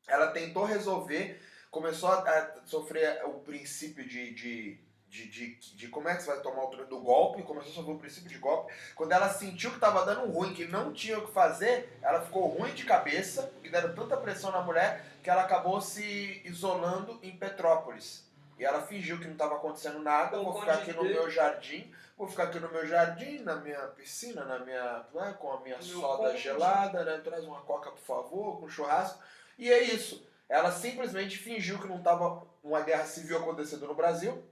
Ela 0.07 0.29
tentou 0.29 0.65
resolver, 0.65 1.41
começou 1.71 2.11
a, 2.11 2.55
sofrer 2.65 3.25
o 3.25 3.35
princípio 3.41 4.07
de, 4.07 4.33
de, 4.35 4.81
de, 5.09 5.29
de, 5.29 5.77
de 5.77 5.89
como 5.89 6.09
é 6.09 6.17
que 6.17 6.23
você 6.23 6.31
vai 6.31 6.41
tomar 6.41 6.63
o 6.63 6.67
controle 6.67 6.89
do 6.89 7.01
golpe, 7.01 7.43
começou 7.43 7.73
a 7.73 7.75
sofrer 7.75 7.95
o 7.95 7.99
princípio 7.99 8.31
de 8.31 8.39
golpe. 8.39 8.73
Quando 8.95 9.13
ela 9.13 9.29
sentiu 9.29 9.71
que 9.71 9.77
estava 9.77 10.05
dando 10.05 10.31
ruim, 10.31 10.55
que 10.55 10.67
não 10.67 10.93
tinha 10.93 11.19
o 11.19 11.27
que 11.27 11.33
fazer, 11.33 11.99
ela 12.03 12.21
ficou 12.23 12.49
ruim 12.49 12.73
de 12.73 12.85
cabeça, 12.85 13.53
que 13.63 13.69
deram 13.69 13.95
tanta 13.95 14.17
pressão 14.17 14.51
na 14.51 14.63
mulher, 14.63 15.05
que 15.23 15.31
ela 15.31 15.43
acabou 15.43 15.81
se 15.81 16.43
isolando 16.45 17.19
em 17.23 17.37
Petrópolis. 17.37 18.25
E 18.59 18.65
ela 18.65 18.83
fingiu 18.83 19.19
que 19.19 19.25
não 19.25 19.33
estava 19.33 19.57
acontecendo 19.57 19.99
nada, 19.99 20.39
Com 20.39 20.45
vou 20.45 20.61
ficar 20.61 20.75
aqui 20.75 20.93
no 20.93 21.03
meu 21.03 21.31
jardim, 21.31 21.93
vou 22.17 22.29
ficar 22.29 22.45
aqui 22.45 22.61
no 22.61 22.71
meu 22.71 22.87
jardim, 22.87 23.39
na 23.41 23.57
minha 23.57 23.81
piscina, 23.89 24.45
na 24.45 24.59
minha, 24.61 25.05
né, 25.13 25.35
com 25.39 25.53
a 25.53 25.61
minha 25.61 25.77
Meu 25.77 26.01
soda 26.01 26.31
Conde. 26.31 26.41
gelada, 26.41 27.05
né, 27.05 27.21
traz 27.25 27.45
uma 27.45 27.61
coca 27.63 27.91
por 27.91 28.01
favor, 28.01 28.61
com 28.61 28.69
churrasco. 28.69 29.19
E 29.63 29.71
é 29.71 29.81
isso. 29.81 30.27
Ela 30.49 30.73
simplesmente 30.73 31.39
fingiu 31.39 31.79
que 31.79 31.87
não 31.87 31.99
estava 31.99 32.45
uma 32.65 32.81
guerra 32.81 33.05
civil 33.05 33.39
acontecendo 33.39 33.87
no 33.87 33.95
Brasil. 33.95 34.43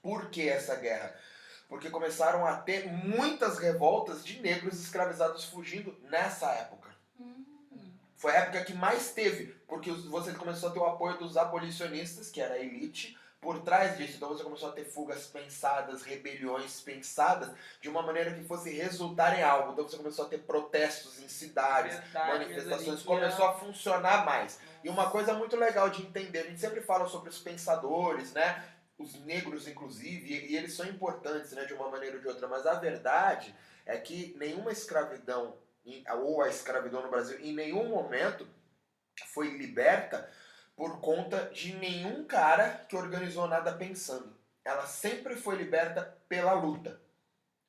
Por 0.00 0.30
que 0.30 0.48
essa 0.48 0.76
guerra? 0.76 1.18
Porque 1.68 1.90
começaram 1.90 2.46
a 2.46 2.54
ter 2.54 2.86
muitas 2.86 3.58
revoltas 3.58 4.24
de 4.24 4.40
negros 4.40 4.80
escravizados 4.80 5.46
fugindo 5.46 5.98
nessa 6.04 6.48
época. 6.52 6.94
Hum. 7.18 7.44
Foi 8.14 8.30
a 8.36 8.42
época 8.42 8.64
que 8.64 8.72
mais 8.72 9.10
teve, 9.10 9.46
porque 9.66 9.90
você 9.90 10.32
começou 10.32 10.68
a 10.68 10.72
ter 10.72 10.78
o 10.78 10.86
apoio 10.86 11.18
dos 11.18 11.36
abolicionistas, 11.36 12.30
que 12.30 12.40
era 12.40 12.54
a 12.54 12.60
elite, 12.60 13.18
por 13.46 13.62
trás 13.62 13.96
disso. 13.96 14.16
Então 14.16 14.30
você 14.30 14.42
começou 14.42 14.70
a 14.70 14.72
ter 14.72 14.84
fugas 14.84 15.28
pensadas, 15.28 16.02
rebeliões 16.02 16.80
pensadas, 16.80 17.48
de 17.80 17.88
uma 17.88 18.02
maneira 18.02 18.34
que 18.34 18.42
fosse 18.42 18.70
resultar 18.70 19.38
em 19.38 19.42
algo. 19.44 19.70
Então 19.70 19.88
você 19.88 19.96
começou 19.96 20.24
a 20.24 20.28
ter 20.28 20.38
protestos 20.38 21.20
em 21.22 21.28
cidades, 21.28 21.94
Verdade, 21.96 22.28
manifestações, 22.32 23.04
começou 23.04 23.46
a 23.46 23.52
funcionar 23.52 24.26
mais. 24.26 24.58
E 24.82 24.88
uma 24.88 25.10
coisa 25.10 25.32
muito 25.32 25.54
legal 25.54 25.88
de 25.88 26.02
entender, 26.02 26.40
a 26.40 26.42
gente 26.42 26.60
sempre 26.60 26.80
fala 26.80 27.06
sobre 27.06 27.30
os 27.30 27.38
pensadores, 27.38 28.32
né? 28.32 28.64
Os 28.98 29.14
negros, 29.20 29.68
inclusive, 29.68 30.26
e, 30.26 30.56
eles 30.56 30.74
são 30.74 30.84
importantes, 30.84 31.52
né, 31.52 31.66
de 31.66 31.74
uma 31.74 31.88
maneira 31.88 32.16
ou 32.16 32.22
de 32.22 32.26
outra, 32.26 32.48
mas 32.48 32.66
a 32.66 32.74
verdade 32.74 33.54
é 33.84 33.96
que 33.96 34.34
nenhuma 34.36 34.72
escravidão, 34.72 35.56
ou 36.18 36.42
a 36.42 36.48
escravidão 36.48 37.00
no 37.00 37.10
Brasil, 37.10 37.38
em 37.38 37.54
nenhum 37.54 37.90
momento 37.90 38.44
foi 39.32 39.56
liberta 39.56 40.28
por 40.76 41.00
conta 41.00 41.50
de 41.52 41.74
nenhum 41.74 42.24
cara 42.24 42.84
que 42.88 42.94
organizou 42.94 43.48
nada 43.48 43.72
pensando. 43.72 44.36
Ela 44.64 44.86
sempre 44.86 45.34
foi 45.34 45.56
liberta 45.56 46.16
pela 46.28 46.52
luta. 46.52 47.00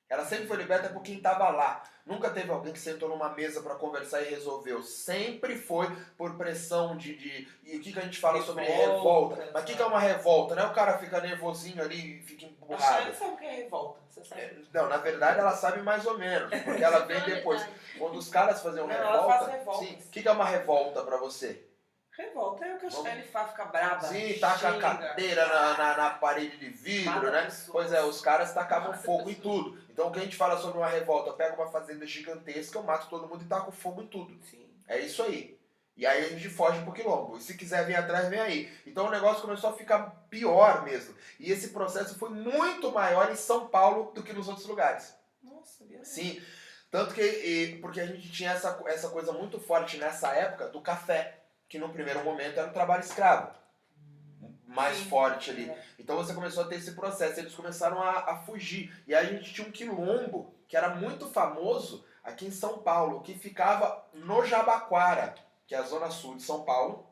Ela 0.09 0.25
sempre 0.25 0.47
foi 0.47 0.57
liberta 0.57 0.89
por 0.89 1.01
quem 1.01 1.17
estava 1.17 1.49
lá. 1.49 1.83
Nunca 2.05 2.29
teve 2.29 2.49
alguém 2.49 2.71
que 2.71 2.79
sentou 2.79 3.09
numa 3.09 3.29
mesa 3.33 3.61
para 3.61 3.75
conversar 3.75 4.21
e 4.21 4.29
resolveu. 4.29 4.81
Sempre 4.81 5.57
foi 5.57 5.85
por 6.17 6.37
pressão 6.37 6.95
de. 6.95 7.17
de 7.17 7.47
e 7.65 7.75
o 7.77 7.81
que, 7.81 7.91
que 7.91 7.99
a 7.99 8.03
gente 8.03 8.17
fala 8.17 8.41
sobre 8.41 8.63
Revolta, 8.63 9.35
revolta? 9.35 9.51
Mas 9.53 9.63
o 9.63 9.65
que, 9.65 9.75
que 9.75 9.81
é 9.81 9.85
uma 9.85 9.99
revolta? 9.99 10.55
Não 10.55 10.63
é 10.63 10.67
o 10.67 10.73
cara 10.73 10.97
fica 10.97 11.19
nervosinho 11.19 11.81
ali 11.83 12.19
e 12.19 12.23
fica 12.23 12.45
emburrado. 12.45 12.81
Chayane 12.81 13.15
sabe 13.15 13.31
o 13.33 13.37
que 13.37 13.45
é 13.45 13.51
revolta, 13.51 13.99
você 14.09 14.23
sabe? 14.23 14.41
É, 14.41 14.55
Não, 14.73 14.87
na 14.87 14.97
verdade 14.97 15.39
ela 15.39 15.51
sabe 15.53 15.81
mais 15.81 16.05
ou 16.05 16.17
menos, 16.17 16.49
porque 16.63 16.83
ela 16.83 16.99
vem 16.99 17.17
a 17.19 17.25
depois. 17.25 17.67
Quando 17.97 18.17
os 18.17 18.29
caras 18.29 18.61
faziam 18.61 18.87
Não, 18.87 18.95
ela 18.95 19.11
revolta. 19.11 19.37
faz 19.39 19.51
revoltas. 19.59 19.87
sim, 19.87 19.95
o 19.95 20.09
que, 20.09 20.21
que 20.21 20.27
é 20.29 20.31
uma 20.31 20.45
revolta 20.45 21.03
pra 21.03 21.17
você? 21.17 21.66
Revolta 22.17 22.65
é 22.65 22.75
o 22.75 22.79
que 22.79 22.87
a 22.87 22.89
Vamos. 22.89 23.05
Chayane 23.05 23.27
faz, 23.27 23.51
fica 23.51 23.65
braba. 23.65 24.07
Sim, 24.07 24.39
taca 24.39 24.69
a 24.69 24.79
cadeira 24.79 25.47
na, 25.47 25.77
na, 25.77 25.97
na 25.97 26.09
parede 26.11 26.57
de 26.57 26.69
vidro, 26.69 27.31
né? 27.31 27.43
pessoas. 27.43 27.69
Pois 27.71 27.93
é, 27.93 28.03
os 28.03 28.19
caras 28.21 28.53
tacavam 28.53 28.89
Mata 28.89 29.03
fogo 29.03 29.29
em 29.29 29.35
pessoas. 29.35 29.63
tudo. 29.63 29.81
Então 29.89 30.07
o 30.07 30.11
que 30.11 30.19
a 30.19 30.23
gente 30.23 30.35
fala 30.35 30.57
sobre 30.59 30.79
uma 30.79 30.87
revolta? 30.87 31.33
Pega 31.33 31.55
uma 31.55 31.69
fazenda 31.71 32.07
gigantesca, 32.07 32.79
eu 32.79 32.83
mato 32.83 33.07
todo 33.07 33.27
mundo 33.27 33.43
e 33.43 33.47
taco 33.47 33.71
fogo 33.71 34.01
em 34.01 34.07
tudo. 34.07 34.35
Sim. 34.49 34.67
É 34.87 34.99
isso 34.99 35.21
aí. 35.21 35.57
E 35.95 36.05
aí 36.05 36.25
a 36.25 36.29
gente 36.29 36.49
foge 36.49 36.81
pro 36.81 36.91
quilombo. 36.93 37.37
E 37.37 37.41
se 37.41 37.55
quiser 37.55 37.85
vir 37.85 37.95
atrás, 37.95 38.27
vem 38.29 38.39
aí. 38.39 38.73
Então 38.85 39.07
o 39.07 39.11
negócio 39.11 39.41
começou 39.41 39.69
a 39.69 39.73
ficar 39.73 40.25
pior 40.29 40.83
mesmo. 40.83 41.15
E 41.39 41.51
esse 41.51 41.69
processo 41.69 42.17
foi 42.17 42.29
muito 42.29 42.91
maior 42.91 43.31
em 43.31 43.35
São 43.35 43.67
Paulo 43.67 44.11
do 44.13 44.23
que 44.23 44.33
nos 44.33 44.47
outros 44.47 44.65
lugares. 44.65 45.15
Nossa, 45.43 45.85
não. 45.85 46.03
Sim. 46.03 46.41
Tanto 46.89 47.13
que, 47.13 47.77
porque 47.81 47.99
a 47.99 48.05
gente 48.05 48.31
tinha 48.31 48.51
essa, 48.51 48.79
essa 48.87 49.09
coisa 49.09 49.33
muito 49.33 49.59
forte 49.59 49.97
nessa 49.97 50.29
época 50.33 50.69
do 50.69 50.81
café, 50.81 51.43
que 51.67 51.77
no 51.77 51.89
primeiro 51.89 52.23
momento 52.23 52.59
era 52.59 52.69
o 52.69 52.73
trabalho 52.73 53.03
escravo. 53.03 53.51
Mais 54.65 54.99
forte 55.03 55.51
ali. 55.51 55.69
É. 55.69 55.83
Então 55.99 56.15
você 56.15 56.33
começou 56.33 56.63
a 56.63 56.67
ter 56.67 56.75
esse 56.75 56.93
processo, 56.93 57.39
eles 57.39 57.55
começaram 57.55 58.01
a, 58.01 58.31
a 58.31 58.37
fugir. 58.37 58.93
E 59.07 59.15
aí 59.15 59.27
a 59.27 59.33
gente 59.33 59.53
tinha 59.53 59.67
um 59.67 59.71
quilombo 59.71 60.53
que 60.67 60.77
era 60.77 60.95
muito 60.95 61.29
famoso 61.29 62.05
aqui 62.23 62.45
em 62.45 62.51
São 62.51 62.79
Paulo, 62.79 63.21
que 63.21 63.33
ficava 63.33 64.05
no 64.13 64.45
Jabaquara, 64.45 65.35
que 65.65 65.73
é 65.73 65.77
a 65.77 65.83
zona 65.83 66.09
sul 66.11 66.35
de 66.35 66.43
São 66.43 66.63
Paulo. 66.63 67.07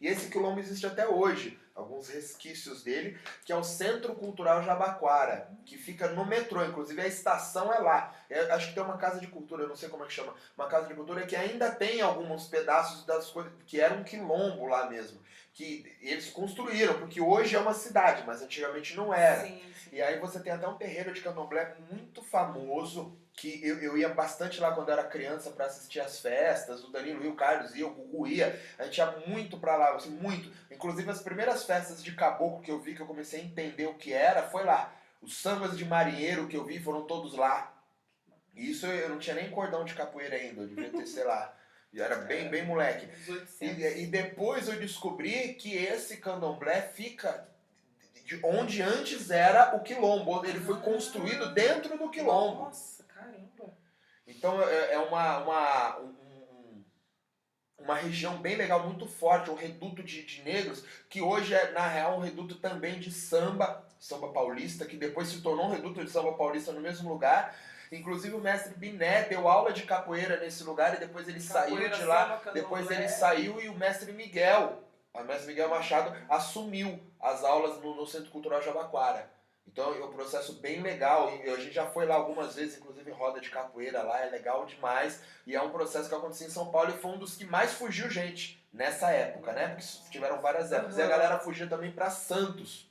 E 0.00 0.06
esse 0.06 0.30
quilombo 0.30 0.60
existe 0.60 0.86
até 0.86 1.08
hoje, 1.08 1.58
alguns 1.78 2.08
resquícios 2.08 2.82
dele, 2.82 3.16
que 3.44 3.52
é 3.52 3.56
o 3.56 3.62
Centro 3.62 4.14
Cultural 4.14 4.62
Jabaquara, 4.62 5.48
que 5.64 5.78
fica 5.78 6.08
no 6.08 6.26
metrô, 6.26 6.64
inclusive 6.64 7.00
a 7.00 7.06
estação 7.06 7.72
é 7.72 7.78
lá. 7.78 8.14
É, 8.28 8.50
acho 8.50 8.68
que 8.68 8.74
tem 8.74 8.82
uma 8.82 8.98
casa 8.98 9.20
de 9.20 9.28
cultura, 9.28 9.62
eu 9.62 9.68
não 9.68 9.76
sei 9.76 9.88
como 9.88 10.04
é 10.04 10.06
que 10.06 10.12
chama, 10.12 10.34
uma 10.56 10.66
casa 10.66 10.88
de 10.88 10.94
cultura 10.94 11.24
que 11.24 11.36
ainda 11.36 11.70
tem 11.70 12.00
alguns 12.00 12.48
pedaços 12.48 13.06
das 13.06 13.30
coisas 13.30 13.52
que 13.66 13.80
era 13.80 13.94
um 13.94 14.02
quilombo 14.02 14.66
lá 14.66 14.90
mesmo, 14.90 15.20
que 15.54 15.96
eles 16.02 16.28
construíram, 16.30 16.98
porque 16.98 17.20
hoje 17.20 17.54
é 17.54 17.60
uma 17.60 17.74
cidade, 17.74 18.24
mas 18.26 18.42
antigamente 18.42 18.96
não 18.96 19.14
era. 19.14 19.46
Sim, 19.46 19.62
sim. 19.84 19.90
E 19.92 20.02
aí 20.02 20.18
você 20.18 20.40
tem 20.40 20.52
até 20.52 20.66
um 20.66 20.76
terreiro 20.76 21.12
de 21.12 21.20
candomblé 21.20 21.76
muito 21.90 22.22
famoso, 22.22 23.16
que 23.38 23.60
eu, 23.64 23.78
eu 23.78 23.96
ia 23.96 24.08
bastante 24.08 24.60
lá 24.60 24.72
quando 24.72 24.90
era 24.90 25.04
criança 25.04 25.50
para 25.50 25.66
assistir 25.66 26.00
as 26.00 26.18
festas, 26.18 26.82
o 26.82 26.90
Danilo 26.90 27.22
ia, 27.22 27.30
o 27.30 27.36
Carlos 27.36 27.72
ia, 27.74 27.86
o 27.86 27.94
Gugu 27.94 28.26
ia, 28.26 28.60
a 28.76 28.84
gente 28.84 28.98
ia 28.98 29.10
muito 29.28 29.58
pra 29.58 29.76
lá, 29.76 29.94
assim, 29.94 30.10
muito. 30.10 30.50
Inclusive 30.68 31.08
as 31.08 31.22
primeiras 31.22 31.64
festas 31.64 32.02
de 32.02 32.12
caboclo 32.16 32.60
que 32.60 32.70
eu 32.70 32.80
vi, 32.80 32.96
que 32.96 33.00
eu 33.00 33.06
comecei 33.06 33.40
a 33.40 33.44
entender 33.44 33.86
o 33.86 33.94
que 33.94 34.12
era, 34.12 34.42
foi 34.42 34.64
lá. 34.64 34.92
Os 35.22 35.36
sambas 35.36 35.78
de 35.78 35.84
marinheiro 35.84 36.48
que 36.48 36.56
eu 36.56 36.64
vi 36.64 36.80
foram 36.80 37.02
todos 37.02 37.34
lá. 37.34 37.72
E 38.56 38.72
isso 38.72 38.86
eu 38.86 39.08
não 39.08 39.18
tinha 39.18 39.36
nem 39.36 39.50
cordão 39.50 39.84
de 39.84 39.94
capoeira 39.94 40.34
ainda, 40.34 40.62
eu 40.62 40.66
devia 40.66 40.90
ter, 40.90 41.06
sei 41.06 41.22
lá, 41.22 41.56
eu 41.94 42.04
era 42.04 42.16
bem, 42.16 42.48
bem 42.48 42.66
moleque. 42.66 43.06
1800. 43.06 43.60
E, 43.60 44.02
e 44.02 44.06
depois 44.06 44.66
eu 44.66 44.80
descobri 44.80 45.54
que 45.54 45.76
esse 45.76 46.16
candomblé 46.16 46.82
fica 46.82 47.46
de 48.24 48.40
onde 48.44 48.82
antes 48.82 49.30
era 49.30 49.76
o 49.76 49.80
quilombo. 49.80 50.44
Ele 50.44 50.58
foi 50.58 50.80
construído 50.80 51.54
dentro 51.54 51.96
do 51.96 52.10
quilombo. 52.10 52.64
Nossa. 52.64 52.97
Então 54.28 54.62
é 54.62 54.92
é 54.94 54.98
uma, 54.98 55.38
uma, 55.38 55.98
um- 56.00 56.04
um- 56.04 56.84
uma 57.78 57.94
região 57.94 58.36
bem 58.38 58.56
legal, 58.56 58.84
muito 58.86 59.06
forte, 59.06 59.50
um 59.50 59.54
reduto 59.54 60.02
de, 60.02 60.22
de 60.24 60.42
negros, 60.42 60.84
que 61.08 61.20
hoje 61.22 61.54
é, 61.54 61.70
na 61.72 61.86
real, 61.88 62.16
um 62.18 62.20
reduto 62.20 62.56
também 62.56 62.98
de 63.00 63.10
samba, 63.10 63.84
samba 63.98 64.28
paulista, 64.32 64.84
que 64.84 64.96
depois 64.96 65.28
se 65.28 65.40
tornou 65.40 65.66
um 65.66 65.70
reduto 65.70 66.04
de 66.04 66.10
samba 66.10 66.32
paulista 66.34 66.72
no 66.72 66.80
mesmo 66.80 67.08
lugar. 67.08 67.56
Inclusive 67.90 68.34
o 68.34 68.40
mestre 68.40 68.74
Biné 68.74 69.22
deu 69.24 69.48
aula 69.48 69.72
de 69.72 69.84
capoeira 69.84 70.36
nesse 70.38 70.62
lugar 70.62 70.94
e 70.94 71.00
depois 71.00 71.26
ele 71.26 71.40
saiu 71.40 71.70
Capoeira, 71.76 71.96
de 71.96 72.04
lá. 72.04 72.42
Depois 72.52 72.90
ele 72.90 73.08
saiu 73.08 73.60
e 73.62 73.68
o 73.70 73.74
mestre 73.74 74.12
Miguel, 74.12 74.82
o 75.14 75.22
mestre 75.24 75.46
Miguel 75.46 75.70
Machado, 75.70 76.14
assumiu 76.28 77.00
as 77.18 77.42
aulas 77.42 77.80
no, 77.82 77.94
no 77.96 78.06
Centro 78.06 78.30
Cultural 78.30 78.60
Jabaquara. 78.60 79.30
Então 79.66 79.94
é 79.94 80.04
um 80.04 80.10
processo 80.12 80.54
bem 80.54 80.80
legal. 80.82 81.30
E 81.44 81.50
a 81.50 81.56
gente 81.56 81.72
já 81.74 81.86
foi 81.86 82.06
lá 82.06 82.14
algumas 82.14 82.54
vezes, 82.54 82.78
inclusive 82.78 83.10
roda 83.10 83.40
de 83.40 83.50
capoeira 83.50 84.02
lá, 84.02 84.20
é 84.20 84.30
legal 84.30 84.64
demais. 84.66 85.20
E 85.46 85.54
é 85.54 85.62
um 85.62 85.70
processo 85.70 86.08
que 86.08 86.14
aconteceu 86.14 86.46
em 86.46 86.50
São 86.50 86.70
Paulo 86.70 86.90
e 86.90 86.98
foi 86.98 87.10
um 87.12 87.18
dos 87.18 87.36
que 87.36 87.44
mais 87.44 87.72
fugiu 87.74 88.08
gente 88.10 88.66
nessa 88.72 89.10
época, 89.10 89.52
né? 89.52 89.68
Porque 89.68 90.10
tiveram 90.10 90.40
várias 90.40 90.72
épocas. 90.72 90.96
E 90.98 91.02
a 91.02 91.06
galera 91.06 91.38
fugia 91.38 91.66
também 91.66 91.92
para 91.92 92.10
Santos. 92.10 92.88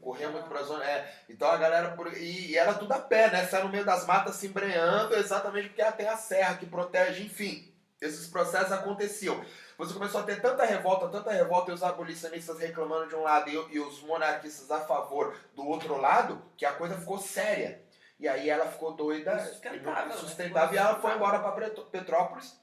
Corria 0.00 0.28
muito 0.30 0.48
pra 0.48 0.62
zona. 0.62 0.84
É, 0.84 1.14
então 1.28 1.48
a 1.48 1.56
galera. 1.56 1.92
por- 1.94 2.12
E, 2.16 2.50
e 2.50 2.58
era 2.58 2.74
tudo 2.74 2.90
a 2.92 2.98
pé, 2.98 3.30
né? 3.30 3.46
Sai 3.46 3.62
no 3.62 3.68
meio 3.68 3.84
das 3.84 4.04
matas 4.06 4.34
se 4.36 4.46
embreando, 4.48 5.14
exatamente 5.14 5.68
porque 5.68 5.82
ela 5.82 5.92
tem 5.92 6.08
a 6.08 6.16
serra 6.16 6.56
que 6.56 6.66
protege, 6.66 7.22
enfim. 7.24 7.72
Esses 8.00 8.26
processos 8.26 8.72
aconteciam. 8.72 9.44
Você 9.78 9.94
começou 9.94 10.20
a 10.20 10.24
ter 10.24 10.40
tanta 10.40 10.64
revolta, 10.64 11.08
tanta 11.08 11.30
revolta, 11.30 11.70
e 11.70 11.74
os 11.74 11.82
abolicionistas 11.82 12.58
reclamando 12.58 13.08
de 13.08 13.14
um 13.14 13.22
lado 13.22 13.48
e, 13.48 13.76
e 13.76 13.80
os 13.80 14.02
monarquistas 14.02 14.70
a 14.70 14.80
favor 14.80 15.36
do 15.54 15.66
outro 15.66 15.96
lado, 16.00 16.42
que 16.56 16.64
a 16.64 16.72
coisa 16.72 16.96
ficou 16.98 17.18
séria. 17.18 17.82
E 18.18 18.28
aí 18.28 18.48
ela 18.48 18.66
ficou 18.66 18.92
doida, 18.92 19.34
Insustentável, 19.34 20.06
né? 20.06 20.16
sustentável, 20.16 20.74
e 20.74 20.78
ela 20.78 21.00
foi 21.00 21.14
embora 21.14 21.40
para 21.40 21.70
Petrópolis. 21.90 22.60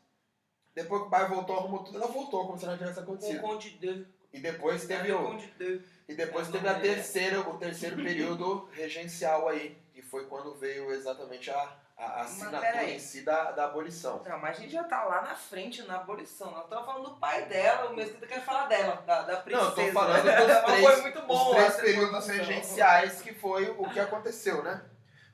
Depois 0.74 1.02
que 1.02 1.08
o 1.08 1.12
pai 1.12 1.28
voltou, 1.28 1.58
arrumou 1.58 1.84
tudo, 1.84 1.98
ela 1.98 2.08
voltou 2.08 2.46
como 2.46 2.58
se 2.58 2.66
não 2.66 2.78
tivesse 2.78 2.96
Com 2.96 3.00
o 3.02 3.04
acontecido. 3.04 3.42
Conde 3.42 3.72
de 3.72 4.08
E 4.32 4.40
depois 4.40 4.86
teve 4.86 5.12
o 5.12 5.36
de 5.36 5.84
e 6.08 6.16
depois 6.16 6.48
teve 6.48 6.68
a 6.68 6.80
terceira, 6.80 7.42
o 7.42 7.58
terceiro 7.58 7.98
período 8.02 8.70
regencial 8.72 9.50
aí, 9.50 9.78
que 9.94 10.02
foi 10.02 10.26
quando 10.26 10.56
veio 10.56 10.92
exatamente 10.92 11.52
a, 11.52 11.78
a 12.00 12.22
assinatura 12.22 12.84
em 12.90 12.98
si 12.98 13.22
da, 13.24 13.52
da 13.52 13.66
abolição. 13.66 14.24
Não, 14.24 14.40
mas 14.40 14.58
a 14.58 14.62
gente 14.62 14.72
já 14.72 14.84
tá 14.86 15.04
lá 15.04 15.22
na 15.22 15.36
frente 15.36 15.84
na 15.84 15.98
abolição. 15.98 16.50
Nós 16.52 16.64
estamos 16.64 16.86
falando 16.86 17.10
do 17.10 17.16
pai 17.18 17.46
dela, 17.46 17.92
o 17.92 17.96
Mesquita 17.96 18.26
quer 18.26 18.42
falar 18.42 18.68
dela, 18.68 18.96
da, 19.06 19.24
da 19.24 19.34
Não, 19.36 19.42
princesa. 19.44 19.70
eu 19.70 19.76
tô 19.76 19.92
falando 19.92 20.24
Mas 20.26 20.48
dos 20.48 20.58
foi 20.62 20.82
três, 20.82 21.02
muito 21.02 21.20
os 21.20 21.26
bom 21.26 21.52
três 21.52 21.66
essa 21.68 21.82
períodos 21.82 22.28
regenciais 22.28 23.22
que 23.22 23.34
foi 23.34 23.70
o 23.72 23.90
que 23.90 24.00
aconteceu, 24.00 24.64
né? 24.64 24.82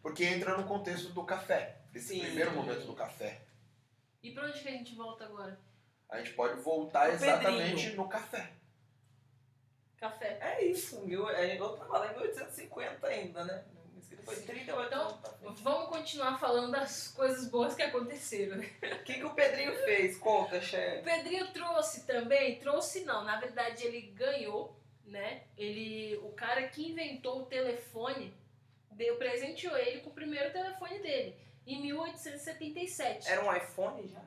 Porque 0.02 0.26
entra 0.26 0.58
no 0.58 0.64
contexto 0.68 1.10
do 1.14 1.24
café, 1.24 1.78
desse 1.92 2.10
Sim. 2.16 2.22
primeiro 2.22 2.52
momento 2.52 2.86
do 2.86 2.94
café. 2.96 3.42
E 4.24 4.32
pra 4.32 4.46
onde 4.48 4.60
que 4.60 4.68
a 4.68 4.72
gente 4.72 4.96
volta 4.96 5.24
agora? 5.26 5.60
A 6.10 6.18
gente 6.18 6.34
pode 6.34 6.60
voltar 6.62 7.10
O 7.10 7.14
exatamente 7.14 7.70
Pedrinho. 7.76 7.96
no 7.98 8.10
café. 8.10 8.52
Café. 9.98 10.38
É 10.42 10.66
isso, 10.66 11.02
mil, 11.02 11.30
é, 11.30 11.60
eu 11.60 11.70
tava 11.78 12.00
lá 12.00 12.08
em 12.08 12.16
1850 12.16 13.08
ainda, 13.08 13.44
né? 13.44 13.64
O 14.14 14.24
foi 14.24 14.36
38 14.42 14.88
Então. 14.88 15.20
Vamos 15.62 15.90
continuar 15.90 16.38
falando 16.40 16.72
das 16.72 17.08
coisas 17.10 17.48
boas 17.50 17.76
que 17.76 17.82
aconteceram. 17.84 18.58
né? 18.58 18.70
O 18.82 19.04
que, 19.04 19.14
que 19.16 19.24
o 19.24 19.34
Pedrinho 19.34 19.76
fez? 19.84 20.18
Conta, 20.18 20.58
O 20.58 20.62
chefe. 20.62 21.04
Pedrinho 21.04 21.52
trouxe 21.54 22.06
também, 22.06 22.58
trouxe 22.60 23.06
não, 23.06 23.24
na 23.24 23.40
verdade 23.40 23.84
ele 23.86 24.02
ganhou, 24.02 24.80
né? 25.06 25.44
Ele, 25.58 26.18
o 26.24 26.32
cara 26.32 26.68
que 26.68 26.90
inventou 26.90 27.42
o 27.44 27.46
telefone, 27.46 28.34
deu 28.92 29.18
presenteou 29.18 29.78
ele 29.78 30.02
com 30.02 30.10
o 30.10 30.14
primeiro 30.14 30.52
telefone 30.52 31.00
dele, 31.00 31.36
em 31.68 31.82
1877. 31.82 33.30
Era 33.30 33.44
um 33.44 33.56
iPhone 33.56 34.08
já? 34.08 34.22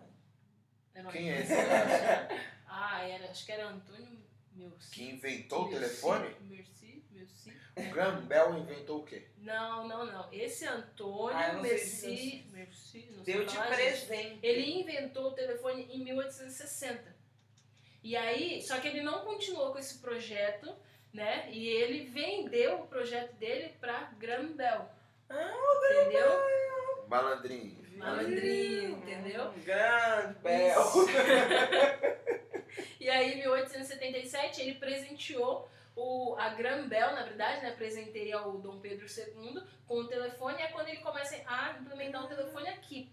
Era 0.95 1.09
um- 1.09 1.13
Quem 1.13 1.31
é 1.33 1.41
esse 1.41 1.55
cara? 1.55 2.29
Ah, 2.67 3.03
era, 3.09 3.31
acho 3.31 3.45
que 3.47 3.53
era 3.53 3.69
Antônio 3.69 4.19
Merci. 4.53 4.91
Que 4.91 5.05
inventou 5.11 5.67
o 5.67 5.71
telefone? 5.71 6.35
Merci, 6.43 7.05
Merci. 7.13 7.53
O 7.79 7.91
Graham 7.91 8.21
Bell 8.27 8.59
inventou 8.59 9.01
o 9.01 9.05
quê? 9.05 9.27
Não, 9.39 9.87
não, 9.87 10.05
não. 10.05 10.29
Esse 10.33 10.67
Antônio 10.67 11.37
Ah, 11.37 11.49
eu 11.49 11.55
não 11.55 11.65
sei 11.65 12.45
Merci, 12.53 13.09
não 13.13 13.23
Deu 13.23 13.45
de 13.45 13.55
falar, 13.55 13.75
gente. 13.77 14.07
presente. 14.07 14.39
Ele 14.43 14.81
inventou 14.81 15.29
o 15.29 15.33
telefone 15.33 15.89
em 15.91 16.05
1860. 16.05 17.17
E 18.03 18.17
aí, 18.17 18.63
só 18.63 18.79
que 18.79 18.89
ele 18.89 19.03
não 19.03 19.21
continuou 19.25 19.73
com 19.73 19.79
esse 19.79 19.99
projeto, 19.99 20.75
né? 21.13 21.49
E 21.51 21.67
ele 21.69 22.05
vendeu 22.05 22.81
o 22.81 22.87
projeto 22.87 23.35
dele 23.37 23.75
para 23.81 24.11
Graham 24.19 24.53
Bell. 24.53 24.89
Ah, 25.29 25.55
entendeu? 25.93 27.09
Malandrinho. 27.09 27.77
Malandrinho, 27.97 28.99
entendeu? 28.99 29.53
Grande, 29.65 30.39
Bel. 30.41 30.83
E 33.01 33.09
aí, 33.09 33.33
em 33.33 33.37
1877, 33.39 34.61
ele 34.61 34.75
presenteou 34.75 35.69
o, 35.99 36.37
a 36.39 36.51
Graham 36.51 36.89
Bell, 36.89 37.13
na 37.13 37.25
verdade, 37.25 37.63
né? 37.63 37.73
Presenteia 37.73 38.41
o 38.47 38.59
Dom 38.59 38.79
Pedro 38.79 39.07
II 39.07 39.63
com 39.87 39.97
o 39.99 40.07
telefone. 40.07 40.59
E 40.59 40.63
é 40.63 40.69
quando 40.69 40.89
ele 40.89 41.01
começa 41.01 41.35
a 41.47 41.73
implementar 41.73 42.25
o 42.25 42.29
telefone 42.29 42.69
aqui. 42.69 43.11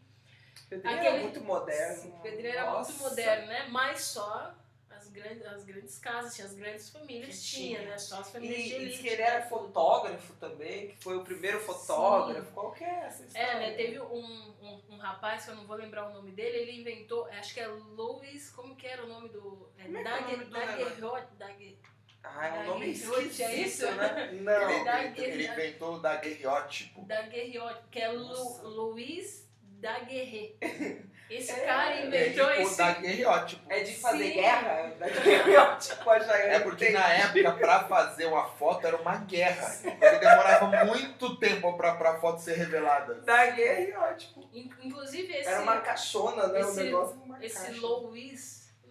Pedrinho 0.70 0.96
Aquele- 0.96 1.16
era 1.16 1.24
muito 1.24 1.42
moderno. 1.42 2.02
Sim, 2.02 2.14
Pedreiro 2.22 2.58
era 2.58 2.72
muito 2.72 2.94
moderno, 2.94 3.48
né? 3.48 3.68
Mas 3.70 4.02
só 4.04 4.54
as 4.90 5.08
grandes, 5.10 5.46
as 5.46 5.64
grandes 5.66 5.98
casas, 6.00 6.34
tinha 6.36 6.48
as 6.48 6.54
grandes 6.54 6.90
famílias, 6.90 7.44
tinha, 7.44 7.80
tinha. 7.80 7.90
né? 7.90 7.98
Só 7.98 8.20
as 8.22 8.30
E, 8.30 8.32
famílias 8.32 8.64
de 8.64 8.70
e 8.70 8.74
elite. 8.76 8.92
diz 8.94 9.02
que 9.02 9.08
ele 9.10 9.22
né? 9.22 9.28
era 9.30 9.46
fotógrafo 9.48 10.34
também, 10.36 10.88
que 10.90 11.04
foi 11.04 11.18
o 11.18 11.24
primeiro 11.24 11.60
fotógrafo. 11.60 12.52
Qual 12.54 12.72
que 12.72 12.84
é 12.84 13.06
essa 13.06 13.24
história? 13.26 13.46
É, 13.48 13.60
né? 13.60 13.74
Teve 13.76 14.00
um, 14.00 14.54
um, 14.62 14.82
um 14.92 14.98
rapaz, 14.98 15.44
que 15.46 15.52
eu 15.52 15.56
não 15.56 15.66
vou 15.68 15.76
lembrar 15.76 16.08
o 16.10 16.14
nome 16.14 16.32
dele, 16.32 16.58
ele 16.58 16.80
inventou, 16.82 17.26
acho 17.26 17.54
que 17.54 17.60
é 17.60 17.68
Louis, 17.68 18.50
como 18.52 18.76
que 18.76 18.88
era 18.88 19.04
o 19.04 19.08
nome 19.08 19.30
do... 19.30 19.70
É, 19.78 19.84
Como 19.84 19.98
é 19.98 20.04
que 20.04 21.78
é 22.26 22.38
Ah, 22.38 22.48
é 22.48 22.60
um 22.60 22.66
nome 22.66 22.92
esquisito, 22.92 23.42
é 23.42 23.56
isso? 23.56 23.92
né? 23.92 24.30
Ele, 24.34 24.42
Não. 24.42 24.84
Daguerre- 24.84 25.32
ele 25.32 25.48
inventou 25.48 25.96
o 25.96 26.00
daguerreótipo. 26.00 27.02
Daguerreote, 27.06 27.80
que 27.92 28.00
é 28.00 28.10
Lu. 28.10 28.62
Louis 28.64 29.48
Daguerre. 29.62 30.58
Esse 31.28 31.52
É, 31.54 31.66
cara 31.66 31.96
É 31.96 32.06
inventou 32.06 32.48
tipo 32.50 32.60
o 32.60 32.62
esse... 32.68 32.78
daguerreótipo. 32.78 33.66
É 33.74 33.80
de 33.80 33.96
fazer 33.96 34.28
Sim. 34.28 34.34
guerra? 34.34 34.94
Daquele 35.00 35.40
tipo, 35.80 36.10
a 36.12 36.16
É 36.38 36.60
porque 36.60 36.90
na 36.92 37.14
época, 37.14 37.52
pra 37.54 37.84
fazer 37.86 38.26
uma 38.28 38.46
foto, 38.48 38.86
era 38.86 38.96
uma 38.98 39.16
guerra. 39.18 39.76
Ele 39.84 40.20
demorava 40.20 40.86
muito 40.86 41.36
tempo 41.38 41.76
pra, 41.76 41.96
pra 41.96 42.20
foto 42.20 42.42
ser 42.42 42.54
revelada. 42.58 43.16
Da 43.22 43.44
guerra, 43.48 44.14
tipo, 44.14 44.48
In- 44.54 44.70
Inclusive 44.84 45.34
esse... 45.36 45.50
era 45.50 45.62
uma 45.64 45.78
caixona, 45.82 46.46
né? 46.48 46.60
o 46.64 46.70
esse- 46.70 46.84
negócio 46.84 47.16
era 47.16 47.26
uma 47.26 47.44
Esse 47.44 47.56
caixa. 47.56 47.72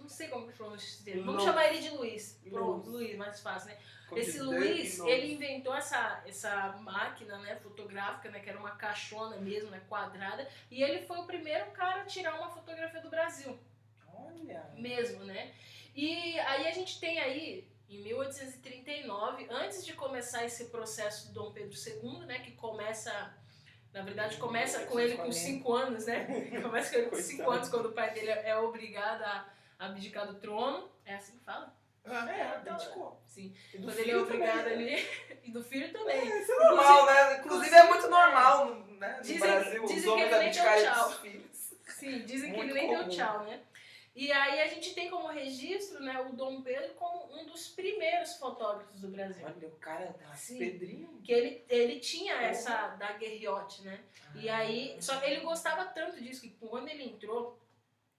Não 0.05 0.09
sei 0.11 0.28
como 0.28 0.46
que 0.46 0.52
pronuncia 0.52 0.86
esse 0.88 1.02
termo. 1.02 1.24
Vamos 1.24 1.42
Lu- 1.42 1.48
chamar 1.48 1.66
ele 1.68 1.78
de 1.80 1.88
Luiz. 1.90 2.38
Pronto, 2.48 2.90
Luiz. 2.90 3.07
Luiz, 3.07 3.16
mais 3.16 3.40
fácil, 3.40 3.70
né? 3.70 3.78
Como 4.09 4.20
Esse 4.20 4.38
Luiz, 4.38 4.98
ele 5.00 5.32
inventou 5.32 5.74
essa, 5.74 6.22
essa 6.26 6.72
máquina, 6.82 7.38
né, 7.38 7.57
fotográfica, 7.57 8.30
né, 8.30 8.38
que 8.38 8.50
era 8.50 8.59
uma 8.59 8.72
caixona 8.72 9.36
mesmo, 9.38 9.70
né, 9.70 9.80
quadrada, 9.88 10.46
e 10.70 10.82
ele 10.82 11.07
foi 11.07 11.18
o 11.18 11.24
primeiro 11.24 11.70
cara 11.70 12.02
a 12.02 12.05
tirar 12.05 12.34
uma 12.38 12.50
fotografia 12.50 13.00
do 13.00 13.09
Brasil, 13.09 13.59
Olha. 14.14 14.62
mesmo, 14.76 15.24
né? 15.24 15.52
E 15.96 16.38
aí 16.40 16.68
a 16.68 16.70
gente 16.70 17.00
tem 17.00 17.18
aí, 17.18 17.66
em 17.88 18.02
1839, 18.02 19.46
antes 19.50 19.84
de 19.84 19.94
começar 19.94 20.44
esse 20.44 20.66
processo 20.66 21.28
do 21.28 21.32
Dom 21.34 21.52
Pedro 21.52 21.74
II, 21.76 22.26
né, 22.26 22.40
que 22.40 22.52
começa... 22.52 23.34
Na 23.92 24.02
verdade, 24.02 24.36
começa 24.38 24.84
com 24.86 24.98
ele 24.98 25.16
com 25.16 25.30
5 25.30 25.72
anos, 25.72 26.07
né? 26.07 26.24
Começa 26.61 26.90
com 26.90 26.98
ele 26.98 27.11
com 27.11 27.14
5 27.16 27.36
Coitado. 27.36 27.52
anos, 27.57 27.68
quando 27.68 27.86
o 27.86 27.92
pai 27.92 28.12
dele 28.12 28.28
é 28.28 28.57
obrigado 28.57 29.22
a 29.22 29.48
abdicar 29.79 30.27
do 30.27 30.35
trono. 30.41 30.91
É 31.05 31.14
assim 31.14 31.39
que 31.39 31.45
fala? 31.45 31.75
É, 32.05 32.43
abdicou. 32.43 33.20
Sim. 33.27 33.55
E 33.72 33.79
do 33.79 33.87
Quando 33.87 33.99
ele 33.99 34.11
é 34.11 34.12
filho 34.14 34.22
obrigado 34.22 34.64
também. 34.64 34.95
ali. 34.95 35.09
E 35.45 35.51
do 35.51 35.62
filho 35.62 35.93
também. 35.93 36.16
É, 36.33 36.41
isso 36.41 36.53
é 36.53 36.59
normal, 36.59 37.07
né? 37.07 37.39
Inclusive 37.39 37.75
é 37.77 37.83
muito 37.89 38.09
normal 38.09 38.66
no, 38.75 38.97
né, 38.97 39.16
no 39.18 39.22
Dizem- 39.22 39.39
Brasil, 39.41 39.83
dizem 39.83 39.97
os 39.99 40.03
que 40.05 40.09
homens 40.09 40.27
ele 40.27 40.37
nem 40.39 40.47
abdicarem 40.49 40.83
deu 40.83 40.93
tchau. 40.93 41.09
dos 41.09 41.18
filhos. 41.18 41.75
Sim, 41.95 42.18
dizem 42.25 42.51
que 42.51 42.57
Muito 42.57 42.70
ele 42.70 42.81
nem 42.81 42.89
deu 42.91 42.99
comum. 43.01 43.11
tchau, 43.11 43.45
né? 43.45 43.61
E 44.16 44.31
aí 44.33 44.61
a 44.62 44.66
gente 44.68 44.95
tem 44.95 45.11
como 45.11 45.27
registro 45.29 46.01
né, 46.03 46.18
o 46.20 46.33
Dom 46.33 46.62
Pedro 46.62 46.95
como 46.95 47.35
um 47.37 47.45
dos 47.47 47.68
primeiros 47.68 48.37
fotógrafos 48.37 49.01
do 49.01 49.09
Brasil. 49.09 49.45
Olha, 49.45 49.68
o 49.68 49.72
cara 49.72 50.14
tá 50.14 50.33
Sim. 50.35 50.59
Pedrinho. 50.59 51.20
Que 51.22 51.33
ele, 51.33 51.64
ele 51.68 51.99
tinha 52.01 52.35
essa 52.43 52.89
da 52.97 53.12
guerriote, 53.12 53.83
né? 53.83 54.01
E 54.37 54.49
aí, 54.49 54.97
só 55.01 55.16
que 55.18 55.27
ele 55.27 55.41
gostava 55.41 55.85
tanto 55.87 56.22
disso 56.22 56.41
que 56.43 56.51
quando 56.61 56.89
ele 56.89 57.03
entrou, 57.05 57.59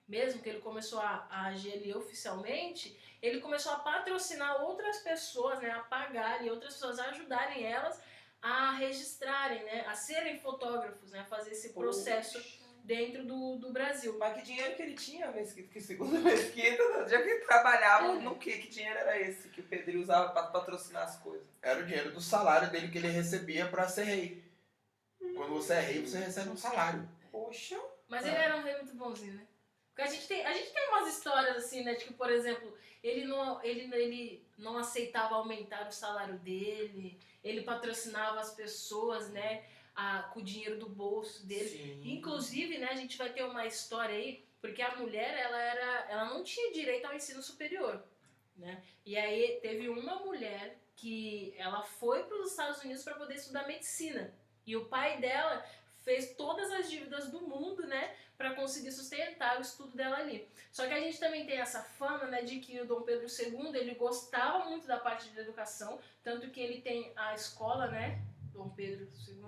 mesmo 0.07 0.41
que 0.41 0.49
ele 0.49 0.59
começou 0.61 0.99
a, 0.99 1.27
a 1.29 1.45
agir 1.47 1.73
ali 1.73 1.93
oficialmente, 1.95 2.97
ele 3.21 3.39
começou 3.41 3.71
a 3.71 3.79
patrocinar 3.79 4.61
outras 4.61 4.97
pessoas, 4.99 5.59
né, 5.59 5.71
a 5.71 5.79
pagarem 5.79 6.49
outras 6.51 6.73
pessoas, 6.73 6.99
a 6.99 7.05
ajudarem 7.09 7.65
elas 7.65 7.99
a 8.41 8.71
registrarem, 8.73 9.63
né, 9.63 9.83
a 9.87 9.95
serem 9.95 10.39
fotógrafos, 10.39 11.09
né, 11.11 11.21
a 11.21 11.25
fazer 11.25 11.51
esse 11.51 11.73
processo 11.73 12.39
dentro 12.83 13.25
do, 13.25 13.55
do 13.57 13.71
Brasil. 13.73 14.15
Mas 14.19 14.35
que 14.37 14.43
dinheiro 14.43 14.75
que 14.75 14.83
ele 14.83 14.93
tinha, 14.93 15.31
Mesquita? 15.31 15.69
Que 15.73 15.81
segundo 15.81 16.15
a 16.17 16.19
Mesquita, 16.21 16.83
no 16.99 17.05
dia 17.05 17.23
que 17.23 17.27
ele 17.29 17.45
trabalhava, 17.45 18.09
É. 18.13 18.19
no 18.19 18.35
que? 18.35 18.55
Que 18.59 18.67
dinheiro 18.67 18.99
era 18.99 19.19
esse 19.19 19.49
que 19.49 19.61
o 19.61 19.63
Pedrinho 19.63 20.01
usava 20.01 20.29
pra 20.31 20.43
patrocinar 20.43 21.01
as 21.03 21.17
coisas? 21.17 21.47
Era 21.63 21.79
o 21.79 21.85
dinheiro 21.85 22.11
do 22.11 22.21
salário 22.21 22.69
dele 22.69 22.89
que 22.89 22.99
ele 22.99 23.07
recebia 23.07 23.67
pra 23.67 23.87
ser 23.87 24.03
rei. 24.03 24.45
Quando 25.35 25.53
você 25.55 25.73
é 25.73 25.79
rei, 25.79 26.05
você 26.05 26.19
recebe 26.19 26.49
um 26.49 26.57
salário. 26.57 27.09
Poxa. 27.31 27.79
Mas 28.07 28.23
É. 28.23 28.27
ele 28.29 28.37
era 28.37 28.57
um 28.57 28.61
rei 28.61 28.75
muito 28.77 28.93
bonzinho, 28.93 29.33
né? 29.33 29.47
Porque 29.95 30.09
a 30.09 30.11
gente 30.11 30.27
tem, 30.27 30.45
a 30.45 30.51
gente 30.51 30.71
tem 30.73 30.89
umas 30.89 31.07
histórias 31.07 31.55
assim, 31.55 31.81
né? 31.81 31.93
De 31.93 32.03
que, 32.03 32.13
por 32.13 32.29
exemplo, 32.29 32.77
ele 33.01 33.23
não, 33.25 33.63
ele, 33.63 33.89
ele 33.95 34.45
não 34.57 34.77
aceitava 34.77 35.35
aumentar 35.35 35.87
o 35.87 35.91
salário 35.91 36.37
dele, 36.39 37.17
ele 37.41 37.61
patrocinava 37.61 38.41
as 38.41 38.53
pessoas, 38.53 39.29
né? 39.29 39.63
A, 39.95 40.23
com 40.33 40.41
o 40.41 40.43
dinheiro 40.43 40.77
do 40.77 40.89
bolso 40.89 41.47
dele. 41.47 41.69
Sim. 41.69 42.11
Inclusive, 42.11 42.77
né, 42.77 42.89
a 42.89 42.95
gente 42.95 43.17
vai 43.17 43.31
ter 43.31 43.43
uma 43.43 43.65
história 43.65 44.13
aí, 44.13 44.45
porque 44.59 44.81
a 44.81 44.97
mulher, 44.97 45.33
ela 45.39 45.61
era, 45.61 46.11
ela 46.11 46.25
não 46.25 46.43
tinha 46.43 46.73
direito 46.73 47.05
ao 47.05 47.13
ensino 47.13 47.41
superior, 47.41 48.03
né? 48.57 48.83
E 49.05 49.15
aí 49.17 49.59
teve 49.61 49.87
uma 49.87 50.17
mulher 50.17 50.77
que 50.97 51.53
ela 51.57 51.81
foi 51.83 52.23
para 52.25 52.41
os 52.41 52.51
Estados 52.51 52.83
Unidos 52.83 53.01
para 53.01 53.15
poder 53.15 53.35
estudar 53.35 53.65
medicina. 53.65 54.35
E 54.65 54.75
o 54.75 54.87
pai 54.87 55.21
dela 55.21 55.65
fez 56.05 56.35
todas 56.37 56.71
as 56.71 56.89
dívidas 56.89 57.29
do 57.29 57.41
mundo, 57.41 57.85
né, 57.87 58.13
para 58.37 58.53
conseguir 58.53 58.91
sustentar 58.91 59.57
o 59.57 59.61
estudo 59.61 59.97
dela 59.97 60.17
ali. 60.17 60.47
Só 60.71 60.85
que 60.87 60.93
a 60.93 60.99
gente 60.99 61.19
também 61.19 61.45
tem 61.45 61.57
essa 61.57 61.81
fama, 61.81 62.25
né, 62.27 62.43
de 62.43 62.59
que 62.59 62.79
o 62.79 62.85
Dom 62.85 63.01
Pedro 63.01 63.25
II, 63.27 63.75
ele 63.75 63.95
gostava 63.95 64.65
muito 64.65 64.85
da 64.87 64.97
parte 64.97 65.29
de 65.29 65.39
educação, 65.39 65.99
tanto 66.23 66.49
que 66.51 66.59
ele 66.61 66.79
tem 66.81 67.11
a 67.15 67.33
escola, 67.33 67.87
né, 67.87 68.21
Dom 68.53 68.69
Pedro 68.69 69.07
II, 69.27 69.45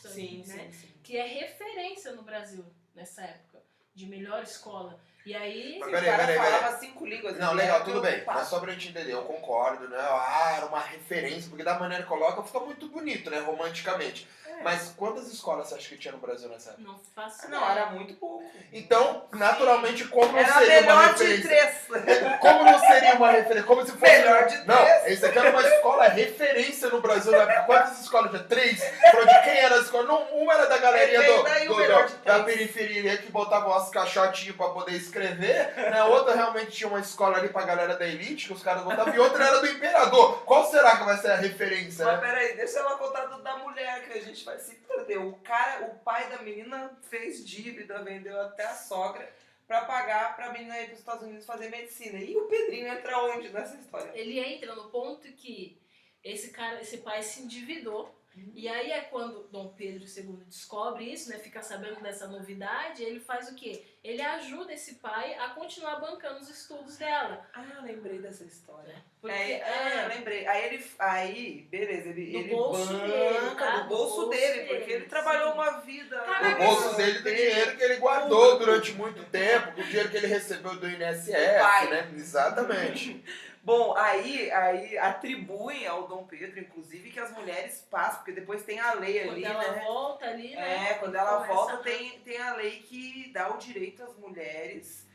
Sim, 0.00 0.38
né, 0.48 0.70
sim, 0.70 0.72
sim. 0.72 0.88
que 1.04 1.16
é 1.16 1.26
referência 1.26 2.12
no 2.12 2.22
Brasil 2.22 2.64
nessa 2.94 3.22
época, 3.22 3.62
de 3.94 4.06
melhor 4.06 4.42
escola. 4.42 4.98
E 5.24 5.36
aí, 5.36 5.78
Mas 5.78 5.88
o 5.88 5.92
peraí, 5.92 6.06
cara 6.10 6.26
peraí, 6.26 6.36
peraí. 6.40 6.52
falava 6.60 6.78
cinco 6.80 7.06
línguas. 7.06 7.38
Não, 7.38 7.52
legal, 7.54 7.84
tudo 7.84 8.00
bem. 8.00 8.24
Mas 8.26 8.48
só 8.48 8.58
pra 8.58 8.72
gente 8.72 8.88
entender, 8.88 9.12
eu 9.12 9.22
concordo, 9.22 9.88
né? 9.88 9.96
Ah, 9.96 10.54
era 10.56 10.66
uma 10.66 10.80
referência, 10.80 11.48
porque 11.48 11.62
da 11.62 11.78
maneira 11.78 12.02
que 12.02 12.08
coloca 12.08 12.42
fica 12.42 12.58
muito 12.58 12.88
bonito, 12.88 13.30
né? 13.30 13.38
Romanticamente. 13.38 14.26
Mas 14.62 14.92
quantas 14.96 15.28
escolas 15.32 15.68
você 15.68 15.74
acha 15.74 15.88
que 15.88 15.96
tinha 15.96 16.12
no 16.12 16.18
Brasil 16.18 16.48
nessa 16.48 16.70
época? 16.70 16.82
não 16.88 16.98
faço 17.14 17.50
Não, 17.50 17.70
era 17.70 17.86
muito 17.86 18.14
pouco. 18.14 18.44
Então, 18.72 19.24
naturalmente, 19.32 20.04
como 20.08 20.32
não 20.32 20.38
Era 20.38 20.52
seria 20.54 20.80
uma 20.80 20.80
melhor 20.80 21.14
de 21.14 21.24
referência? 21.24 21.48
três. 21.48 21.82
Como 22.40 22.64
não 22.64 22.78
seria 22.80 23.14
uma 23.14 23.30
referência? 23.30 23.62
Como 23.64 23.84
se 23.84 23.92
fosse. 23.92 24.12
Melhor 24.12 24.46
de 24.46 24.66
Não, 24.66 24.76
três. 24.76 25.06
esse 25.12 25.26
aqui 25.26 25.38
era 25.38 25.50
uma 25.50 25.62
escola 25.62 26.08
referência 26.08 26.88
no 26.88 27.00
Brasil 27.00 27.32
na 27.32 27.38
época. 27.42 27.62
Quantas 27.64 28.00
escolas 28.00 28.30
tinha? 28.30 28.42
Três? 28.44 28.82
Falou 29.10 29.26
de 29.26 29.40
quem 29.42 29.58
era 29.58 29.74
a 29.74 29.78
escola? 29.78 30.04
Não, 30.04 30.22
uma 30.42 30.54
era 30.54 30.66
da 30.66 30.78
galerinha 30.78 31.22
do, 31.22 31.42
daí 31.44 31.68
o 31.68 31.72
do- 31.72 31.76
melhor 31.78 32.06
do- 32.06 32.08
de 32.16 32.24
da 32.24 32.42
três. 32.42 32.44
periferia 32.56 33.16
que 33.18 33.30
botava 33.30 33.66
umas 33.68 33.88
caixotinhos 33.90 34.56
pra 34.56 34.70
poder 34.70 34.92
escrever. 34.92 35.74
Né? 35.76 36.02
Outra 36.04 36.34
realmente 36.34 36.70
tinha 36.72 36.88
uma 36.88 37.00
escola 37.00 37.36
ali 37.38 37.48
pra 37.48 37.62
galera 37.62 37.94
da 37.96 38.06
elite, 38.06 38.46
que 38.48 38.52
os 38.54 38.62
caras 38.62 38.82
botavam. 38.82 39.14
E 39.14 39.18
outra 39.18 39.44
era 39.44 39.60
do 39.60 39.66
imperador. 39.66 40.42
Qual 40.44 40.68
será 40.70 40.96
que 40.96 41.04
vai 41.04 41.16
ser 41.18 41.30
a 41.32 41.36
referência, 41.36 42.04
Mas 42.04 42.20
né? 42.20 42.26
peraí, 42.26 42.56
deixa 42.56 42.78
ela 42.78 42.96
contar 42.96 43.26
do 43.26 43.42
da 43.42 43.56
mulher 43.58 44.02
que 44.08 44.18
a 44.18 44.22
gente 44.22 44.44
vai 44.44 44.51
se 44.58 44.76
perder. 44.76 45.18
O 45.18 45.34
cara, 45.38 45.86
o 45.86 45.98
pai 46.00 46.28
da 46.30 46.42
menina 46.42 46.98
fez 47.02 47.44
dívida, 47.44 48.02
vendeu 48.02 48.40
até 48.40 48.64
a 48.64 48.74
sogra 48.74 49.32
pra 49.66 49.84
pagar 49.84 50.36
pra 50.36 50.52
menina 50.52 50.78
ir 50.80 50.86
pros 50.86 50.98
Estados 50.98 51.22
Unidos 51.22 51.46
fazer 51.46 51.70
medicina. 51.70 52.18
E 52.18 52.36
o 52.36 52.46
Pedrinho 52.46 52.88
entra 52.88 53.18
onde 53.22 53.48
nessa 53.48 53.76
história? 53.76 54.12
Ele 54.14 54.38
entra 54.38 54.74
no 54.74 54.90
ponto 54.90 55.30
que 55.32 55.80
esse 56.22 56.50
cara, 56.50 56.80
esse 56.80 56.98
pai 56.98 57.22
se 57.22 57.42
endividou. 57.42 58.14
Uhum. 58.34 58.52
E 58.54 58.66
aí 58.68 58.90
é 58.90 59.00
quando 59.02 59.48
Dom 59.52 59.68
Pedro 59.76 60.04
II 60.04 60.44
descobre 60.46 61.04
isso, 61.04 61.28
né? 61.30 61.38
Fica 61.38 61.62
sabendo 61.62 62.00
dessa 62.00 62.26
novidade, 62.26 63.02
ele 63.02 63.20
faz 63.20 63.48
o 63.50 63.54
quê? 63.54 63.84
Ele 64.02 64.20
ajuda 64.22 64.72
esse 64.72 64.96
pai 64.96 65.34
a 65.34 65.50
continuar 65.50 65.96
bancando 66.00 66.40
os 66.40 66.48
estudos 66.48 66.96
dela. 66.96 67.46
Ah, 67.54 67.80
lembrei 67.82 68.18
dessa 68.18 68.44
história. 68.44 68.94
Porque, 69.20 69.36
É, 69.36 69.62
ah, 69.62 69.90
é, 70.02 70.08
lembrei. 70.08 70.46
Aí 70.46 70.64
ele. 70.64 70.84
Aí, 70.98 71.68
beleza, 71.70 72.08
ele, 72.08 72.32
Do 72.32 72.38
ele 72.38 72.48
bolso 72.50 72.92
banca 72.92 73.06
dele, 73.06 73.54
tá? 73.56 73.76
do 73.76 73.82
Do 73.82 73.88
bolso 73.88 74.16
bolso 74.16 74.30
dele, 74.30 74.52
dele, 74.62 74.66
porque 74.78 74.92
ele 74.92 75.02
sim. 75.04 75.08
trabalhou 75.10 75.52
uma 75.52 75.70
vida. 75.80 76.18
Caraca, 76.20 76.62
O 76.62 76.66
bolso 76.66 76.96
dele 76.96 77.18
do 77.20 77.24
dinheiro 77.30 77.76
que 77.76 77.82
ele 77.84 77.96
guardou 77.96 78.58
durante 78.58 78.92
muito 78.94 79.22
tempo, 79.26 79.80
o 79.80 79.84
dinheiro 79.84 80.08
que 80.10 80.16
ele 80.16 80.26
recebeu 80.26 80.74
do 80.76 80.88
INSS, 80.88 81.30
pai. 81.60 81.90
né? 81.90 82.12
Exatamente. 82.16 83.22
Bom, 83.64 83.94
aí, 83.96 84.50
aí 84.50 84.98
atribuem 84.98 85.86
ao 85.86 86.08
Dom 86.08 86.24
Pedro, 86.24 86.58
inclusive, 86.58 87.10
que 87.10 87.20
as 87.20 87.30
mulheres 87.30 87.86
passam, 87.88 88.16
porque 88.16 88.32
depois 88.32 88.64
tem 88.64 88.80
a 88.80 88.94
lei 88.94 89.20
quando 89.20 89.34
ali, 89.34 89.44
ela 89.44 89.70
né? 89.70 89.82
volta 89.84 90.26
ali, 90.26 90.56
né? 90.56 90.90
É, 90.90 90.94
quando 90.94 91.14
ela 91.14 91.34
começa 91.34 91.54
volta, 91.54 91.76
tem, 91.78 92.18
tem 92.20 92.38
a 92.38 92.54
lei 92.54 92.80
que 92.80 93.30
dá 93.32 93.54
o 93.54 93.58
direito 93.58 94.02
às 94.02 94.16
mulheres 94.16 95.06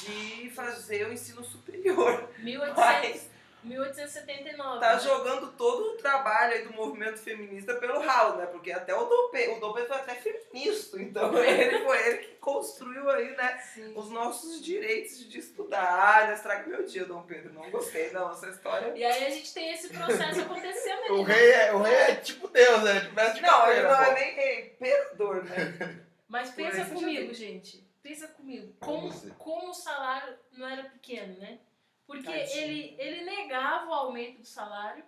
de 0.00 0.50
fazer 0.50 1.08
o 1.08 1.12
ensino 1.12 1.42
superior. 1.44 2.30
1800, 2.38 2.76
Mas 2.76 3.30
1879. 3.66 4.80
tá 4.80 4.94
né? 4.94 5.00
jogando 5.00 5.52
todo 5.52 5.92
o 5.92 5.96
trabalho 5.96 6.54
aí 6.54 6.64
do 6.64 6.72
movimento 6.72 7.18
feminista 7.18 7.74
pelo 7.74 8.00
ralo, 8.00 8.36
né? 8.36 8.46
Porque 8.46 8.72
até 8.72 8.94
o 8.94 9.04
Dom 9.04 9.28
Pedro, 9.30 9.56
o 9.56 9.60
Dom 9.60 9.72
Pedro 9.72 9.88
foi 9.88 9.96
até 9.96 10.14
feminista, 10.14 11.00
então 11.00 11.36
ele 11.42 11.84
foi 11.84 12.08
ele 12.08 12.18
que 12.18 12.34
construiu 12.36 13.08
aí, 13.10 13.36
né? 13.36 13.58
Sim. 13.74 13.92
Os 13.96 14.10
nossos 14.10 14.62
direitos 14.62 15.28
de 15.28 15.38
estudar. 15.38 15.84
Ah, 15.84 16.26
não 16.26 16.34
estraga 16.34 16.66
meu 16.66 16.84
dia, 16.84 17.04
Dom 17.04 17.22
Pedro. 17.22 17.52
Não 17.52 17.70
gostei, 17.70 18.10
não, 18.10 18.30
essa 18.30 18.48
história. 18.48 18.92
E 18.96 19.04
aí 19.04 19.26
a 19.26 19.30
gente 19.30 19.52
tem 19.52 19.72
esse 19.72 19.88
processo 19.88 20.40
acontecendo 20.40 21.04
ali. 21.04 21.10
O 21.10 21.26
né? 21.26 21.34
rei 21.34 21.50
é, 21.50 21.72
o 21.72 21.82
rei 21.82 21.94
é 21.94 22.14
tipo 22.16 22.48
Deus, 22.48 22.82
né? 22.82 23.00
Tipo 23.00 23.46
Não, 23.46 23.70
ele 23.70 23.82
não 23.82 24.02
é 24.02 24.14
nem 24.14 24.34
rei, 24.34 24.66
imperador, 24.66 25.44
né? 25.44 26.00
Mas 26.28 26.50
pensa 26.50 26.84
comigo, 26.86 27.32
gente. 27.34 27.86
Pensa 28.02 28.28
comigo. 28.28 28.72
Como 28.78 29.12
como 29.38 29.70
o 29.70 29.74
salário 29.74 30.36
não 30.52 30.68
era 30.68 30.84
pequeno, 30.84 31.38
né? 31.38 31.58
Porque 32.06 32.30
Tadinho. 32.30 32.58
ele, 32.58 32.96
ele 32.98 33.24
negava 33.24 33.90
o 33.90 33.92
aumento 33.92 34.40
do 34.40 34.46
salário 34.46 35.04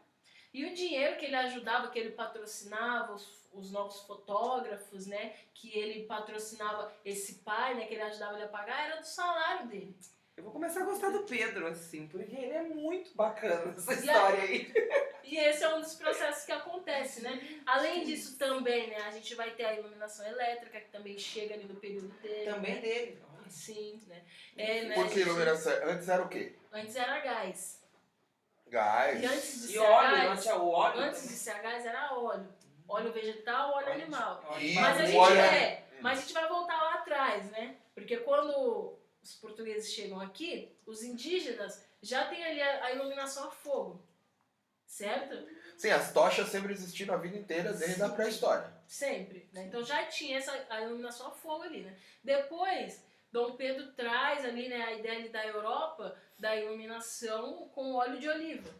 e 0.53 0.65
o 0.65 0.75
dinheiro 0.75 1.17
que 1.17 1.27
ele 1.27 1.37
ajudava, 1.37 1.89
que 1.91 1.99
ele 1.99 2.11
patrocinava 2.11 3.15
os, 3.15 3.49
os 3.53 3.71
novos 3.71 4.01
fotógrafos, 4.03 5.07
né? 5.07 5.35
Que 5.55 5.77
ele 5.79 6.05
patrocinava 6.05 6.93
esse 7.05 7.37
pai, 7.37 7.75
né? 7.75 7.87
Que 7.87 7.95
ele 7.95 8.03
ajudava 8.03 8.35
ele 8.35 8.45
a 8.45 8.49
pagar, 8.49 8.87
era 8.87 9.01
do 9.01 9.07
salário 9.07 9.69
dele. 9.69 9.97
Eu 10.37 10.45
vou 10.45 10.53
começar 10.53 10.83
a 10.83 10.85
gostar 10.85 11.11
do 11.11 11.25
Pedro, 11.25 11.67
assim, 11.67 12.07
porque 12.07 12.37
ele 12.37 12.53
é 12.53 12.63
muito 12.63 13.13
bacana 13.17 13.75
essa 13.77 13.93
E 13.93 13.97
história 13.97 14.43
aí. 14.43 14.73
E 15.31 15.37
esse 15.37 15.63
é 15.63 15.75
um 15.75 15.81
dos 15.83 15.95
processos 15.95 16.47
que 16.47 16.53
acontece, 16.53 17.21
né? 17.21 17.61
Além 17.67 18.03
disso 18.03 18.39
também, 18.39 18.89
né? 18.89 18.97
A 19.03 19.11
gente 19.11 19.35
vai 19.35 19.51
ter 19.51 19.67
a 19.67 19.75
iluminação 19.75 20.27
elétrica, 20.27 20.81
que 20.81 20.89
também 20.89 21.19
chega 21.19 21.53
ali 21.53 21.65
no 21.65 21.75
período 21.75 22.09
dele. 22.23 22.51
Também 22.51 22.77
né? 22.77 22.81
dele. 22.81 23.19
Sim, 23.47 24.01
né? 24.07 24.23
É, 24.57 24.85
né, 24.85 24.95
Por 24.95 25.09
que 25.09 25.17
gente? 25.17 25.29
iluminação? 25.29 25.73
Antes 25.85 26.09
era 26.09 26.23
o 26.23 26.29
quê? 26.31 26.55
Antes 26.73 26.97
era 26.97 27.21
gás. 27.21 27.83
Gás. 28.67 29.23
E 29.23 29.27
antes 29.27 29.61
de 29.63 29.69
E 29.69 29.73
ser 29.73 29.79
óleo, 29.79 30.17
gás, 30.17 30.43
tinha 30.43 30.57
o 30.57 30.69
óleo 30.69 31.01
antes 31.01 31.23
de 31.23 31.35
ser 31.35 31.51
a 31.51 31.59
gás 31.59 31.87
era 31.87 32.15
óleo. 32.15 32.49
Óleo 32.87 33.13
vegetal, 33.13 33.73
óleo 33.73 33.93
animal. 33.93 34.45
Óleo 34.49 34.75
Mas 34.75 35.01
a 35.01 35.05
gente 35.05 35.17
óleo 35.17 35.41
é, 35.41 35.85
mas 36.01 36.19
a 36.19 36.23
gente 36.23 36.33
vai 36.33 36.49
voltar 36.49 36.77
lá 36.77 36.95
atrás, 36.95 37.45
né? 37.51 37.77
Porque 37.95 38.19
quando 38.19 38.99
os 39.23 39.35
portugueses 39.35 39.93
chegam 39.93 40.21
aqui, 40.21 40.77
os 40.87 41.03
indígenas 41.03 41.85
já 42.03 42.27
têm 42.27 42.45
ali 42.45 42.63
a, 42.63 42.85
a 42.85 42.93
iluminação 42.93 43.49
a 43.49 43.51
fogo. 43.51 44.03
Certo? 44.87 45.47
Sim, 45.77 45.91
as 45.91 46.13
tochas 46.13 46.49
sempre 46.49 46.73
existiram 46.73 47.15
a 47.15 47.19
vida 47.19 47.37
inteira, 47.37 47.73
desde 47.75 48.03
a 48.03 48.09
pré-história. 48.09 48.73
Sempre. 48.87 49.49
Né? 49.53 49.67
Então 49.67 49.85
já 49.85 50.07
tinha 50.07 50.39
essa 50.39 50.67
a 50.71 50.81
iluminação 50.81 51.29
a 51.29 51.31
fogo 51.31 51.65
ali, 51.65 51.83
né? 51.83 51.95
Depois, 52.25 53.05
Dom 53.31 53.57
Pedro 53.57 53.93
traz 53.93 54.45
ali 54.45 54.69
né, 54.69 54.83
a 54.83 54.93
ideia 54.95 55.29
da 55.31 55.47
Europa 55.47 56.17
da 56.39 56.57
iluminação 56.57 57.69
com 57.75 57.95
óleo 57.95 58.19
de 58.19 58.29
oliva. 58.29 58.71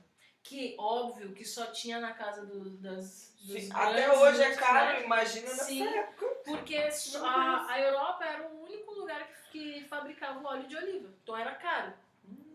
Que, 0.43 0.75
óbvio, 0.79 1.35
que 1.35 1.45
só 1.45 1.67
tinha 1.67 2.01
na 2.01 2.13
casa 2.15 2.47
do- 2.47 2.71
das, 2.79 3.35
dos 3.43 3.63
Sim, 3.65 3.71
Até 3.75 4.11
hoje 4.17 4.43
é 4.43 4.55
caro, 4.55 4.99
né? 5.01 5.05
imagina 5.05 5.49
nessa 5.51 5.65
Sim. 5.65 5.87
época. 5.87 6.27
Porque 6.45 6.77
a, 6.77 7.67
a 7.73 7.81
Europa 7.81 8.25
era 8.25 8.49
o 8.49 8.63
único 8.65 8.93
lugar 8.95 9.29
que, 9.51 9.81
que 9.81 9.85
fabricava 9.89 10.39
o 10.41 10.47
óleo 10.47 10.67
de 10.67 10.77
oliva. 10.77 11.13
Então 11.23 11.37
era 11.37 11.55
caro. 11.55 11.93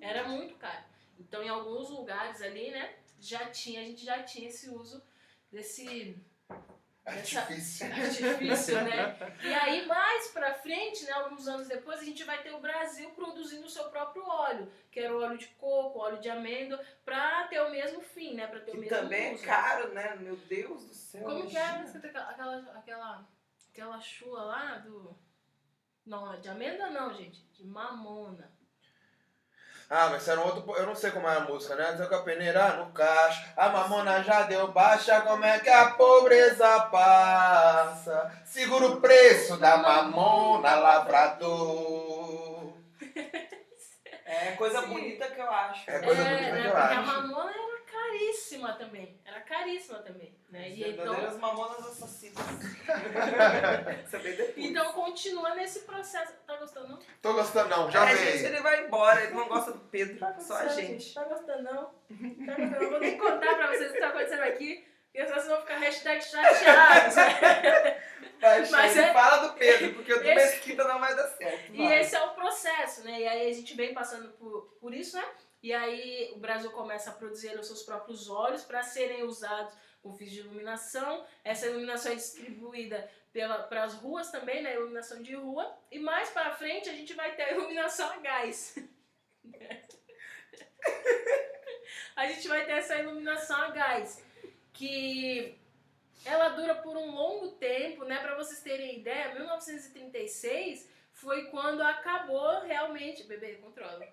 Era 0.02 0.28
muito 0.28 0.56
caro. 0.56 0.84
Então 1.20 1.44
em 1.44 1.50
alguns 1.50 1.90
lugares 1.90 2.42
ali, 2.42 2.72
né, 2.72 2.96
já 3.20 3.46
tinha, 3.52 3.82
a 3.82 3.84
gente 3.84 4.04
já 4.04 4.24
tinha 4.24 4.48
esse 4.50 4.70
uso 4.70 5.04
desse 5.52 6.18
É 7.06 7.22
difícil. 7.22 7.88
artifício, 7.88 8.82
né? 8.82 9.36
E 9.44 9.54
aí 9.54 9.86
mais 9.86 10.30
pra 10.30 10.54
frente, 10.54 11.04
né, 11.04 11.12
alguns 11.12 11.48
anos 11.50 11.68
depois, 11.68 12.00
a 12.00 12.04
gente 12.04 12.24
vai 12.24 12.42
ter 12.42 12.52
o 12.52 12.62
Brasil 12.62 13.10
produzindo 13.12 13.66
o 13.66 13.70
seu 13.70 13.90
próprio 13.90 14.26
óleo, 14.26 14.72
que 14.90 15.02
era 15.02 15.14
o 15.14 15.22
óleo 15.22 15.38
de 15.38 15.48
coco, 15.48 16.00
óleo 16.00 16.22
de 16.22 16.30
amêndoa, 16.30 16.82
pra 17.04 17.46
ter 17.48 17.60
o 17.60 17.70
mesmo 17.70 18.02
fim, 18.02 18.36
né, 18.36 18.48
pra 18.48 18.62
ter 18.62 18.72
o 18.72 18.78
mesmo 18.78 18.90
também 18.90 19.32
é 19.32 19.34
uso. 19.34 19.44
caro, 19.44 19.94
né? 19.94 20.16
Meu 20.16 20.38
Deus 20.38 20.86
do 20.86 20.94
céu. 20.94 21.24
Como 21.24 21.46
que 21.46 21.58
era 21.58 21.80
imagina. 21.80 22.00
aquela, 22.30 22.72
aquela, 22.80 23.30
aquela, 23.70 24.00
chua 24.00 24.44
lá 24.44 24.78
do... 24.78 25.14
Não, 26.06 26.40
de 26.40 26.48
amêndoa 26.48 26.90
não, 26.90 27.14
gente. 27.14 27.46
De 27.52 27.66
mamona. 27.66 28.50
Ah, 29.90 30.10
mas 30.10 30.28
era 30.28 30.40
um 30.40 30.46
outro. 30.46 30.76
Eu 30.76 30.86
não 30.86 30.96
sei 30.96 31.12
como 31.12 31.28
é 31.28 31.36
a 31.36 31.42
música, 31.42 31.76
né? 31.76 31.94
Tô 31.94 32.08
com 32.08 32.16
a 32.16 32.22
peneira 32.22 32.74
no 32.74 32.88
caixa, 32.92 33.54
a 33.56 33.70
mamona 33.70 34.24
já 34.24 34.44
deu 34.44 34.68
baixa, 34.70 35.22
como 35.22 35.46
é 35.46 35.60
que 35.60 35.70
a 35.70 35.92
pobreza 35.92 36.80
passa? 36.92 38.32
Segura 38.46 38.88
o 38.88 39.02
preço 39.02 39.58
da 39.58 39.78
mamona, 39.78 40.76
lavrador. 40.76 42.74
É 44.26 44.52
coisa 44.54 44.82
bonita 44.82 45.28
que 45.28 45.40
eu 45.40 45.50
acho. 45.50 45.90
É 45.90 46.00
coisa 46.00 46.22
é, 46.22 46.36
bonita 46.36 46.52
né, 46.52 46.62
que 46.62 46.68
eu 46.68 46.72
porque 46.72 46.94
acho. 46.94 47.00
a 47.00 47.02
mamona 47.04 47.52
era 47.52 47.73
caríssima 48.14 48.74
também. 48.74 49.20
Era 49.26 49.42
caríssima 49.42 50.00
também. 50.00 50.36
Né? 50.50 50.68
As 50.68 50.78
E 50.78 50.90
então, 50.90 51.38
mamonas 51.40 51.80
assassinas. 51.88 52.36
Depois. 54.12 54.54
então 54.58 54.94
continua 54.94 55.56
nesse 55.56 55.80
processo. 55.82 56.34
Tá 56.46 56.56
gostando, 56.58 56.90
não? 56.90 57.00
Tô 57.22 57.34
gostando, 57.34 57.70
não, 57.70 57.90
já 57.92 58.10
é, 58.10 58.16
gente, 58.16 58.32
veio. 58.38 58.46
ele 58.48 58.62
vai 58.62 58.86
embora, 58.86 59.24
ele 59.24 59.34
não 59.34 59.48
gosta 59.48 59.72
do 59.72 59.80
Pedro, 59.80 60.18
Tá 60.20 60.40
só 60.40 60.58
a 60.58 60.68
gente. 60.68 61.14
Tá 61.14 61.24
gostando, 61.24 61.64
não? 61.64 61.86
Tá 61.86 61.92
gostando? 62.56 62.84
Eu 62.84 62.90
vou 62.92 63.00
nem 63.00 63.18
contar 63.18 63.56
pra 63.56 63.68
vocês 63.72 63.90
o 63.90 63.94
que 63.94 64.00
tá 64.00 64.08
acontecendo 64.10 64.44
aqui. 64.44 64.88
Porque 65.12 65.28
senão 65.28 65.36
vocês 65.42 65.48
vão 65.52 65.62
ficar 65.62 65.78
hashtag 65.78 66.24
chateados. 66.24 67.16
Vai, 68.42 68.60
Mas 68.60 68.70
Xande, 68.94 69.00
é- 69.00 69.14
fala 69.14 69.48
do 69.48 69.54
Pedro, 69.54 69.94
porque 69.94 70.12
o 70.12 70.18
do 70.20 70.28
Esse- 70.28 70.36
Mesquita 70.56 70.84
não 70.86 71.00
vai 71.00 71.16
dar 71.16 71.28
certo. 71.30 71.72
E 71.74 71.78
vai. 71.78 72.02
esse 72.02 72.14
é 72.14 72.22
o 72.26 72.32
processo, 72.32 73.02
né? 73.06 73.22
E 73.22 73.28
aí 73.28 73.50
a 73.50 73.54
gente 73.54 73.74
vem 73.74 73.94
passando 73.94 74.30
por, 74.34 74.76
por 74.82 74.94
isso, 74.94 75.16
né? 75.16 75.24
E 75.64 75.74
aí 75.74 76.30
o 76.36 76.40
Brasil 76.40 76.70
começa 76.72 77.10
a 77.10 77.14
produzir 77.14 77.58
os 77.58 77.68
seus 77.68 77.84
próprios 77.84 78.30
óleos 78.30 78.64
para 78.64 78.84
serem 78.84 79.24
usados 79.24 79.74
com 80.02 80.14
fins 80.14 80.30
de 80.30 80.42
iluminação. 80.42 81.26
Essa 81.42 81.68
iluminação 81.68 82.12
é 82.12 82.16
distribuída 82.16 83.10
para 83.70 83.86
as 83.86 83.94
ruas 83.94 84.30
também, 84.30 84.62
né? 84.62 84.76
Iluminação 84.76 85.24
de 85.24 85.34
rua. 85.34 85.74
E 85.90 86.00
mais 86.00 86.30
para 86.32 86.52
frente 86.52 86.90
a 86.90 86.94
gente 86.94 87.14
vai 87.14 87.34
ter 87.36 87.44
a 87.44 87.54
iluminação 87.54 88.12
a 88.12 88.18
gás. 88.18 88.78
a 92.14 92.28
gente 92.28 92.46
vai 92.50 92.66
ter 92.66 92.74
essa 92.74 92.98
iluminação 92.98 93.56
a 93.56 93.70
gás, 93.70 94.22
que 94.74 95.58
ela 96.26 96.50
dura 96.50 96.76
por 96.76 96.98
um 96.98 97.10
longo 97.10 97.54
tempo, 97.54 98.04
né? 98.04 98.20
Para 98.20 98.36
vocês 98.36 98.62
terem 98.62 99.00
ideia, 99.00 99.34
1936 99.34 100.92
foi 101.14 101.46
quando 101.46 101.82
acabou 101.82 102.60
realmente. 102.64 103.24
Bebê, 103.24 103.56
controla. 103.56 104.06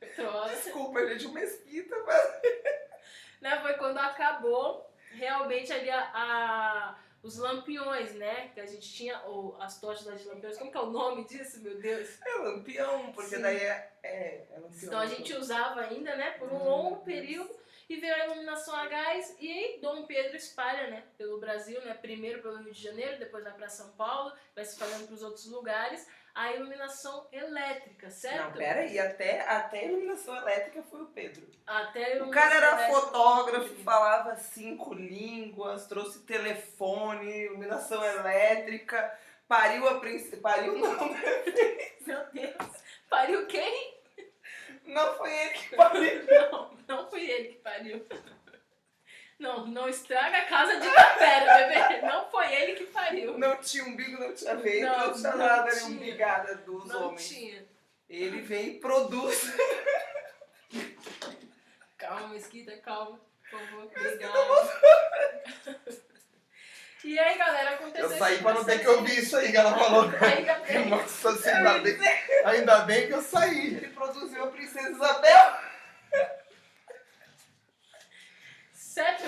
Controla. 0.00 0.48
Desculpa, 0.48 1.00
ele 1.00 1.12
é 1.12 1.16
de 1.16 1.26
um 1.26 1.32
Mesquita, 1.32 1.96
mas... 2.06 2.40
né? 3.40 3.60
Foi 3.60 3.74
quando 3.74 3.98
acabou 3.98 4.90
realmente 5.12 5.72
ali 5.72 5.90
a, 5.90 6.10
a- 6.14 6.98
os 7.22 7.36
lampiões, 7.38 8.14
né? 8.14 8.48
Que 8.54 8.60
a 8.60 8.66
gente 8.66 8.92
tinha, 8.92 9.20
ou 9.22 9.56
as 9.60 9.80
tochas 9.80 10.20
de 10.22 10.28
lampiões. 10.28 10.56
Como 10.56 10.70
que 10.70 10.76
é 10.76 10.80
o 10.80 10.90
nome 10.90 11.24
disso, 11.26 11.60
meu 11.62 11.76
Deus? 11.80 12.18
É 12.24 12.34
lampião, 12.36 13.12
porque 13.12 13.36
Sim. 13.36 13.42
daí 13.42 13.56
é... 13.56 13.92
É, 14.02 14.46
é 14.52 14.58
lampião. 14.58 14.84
Então 14.84 15.00
a 15.00 15.06
gente 15.06 15.34
usava 15.34 15.80
ainda, 15.80 16.14
né? 16.16 16.32
Por 16.32 16.48
um 16.52 16.56
Hum. 16.56 16.64
longo 16.64 16.96
período. 17.04 17.58
E 17.88 17.96
veio 17.96 18.14
a 18.14 18.26
iluminação 18.26 18.76
a 18.76 18.84
gás 18.86 19.34
e 19.40 19.50
aí 19.50 19.78
Dom 19.80 20.04
Pedro 20.04 20.36
espalha, 20.36 20.88
né? 20.90 21.04
Pelo 21.16 21.38
Brasil, 21.40 21.80
né? 21.86 21.94
Primeiro 21.94 22.42
pelo 22.42 22.58
Rio 22.58 22.70
de 22.70 22.82
Janeiro, 22.82 23.18
depois 23.18 23.42
vai 23.42 23.54
para 23.54 23.66
São 23.70 23.88
Paulo, 23.92 24.30
vai 24.54 24.62
se 24.62 24.72
espalhando 24.74 25.06
para 25.06 25.14
os 25.14 25.22
outros 25.22 25.46
lugares. 25.46 26.06
A 26.38 26.52
iluminação 26.52 27.26
elétrica, 27.32 28.10
certo? 28.12 28.44
Não, 28.44 28.52
pera 28.52 28.82
aí, 28.82 28.96
até, 28.96 29.40
até 29.40 29.80
a 29.80 29.84
iluminação 29.86 30.36
elétrica 30.36 30.84
foi 30.88 31.02
o 31.02 31.06
Pedro. 31.06 31.44
Até 31.66 32.16
a 32.16 32.22
O 32.22 32.30
cara 32.30 32.54
era 32.54 32.78
fotógrafo, 32.92 33.74
falava 33.82 34.36
cinco 34.36 34.94
línguas, 34.94 35.88
trouxe 35.88 36.20
telefone, 36.20 37.46
iluminação 37.46 38.04
elétrica, 38.04 39.18
pariu 39.48 39.88
a 39.88 39.98
princesa. 39.98 40.40
Pariu 40.40 40.78
não, 40.78 40.96
Meu 42.06 42.24
Deus. 42.32 42.82
Pariu 43.10 43.44
quem? 43.48 43.98
não 44.86 45.16
foi 45.16 45.32
ele 45.32 45.54
que 45.54 45.76
pariu. 45.76 46.22
Não, 46.50 46.78
não 46.86 47.10
foi 47.10 47.28
ele 47.28 47.48
que 47.48 47.58
pariu. 47.58 48.06
Não, 49.38 49.66
não 49.66 49.88
estraga 49.88 50.36
a 50.38 50.46
casa 50.46 50.80
de 50.80 50.90
tapera, 50.92 51.68
bebê. 51.68 52.00
Não 52.02 52.28
foi 52.28 52.52
ele 52.52 52.72
que 52.74 52.84
pariu. 52.86 53.38
Não 53.38 53.56
tinha 53.58 53.84
umbigo, 53.84 54.18
não 54.20 54.34
tinha 54.34 54.56
veio, 54.56 54.84
não, 54.86 54.98
Não, 55.06 55.12
tinha 55.14 55.30
não 55.30 55.38
nada 55.38 55.70
tinha. 55.70 55.84
umbigada 55.86 56.54
dos 56.56 56.86
Não 56.86 57.08
homens. 57.08 57.28
tinha. 57.28 57.64
Ele 58.10 58.40
vem 58.40 58.66
e 58.70 58.80
produz. 58.80 59.52
Calma, 61.96 62.28
Mesquita, 62.28 62.76
calma. 62.78 63.20
Por 63.50 63.60
favor, 63.60 63.84
obrigada. 63.84 64.38
E 67.04 67.16
aí, 67.16 67.38
galera, 67.38 67.70
aconteceu 67.74 68.10
Eu 68.10 68.18
saí 68.18 68.38
pra 68.38 68.54
não 68.54 68.64
ter 68.64 68.80
que 68.80 68.88
ouvir 68.88 69.18
isso 69.20 69.36
aí 69.36 69.52
que 69.52 69.56
ela 69.56 69.72
falou. 69.78 70.02
Ainda 70.20 70.54
bem. 70.54 70.86
Nossa, 70.88 71.30
assim, 71.30 71.48
ainda 71.48 71.78
bem, 71.78 71.98
ainda 72.44 72.78
bem 72.80 73.06
que 73.06 73.14
eu 73.14 73.22
saí. 73.22 73.76
Ele 73.76 73.88
produziu 73.90 74.42
a 74.42 74.48
Princesa 74.48 74.90
Isabel. 74.90 75.52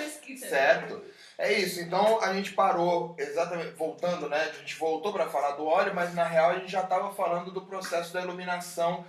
Certo, 0.01 0.19
Mesquita? 0.19 0.49
Certo. 0.49 1.03
É 1.37 1.53
isso, 1.53 1.79
então 1.81 2.21
a 2.21 2.33
gente 2.33 2.51
parou 2.53 3.15
exatamente, 3.17 3.71
voltando, 3.71 4.29
né? 4.29 4.49
A 4.49 4.59
gente 4.59 4.75
voltou 4.75 5.11
para 5.11 5.27
falar 5.27 5.51
do 5.51 5.65
óleo, 5.65 5.93
mas 5.95 6.13
na 6.13 6.23
real 6.23 6.51
a 6.51 6.59
gente 6.59 6.71
já 6.71 6.81
estava 6.81 7.11
falando 7.13 7.51
do 7.51 7.61
processo 7.61 8.13
da 8.13 8.21
iluminação 8.21 9.03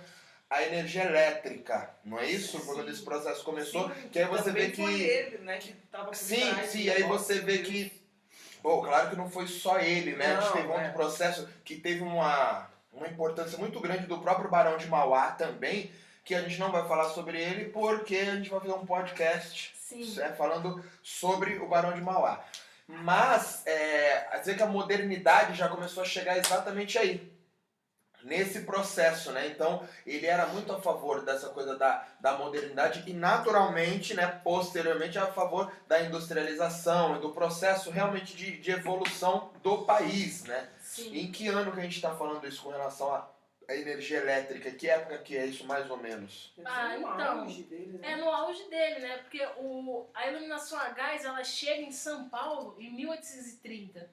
a 0.49 0.61
energia 0.61 1.05
elétrica, 1.05 1.89
não 2.05 2.19
é 2.19 2.29
isso? 2.29 2.59
Foi 2.59 2.75
quando 2.75 2.89
esse 2.89 3.01
processo 3.01 3.43
começou, 3.43 3.89
Sim, 3.89 4.09
que 4.09 4.19
aí 4.19 4.25
você 4.25 4.51
vê 4.51 4.69
Foi 4.69 4.93
que. 4.93 5.01
ele, 5.01 5.37
né, 5.39 5.57
que 5.57 5.73
tava 5.91 6.13
Sim, 6.13 6.53
sim, 6.67 6.89
aí 6.89 7.03
você 7.03 7.39
vê 7.39 7.59
que. 7.59 7.91
Bom, 8.61 8.81
claro 8.81 9.09
que 9.09 9.15
não 9.15 9.29
foi 9.29 9.47
só 9.47 9.79
ele, 9.79 10.15
né? 10.15 10.27
a 10.27 10.35
gente 10.39 10.45
Não, 10.45 10.53
teve 10.53 10.67
um 10.67 10.73
é. 10.73 10.77
outro 10.77 10.93
processo 10.93 11.49
que 11.65 11.75
teve 11.75 12.01
uma, 12.01 12.69
uma 12.93 13.07
importância 13.07 13.57
muito 13.57 13.79
grande 13.79 14.05
do 14.05 14.19
próprio 14.19 14.49
Barão 14.49 14.77
de 14.77 14.87
Mauá 14.87 15.31
também, 15.31 15.91
que 16.23 16.33
a 16.33 16.41
gente 16.41 16.59
não 16.59 16.71
vai 16.71 16.87
falar 16.87 17.09
sobre 17.09 17.41
ele 17.41 17.65
porque 17.65 18.15
a 18.15 18.35
gente 18.35 18.49
vai 18.49 18.59
fazer 18.59 18.73
um 18.73 18.85
podcast 18.85 19.73
né, 20.15 20.33
falando 20.37 20.83
sobre 21.01 21.57
o 21.57 21.67
Barão 21.67 21.93
de 21.93 22.01
Mauá. 22.01 22.43
Mas, 22.87 23.65
é, 23.65 24.27
a 24.31 24.37
dizer 24.37 24.57
que 24.57 24.63
a 24.63 24.67
modernidade 24.67 25.57
já 25.57 25.69
começou 25.69 26.03
a 26.03 26.05
chegar 26.05 26.37
exatamente 26.37 26.97
aí, 26.97 27.31
nesse 28.23 28.61
processo, 28.61 29.31
né? 29.31 29.47
Então, 29.47 29.87
ele 30.05 30.25
era 30.25 30.47
muito 30.47 30.71
a 30.71 30.81
favor 30.81 31.23
dessa 31.23 31.49
coisa 31.49 31.77
da, 31.77 32.05
da 32.19 32.37
modernidade 32.37 33.03
e, 33.05 33.13
naturalmente, 33.13 34.13
né, 34.13 34.27
posteriormente, 34.43 35.17
a 35.17 35.27
favor 35.27 35.71
da 35.87 36.01
industrialização 36.01 37.17
e 37.17 37.19
do 37.19 37.31
processo 37.31 37.89
realmente 37.89 38.35
de, 38.35 38.57
de 38.57 38.71
evolução 38.71 39.51
do 39.61 39.79
país, 39.79 40.43
né? 40.43 40.69
Sim. 40.81 41.15
Em 41.17 41.31
que 41.31 41.47
ano 41.47 41.71
que 41.71 41.79
a 41.79 41.83
gente 41.83 41.95
está 41.95 42.13
falando 42.15 42.47
isso 42.47 42.63
com 42.63 42.69
relação 42.69 43.13
à 43.13 43.27
à 43.67 43.75
energia 43.75 44.19
elétrica? 44.19 44.71
Que 44.71 44.89
época 44.89 45.17
que 45.19 45.37
é 45.37 45.45
isso, 45.45 45.65
mais 45.65 45.89
ou 45.89 45.97
menos? 45.97 46.53
Ah, 46.65 46.97
então? 46.97 47.47
É 48.01 48.15
no 48.15 48.29
auge 48.29 48.63
dele, 48.69 48.99
né? 48.99 49.17
Porque 49.19 49.45
o, 49.57 50.07
a 50.13 50.27
iluminação 50.27 50.79
a 50.79 50.89
gás 50.89 51.23
ela 51.23 51.43
chega 51.43 51.81
em 51.81 51.91
São 51.91 52.29
Paulo 52.29 52.75
em 52.79 52.91
1830. 52.93 54.09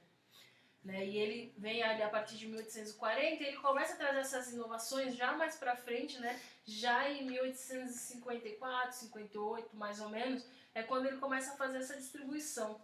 Né? 0.82 1.04
E 1.04 1.16
ele 1.18 1.54
vem 1.58 1.82
ali 1.82 2.02
a 2.02 2.08
partir 2.08 2.38
de 2.38 2.46
1840 2.46 3.42
e 3.42 3.46
ele 3.46 3.56
começa 3.58 3.92
a 3.92 3.96
trazer 3.96 4.20
essas 4.20 4.52
inovações 4.52 5.14
já 5.14 5.32
mais 5.32 5.56
pra 5.56 5.76
frente, 5.76 6.18
né? 6.18 6.40
Já 6.64 7.10
em 7.10 7.26
1854, 7.26 8.96
58, 8.96 9.76
mais 9.76 10.00
ou 10.00 10.08
menos, 10.08 10.46
é 10.74 10.82
quando 10.82 11.06
ele 11.06 11.18
começa 11.18 11.52
a 11.52 11.56
fazer 11.56 11.78
essa 11.78 11.96
distribuição. 11.96 12.80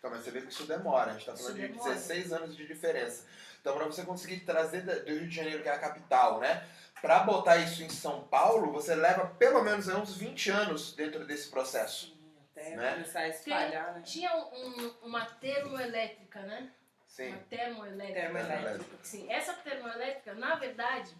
Então, 0.00 0.10
mas 0.10 0.24
você 0.24 0.30
vê 0.30 0.40
que 0.40 0.50
isso 0.50 0.64
demora, 0.64 1.10
a 1.10 1.12
gente 1.12 1.20
está 1.20 1.34
Isso 1.34 1.42
falando 1.42 1.60
de 1.60 1.68
demora. 1.68 1.94
16 1.94 2.32
anos 2.32 2.56
de 2.56 2.66
diferença. 2.66 3.26
Então, 3.60 3.76
para 3.76 3.84
você 3.84 4.02
conseguir 4.02 4.40
trazer 4.40 4.80
do 4.80 5.10
Rio 5.10 5.28
de 5.28 5.36
Janeiro, 5.36 5.62
que 5.62 5.68
é 5.68 5.72
a 5.72 5.78
capital, 5.78 6.40
né? 6.40 6.66
Para 7.02 7.18
botar 7.20 7.58
isso 7.58 7.82
em 7.82 7.90
São 7.90 8.22
Paulo, 8.24 8.72
você 8.72 8.94
leva 8.94 9.26
pelo 9.38 9.62
menos 9.62 9.86
uns 9.88 10.16
20 10.16 10.50
anos 10.50 10.94
dentro 10.94 11.26
desse 11.26 11.48
processo. 11.50 12.18
Até 12.52 12.76
né? 12.76 12.92
começar 12.94 13.20
a 13.20 13.28
espalhar, 13.28 13.94
né? 13.94 14.00
Tinha 14.02 14.34
um- 14.34 14.94
uma 15.02 15.26
termoelétrica, 15.26 16.40
né? 16.40 16.70
Sim. 17.06 17.28
Uma 17.28 17.38
termoelétrica. 17.50 18.20
Termoelétrica. 18.20 18.96
Sim, 19.02 19.30
essa 19.30 19.52
termoelétrica, 19.52 20.32
na 20.34 20.54
verdade, 20.54 21.14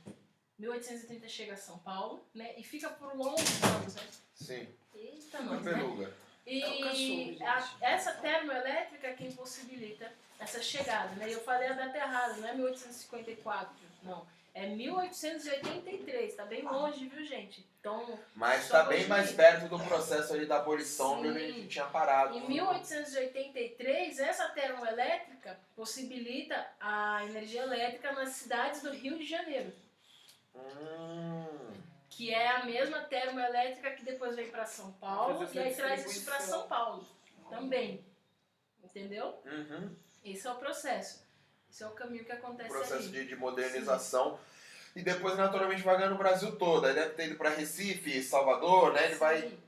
1830 0.59 1.28
chega 1.28 1.53
a 1.53 1.57
São 1.57 1.78
Paulo, 1.78 2.24
né? 2.35 2.55
E 2.57 2.62
fica 2.64 2.89
por 2.89 3.14
longos 3.14 3.62
anos, 3.62 3.95
né? 3.95 4.03
Sim. 4.35 4.68
Eita, 4.95 5.39
Uma 5.41 5.57
nós, 5.57 5.64
né? 5.99 6.12
E 6.47 6.62
É 6.62 6.78
cachorro, 6.82 7.36
a- 7.80 7.86
essa 7.86 8.12
termoelétrica 8.14 9.09
é 9.09 9.12
quem 9.12 9.30
possibilita 9.32 10.11
essa 10.38 10.62
chegada, 10.62 11.14
né? 11.16 11.26
Eu 11.32 11.41
falei 11.41 11.68
a 11.68 11.74
data 11.74 11.97
errada, 11.97 12.34
não 12.34 12.49
é 12.49 12.55
1854, 12.55 13.70
não. 14.03 14.26
É 14.53 14.66
1883, 14.66 16.34
tá 16.34 16.45
bem 16.45 16.62
longe, 16.62 17.07
viu, 17.07 17.24
gente? 17.24 17.64
Então, 17.78 18.18
Mas 18.34 18.64
está 18.64 18.82
bem 18.82 19.07
mais 19.07 19.30
perto 19.32 19.68
do 19.68 19.78
processo 19.78 20.32
ali 20.34 20.45
da 20.45 20.57
abolição, 20.57 21.22
Sim. 21.22 21.28
onde 21.28 21.38
a 21.38 21.47
gente 21.53 21.68
tinha 21.68 21.86
parado. 21.86 22.36
em 22.36 22.49
1883, 22.49 24.18
essa 24.18 24.49
termoelétrica 24.49 25.57
possibilita 25.76 26.66
a 26.80 27.24
energia 27.26 27.62
elétrica 27.62 28.11
nas 28.12 28.30
cidades 28.30 28.82
do 28.82 28.91
Rio 28.91 29.16
de 29.18 29.24
Janeiro. 29.24 29.72
Hum, 30.55 31.70
que 32.21 32.35
é 32.35 32.49
a 32.49 32.66
mesma 32.66 33.01
termoelétrica 33.01 33.93
que 33.93 34.05
depois 34.05 34.37
vem 34.37 34.51
para 34.51 34.66
São 34.66 34.93
Paulo 34.93 35.49
e 35.51 35.59
aí 35.59 35.75
traz 35.75 36.05
isso 36.05 36.27
para. 36.27 36.39
São 36.39 36.68
Paulo 36.68 37.07
também. 37.49 38.05
Entendeu? 38.85 39.41
uhum. 39.47 39.97
Esse 40.23 40.47
é 40.47 40.53
o 40.53 40.57
processo. 40.57 41.25
Esse 41.71 41.83
é 41.83 41.87
o 41.87 41.93
caminho 41.93 42.23
que 42.23 42.31
O 42.31 42.35
acontece 42.35 42.68
processo 42.68 43.09
ali. 43.09 43.09
de, 43.09 43.29
de 43.29 43.37
modernização. 43.37 44.39
e 44.95 45.01
depois 45.01 45.35
naturalmente 45.39 45.81
vai 45.81 45.97
ganhando 45.97 46.16
o 46.16 46.18
Brasil 46.18 46.59
todo. 46.59 46.87
Aí 46.87 46.93
deve 46.93 47.14
ter 47.14 47.29
ido 47.29 47.37
para 47.39 47.49
Recife, 47.49 48.23
Salvador, 48.23 48.93
né? 48.93 49.07
Ele 49.07 49.14
vai. 49.14 49.41
Sim. 49.41 49.59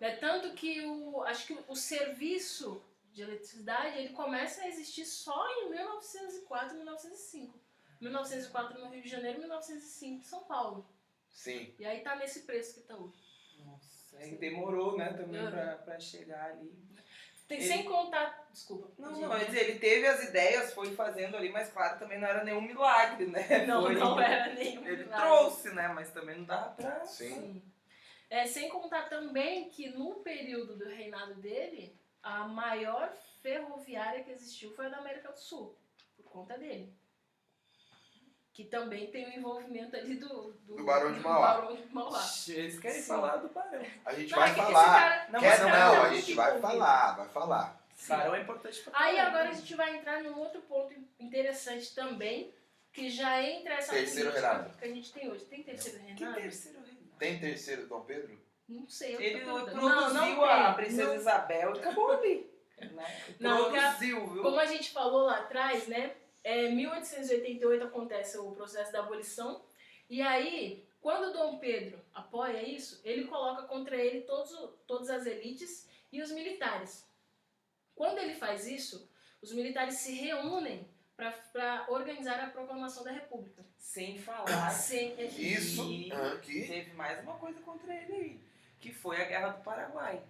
É 0.00 0.12
tanto 0.12 0.54
que 0.54 0.80
o, 0.86 1.22
acho 1.24 1.46
que 1.46 1.58
o 1.68 1.76
serviço 1.76 2.82
de 3.12 3.20
eletricidade 3.20 3.98
ele 3.98 4.14
começa 4.14 4.62
a 4.62 4.68
existir 4.68 5.04
só 5.04 5.46
em 5.60 5.68
1904, 5.68 6.74
1905. 6.74 7.60
1904 8.00 8.80
no 8.80 8.88
Rio 8.88 9.02
de 9.02 9.10
Janeiro, 9.10 9.40
1905 9.40 10.20
em 10.20 10.22
São 10.22 10.40
Paulo. 10.44 10.86
Sim. 11.32 11.74
E 11.78 11.84
aí 11.84 12.00
tá 12.00 12.14
nesse 12.16 12.40
preço 12.42 12.74
que 12.74 12.80
tá 12.86 12.96
hoje. 12.96 13.18
Nossa, 13.64 14.16
aí 14.18 14.36
demorou, 14.36 14.96
né, 14.96 15.12
também 15.12 15.42
Uhum. 15.42 15.50
pra, 15.50 15.76
pra 15.78 15.98
chegar 15.98 16.50
ali. 16.50 16.72
Tem, 17.48 17.58
Ele- 17.58 17.66
Sem 17.68 17.84
contar. 17.84 18.46
Desculpa. 18.52 18.90
Não, 18.98 19.10
não, 19.20 19.38
dizer, 19.38 19.68
ele 19.68 19.78
teve 19.78 20.06
as 20.06 20.22
ideias, 20.28 20.72
foi 20.72 20.94
fazendo 20.94 21.36
ali, 21.36 21.50
mas 21.50 21.70
claro, 21.70 21.98
também 21.98 22.18
não 22.18 22.28
era 22.28 22.44
nenhum 22.44 22.60
milagre, 22.62 23.26
né? 23.26 23.42
Não, 23.66 23.82
Foi- 23.82 23.94
não 23.94 24.18
era 24.20 24.54
nenhum. 24.54 24.86
Ele 24.86 25.04
milagre. 25.04 25.26
trouxe, 25.26 25.70
né? 25.74 25.88
Mas 25.88 26.10
também 26.12 26.38
não 26.38 26.44
dá 26.44 26.62
pra. 26.70 27.04
Sim. 27.04 27.34
Sim. 27.34 27.62
É, 28.30 28.46
sem 28.46 28.68
contar 28.70 29.08
também 29.10 29.68
que 29.68 29.88
no 29.90 30.16
período 30.20 30.76
do 30.78 30.86
reinado 30.88 31.34
dele, 31.34 31.94
a 32.22 32.46
maior 32.48 33.12
ferroviária 33.42 34.22
que 34.24 34.30
existiu 34.30 34.72
foi 34.74 34.86
a 34.86 34.90
da 34.90 34.98
América 34.98 35.30
do 35.32 35.38
Sul, 35.38 35.76
por 36.16 36.24
conta 36.30 36.56
dele. 36.56 36.94
Que 38.52 38.64
também 38.64 39.06
tem 39.10 39.24
o 39.26 39.32
envolvimento 39.38 39.96
ali 39.96 40.16
do, 40.16 40.52
Do 40.66 40.84
Barão 40.84 41.10
de 41.12 41.20
Mauá. 41.20 41.54
Barão 41.54 41.74
de 41.74 41.86
Mauá. 41.94 42.22
Eles 42.48 42.78
querem 42.78 43.00
Sim. 43.00 43.08
falar 43.08 43.36
do 43.36 43.48
Barão. 43.48 43.82
A 44.04 44.12
gente 44.12 44.30
Não, 44.30 44.38
vai 44.38 44.50
é 44.50 44.54
falar. 44.54 44.84
cara- 45.00 45.26
Não, 45.30 45.40
Quer 45.40 45.58
não, 45.60 45.68
não, 45.70 45.74
tá 45.74 46.02
a 46.02 46.14
gente 46.14 46.34
vai 46.34 46.60
falar, 46.60 47.12
vai 47.16 47.28
falar. 47.30 47.82
Barão 48.08 48.34
é 48.34 48.40
importante 48.42 48.82
pra 48.82 48.92
Aí 49.00 49.18
agora 49.18 49.48
a 49.48 49.52
gente 49.52 49.74
vai 49.74 49.96
entrar 49.96 50.22
num 50.22 50.38
outro 50.38 50.60
ponto 50.62 50.92
interessante 51.18 51.94
também, 51.94 52.52
que 52.92 53.08
já 53.08 53.42
entra 53.42 53.74
essa 53.74 53.92
Terceiro 53.92 54.28
política 54.30 54.52
reinado. 54.54 54.76
que 54.78 54.84
a 54.84 54.88
gente 54.88 55.12
tem 55.12 55.30
hoje. 55.30 55.44
Tem 55.46 55.62
terceiro 55.62 55.98
Que 56.00 56.04
reinado? 56.12 56.34
terceiro 56.42 56.78
reinado? 56.78 57.06
Tem 57.18 57.38
terceiro 57.38 57.86
Dom 57.86 58.00
Pedro? 58.02 58.38
Não 58.68 58.86
sei. 58.86 59.14
Ele 59.16 59.40
produziu 59.44 59.76
Não, 59.80 60.12
não 60.12 60.44
a 60.44 60.64
tem. 60.66 60.74
Princesa 60.74 61.04
Não 61.06 61.14
Isabel 61.14 61.74
e 61.74 61.78
acabou 61.78 62.12
ali. 62.12 62.50
Né? 62.80 63.22
Não, 63.38 63.70
produziu, 63.70 64.26
viu? 64.26 64.42
Como 64.42 64.58
a 64.58 64.66
gente 64.66 64.90
falou 64.90 65.22
lá 65.26 65.38
atrás, 65.38 65.86
né? 65.86 66.12
É, 66.44 66.68
1888 66.70 67.84
acontece 67.84 68.36
o 68.38 68.50
processo 68.52 68.90
da 68.92 69.00
abolição. 69.00 69.64
E 70.10 70.20
aí, 70.20 70.84
quando 71.00 71.32
Dom 71.32 71.58
Pedro 71.58 71.98
apoia 72.14 72.62
isso, 72.68 73.00
ele 73.04 73.24
coloca 73.24 73.62
contra 73.62 73.96
ele 73.96 74.22
todos, 74.22 74.50
todas 74.86 75.08
as 75.10 75.26
elites 75.26 75.88
e 76.10 76.20
os 76.20 76.30
militares. 76.30 77.08
Quando 77.94 78.18
ele 78.18 78.34
faz 78.34 78.66
isso, 78.66 79.08
os 79.40 79.52
militares 79.52 79.94
se 79.94 80.12
reúnem 80.14 80.86
para 81.16 81.86
organizar 81.88 82.40
a 82.40 82.50
proclamação 82.50 83.04
da 83.04 83.12
República. 83.12 83.64
Sem 83.78 84.18
falar 84.18 84.70
Sem, 84.70 85.12
é, 85.18 85.24
Isso 85.26 85.84
E- 85.90 86.12
aqui. 86.12 86.66
teve 86.66 86.92
mais 86.94 87.22
uma 87.22 87.34
coisa 87.34 87.60
contra 87.60 87.94
ele 87.94 88.12
aí. 88.12 88.40
Que 88.80 88.92
foi 88.92 89.20
a 89.20 89.24
Guerra 89.24 89.48
do 89.50 89.62
Paraguai. 89.62 90.22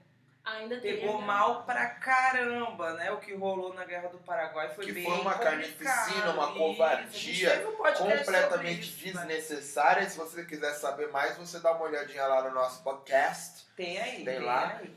Ainda 0.44 0.80
tem 0.80 0.96
Pegou 0.96 1.20
mal 1.20 1.64
pra 1.64 1.86
caramba, 1.86 2.94
né? 2.94 3.10
O 3.12 3.18
que 3.18 3.34
rolou 3.34 3.74
na 3.74 3.84
Guerra 3.84 4.08
do 4.08 4.18
Paraguai 4.18 4.74
foi 4.74 4.84
Que 4.84 4.92
bem 4.92 5.04
foi 5.04 5.20
uma 5.20 5.34
carnificina, 5.38 6.30
uma 6.32 6.52
covardia 6.52 7.68
um 7.68 7.72
Completamente 7.94 8.82
isso, 8.82 9.16
né? 9.16 9.26
desnecessária. 9.26 10.08
Se 10.08 10.16
você 10.18 10.44
quiser 10.44 10.74
saber 10.74 11.10
mais, 11.10 11.36
você 11.36 11.60
dá 11.60 11.72
uma 11.72 11.84
olhadinha 11.84 12.26
lá 12.26 12.42
no 12.48 12.54
nosso 12.54 12.82
podcast. 12.82 13.66
Tem 13.76 13.98
aí, 14.00 14.16
Tem 14.16 14.24
tem, 14.24 14.40
lá. 14.40 14.78
aí. 14.78 14.94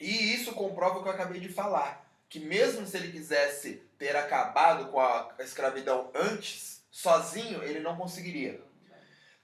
E 0.00 0.34
isso 0.34 0.52
comprova 0.52 0.98
o 0.98 1.02
que 1.02 1.08
eu 1.08 1.12
acabei 1.12 1.40
de 1.40 1.48
falar. 1.48 2.04
Que 2.28 2.40
mesmo 2.40 2.86
se 2.86 2.96
ele 2.96 3.12
quisesse 3.12 3.82
ter 3.98 4.16
acabado 4.16 4.88
com 4.90 5.00
a 5.00 5.34
escravidão 5.38 6.10
antes, 6.14 6.82
sozinho, 6.90 7.62
ele 7.62 7.80
não 7.80 7.96
conseguiria. 7.96 8.60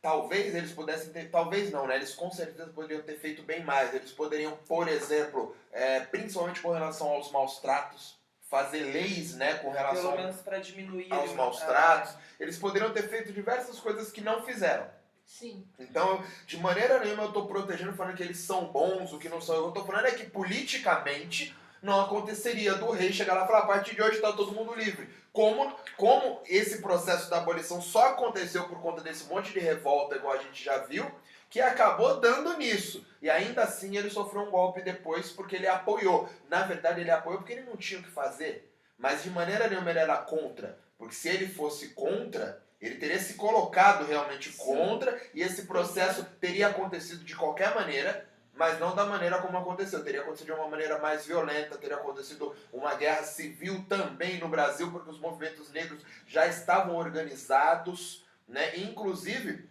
Talvez 0.03 0.53
eles 0.53 0.72
pudessem 0.72 1.12
ter, 1.12 1.30
talvez 1.30 1.70
não, 1.70 1.86
né? 1.86 1.94
Eles 1.94 2.12
com 2.12 2.28
certeza 2.28 2.68
poderiam 2.70 3.03
ter 3.03 3.20
feito 3.20 3.44
bem 3.44 3.62
mais. 3.62 3.94
Eles 3.94 4.11
poderiam, 4.11 4.57
por 4.66 4.88
exemplo, 4.88 5.57
é, 5.70 6.00
principalmente 6.00 6.61
com 6.61 6.72
relação 6.72 7.07
aos 7.07 7.30
maus 7.30 7.61
tratos, 7.61 8.18
fazer 8.50 8.80
leis, 8.80 9.34
né, 9.34 9.55
com 9.55 9.70
Pelo 9.70 9.74
relação 9.74 10.16
menos 10.16 10.40
pra 10.40 10.59
diminuir 10.59 11.07
aos 11.12 11.32
maus 11.34 11.62
ah, 11.62 11.66
tratos. 11.66 12.16
Eles 12.40 12.59
poderiam 12.59 12.92
ter 12.92 13.09
feito 13.09 13.32
diversas 13.32 13.78
coisas 13.78 14.11
que 14.11 14.20
não 14.20 14.42
fizeram. 14.44 14.86
Sim. 15.24 15.64
Então, 15.78 16.22
de 16.46 16.59
maneira 16.59 16.98
nenhuma 16.98 17.22
eu 17.22 17.32
tô 17.32 17.46
protegendo 17.46 17.94
falando 17.94 18.16
que 18.16 18.22
eles 18.24 18.38
são 18.38 18.66
bons, 18.66 19.12
o 19.12 19.18
que 19.20 19.28
não 19.28 19.40
são. 19.40 19.55
Eu 19.55 19.70
tô 19.70 19.84
falando 19.84 20.07
é 20.07 20.11
que 20.11 20.28
politicamente 20.28 21.57
não 21.80 22.00
aconteceria 22.00 22.74
do 22.74 22.90
rei 22.90 23.12
chegar 23.12 23.34
lá 23.34 23.44
e 23.44 23.46
falar 23.46 23.61
a 23.61 23.66
partir 23.66 23.94
de 23.94 24.03
hoje 24.03 24.20
tá 24.20 24.32
todo 24.32 24.53
mundo 24.53 24.74
livre. 24.74 25.09
Como, 25.33 25.74
como 25.97 26.43
esse 26.47 26.83
processo 26.83 27.30
da 27.30 27.39
abolição 27.39 27.80
só 27.80 28.09
aconteceu 28.09 28.68
por 28.68 28.80
conta 28.83 29.01
desse 29.01 29.24
monte 29.24 29.53
de 29.53 29.59
revolta, 29.59 30.16
igual 30.16 30.35
a 30.35 30.43
gente 30.43 30.62
já 30.62 30.78
viu, 30.78 31.11
que 31.49 31.61
acabou 31.61 32.20
dando 32.20 32.57
nisso. 32.57 33.07
E 33.20 33.30
ainda 33.30 33.62
assim 33.62 33.97
ele 33.97 34.11
sofreu 34.11 34.43
um 34.43 34.51
golpe 34.51 34.83
depois 34.83 35.30
porque 35.30 35.57
ele 35.57 35.66
apoiou. 35.66 36.28
Na 36.49 36.62
verdade, 36.62 37.01
ele 37.01 37.11
apoiou 37.11 37.39
porque 37.39 37.53
ele 37.55 37.62
não 37.62 37.76
tinha 37.76 38.01
o 38.01 38.03
que 38.03 38.11
fazer. 38.11 38.70
Mas 38.99 39.22
de 39.22 39.30
maneira 39.30 39.68
nenhuma 39.68 39.91
ele 39.91 39.99
era 39.99 40.16
contra. 40.18 40.78
Porque 40.99 41.14
se 41.14 41.28
ele 41.28 41.49
fosse 41.49 41.89
contra, 41.91 42.62
ele 42.80 42.97
teria 42.97 43.18
se 43.18 43.35
colocado 43.35 44.05
realmente 44.05 44.51
Sim. 44.51 44.59
contra 44.59 45.20
e 45.35 45.41
esse 45.41 45.66
processo 45.66 46.24
teria 46.41 46.68
acontecido 46.68 47.24
de 47.24 47.37
qualquer 47.37 47.74
maneira, 47.74 48.28
mas 48.55 48.78
não 48.78 48.94
da 48.94 49.07
maneira 49.07 49.40
como 49.40 49.57
aconteceu. 49.57 50.05
Teria 50.05 50.20
acontecido 50.20 50.46
de 50.46 50.53
uma 50.53 50.68
maneira 50.68 50.98
mais 50.98 51.26
violenta, 51.26 51.78
teria 51.78 51.96
acontecido 51.96 52.55
uma 52.72 52.94
guerra 52.94 53.22
civil 53.22 53.84
também 53.88 54.38
no 54.38 54.48
Brasil, 54.48 54.90
porque 54.90 55.11
os 55.11 55.18
movimentos 55.18 55.70
negros 55.72 56.03
já 56.26 56.46
estavam 56.46 56.96
organizados, 56.96 58.24
né? 58.46 58.76
Inclusive, 58.78 59.68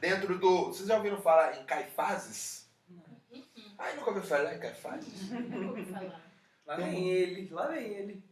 dentro 0.00 0.38
do. 0.38 0.66
Vocês 0.66 0.88
já 0.88 0.96
ouviram 0.96 1.20
falar 1.20 1.60
em 1.60 1.64
Caifazes? 1.64 2.68
Uhum. 2.90 3.74
Ai, 3.78 3.94
nunca 3.96 4.10
ouviu 4.10 4.22
falar 4.22 4.54
em 4.54 4.60
Caifazes? 4.60 5.30
Nunca 5.30 5.66
ouvi 5.68 5.84
falar. 5.84 6.20
Lá 6.66 6.76
vem 6.76 7.08
ele, 7.08 7.48
lá 7.50 7.68
vem 7.68 7.94
ele. 7.94 8.24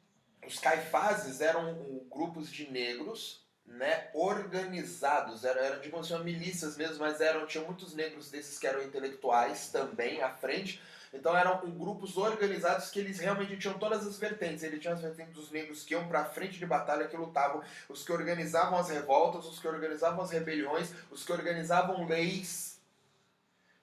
Os 0.47 0.59
Caifazes 0.59 1.41
eram 1.41 2.05
grupos 2.11 2.51
de 2.51 2.70
negros, 2.70 3.45
né, 3.67 4.09
organizados, 4.14 5.45
eram, 5.45 5.61
eram 5.61 5.81
digamos 5.81 6.11
assim, 6.11 6.23
milícias 6.25 6.77
mesmo, 6.77 6.99
mas 7.01 7.21
eram, 7.21 7.47
tinham 7.47 7.67
muitos 7.67 7.95
negros 7.95 8.31
desses 8.31 8.59
que 8.59 8.67
eram 8.67 8.83
intelectuais 8.83 9.69
também 9.69 10.23
à 10.23 10.31
frente, 10.31 10.81
então 11.12 11.37
eram 11.37 11.69
grupos 11.71 12.17
organizados 12.17 12.91
que 12.91 13.01
eles 13.01 13.19
realmente 13.19 13.57
tinham 13.59 13.79
todas 13.79 14.07
as 14.07 14.19
vertentes, 14.19 14.62
ele 14.62 14.79
tinha 14.79 14.95
as 14.95 15.01
vertentes 15.01 15.35
dos 15.35 15.51
negros 15.51 15.83
que 15.85 15.95
iam 15.95 16.07
pra 16.09 16.25
frente 16.25 16.59
de 16.59 16.67
batalha, 16.67 17.09
que 17.09 17.17
lutavam, 17.17 17.62
os 17.89 18.05
que 18.05 18.12
organizavam 18.12 18.79
as 18.79 18.89
revoltas, 18.89 19.47
os 19.47 19.59
que 19.59 19.67
organizavam 19.69 20.23
as 20.23 20.31
rebeliões, 20.31 20.91
os 21.11 21.25
que 21.25 21.33
organizavam 21.33 22.07
leis, 22.07 22.77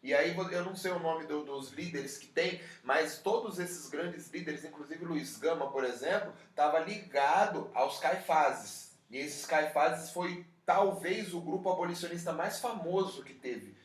e 0.02 0.14
aí 0.14 0.36
eu 0.36 0.66
não 0.66 0.76
sei 0.76 0.92
o 0.92 1.00
nome 1.00 1.26
do- 1.26 1.46
dos 1.46 1.72
líderes 1.72 2.18
que 2.18 2.28
tem, 2.28 2.62
mas 2.84 3.20
todos 3.20 3.58
esses 3.58 3.88
grandes 3.90 4.30
líderes, 4.30 4.66
inclusive 4.66 5.06
Luiz 5.06 5.38
Gama, 5.38 5.72
por 5.72 5.86
exemplo, 5.86 6.34
estava 6.50 6.80
ligado 6.80 7.72
aos 7.74 8.00
caifazes. 8.00 8.93
E 9.14 9.20
esses 9.20 9.46
caifazes 9.46 10.10
foi 10.10 10.44
talvez 10.66 11.36
o 11.36 11.40
grupo 11.40 11.72
abolicionista 11.72 12.34
mais 12.34 12.58
famoso 12.58 13.24
que 13.24 13.36
teve 13.36 13.78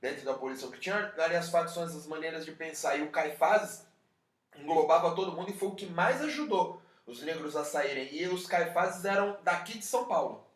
dentro 0.00 0.24
da 0.24 0.30
abolição, 0.30 0.70
que 0.70 0.78
tinha 0.78 1.12
ali 1.18 1.34
as 1.34 1.50
facções, 1.50 1.92
as 1.92 2.06
maneiras 2.06 2.44
de 2.44 2.52
pensar. 2.52 2.96
E 2.96 3.02
o 3.02 3.10
caifazes 3.10 3.84
englobava 4.56 5.12
todo 5.16 5.32
mundo 5.32 5.50
e 5.50 5.58
foi 5.58 5.70
o 5.70 5.74
que 5.74 5.86
mais 5.86 6.22
ajudou 6.22 6.80
os 7.04 7.20
negros 7.20 7.56
a 7.56 7.64
saírem. 7.64 8.14
E 8.14 8.28
os 8.28 8.46
caifazes 8.46 9.04
eram 9.04 9.36
daqui 9.42 9.76
de 9.76 9.84
São 9.84 10.04
Paulo. 10.04 10.46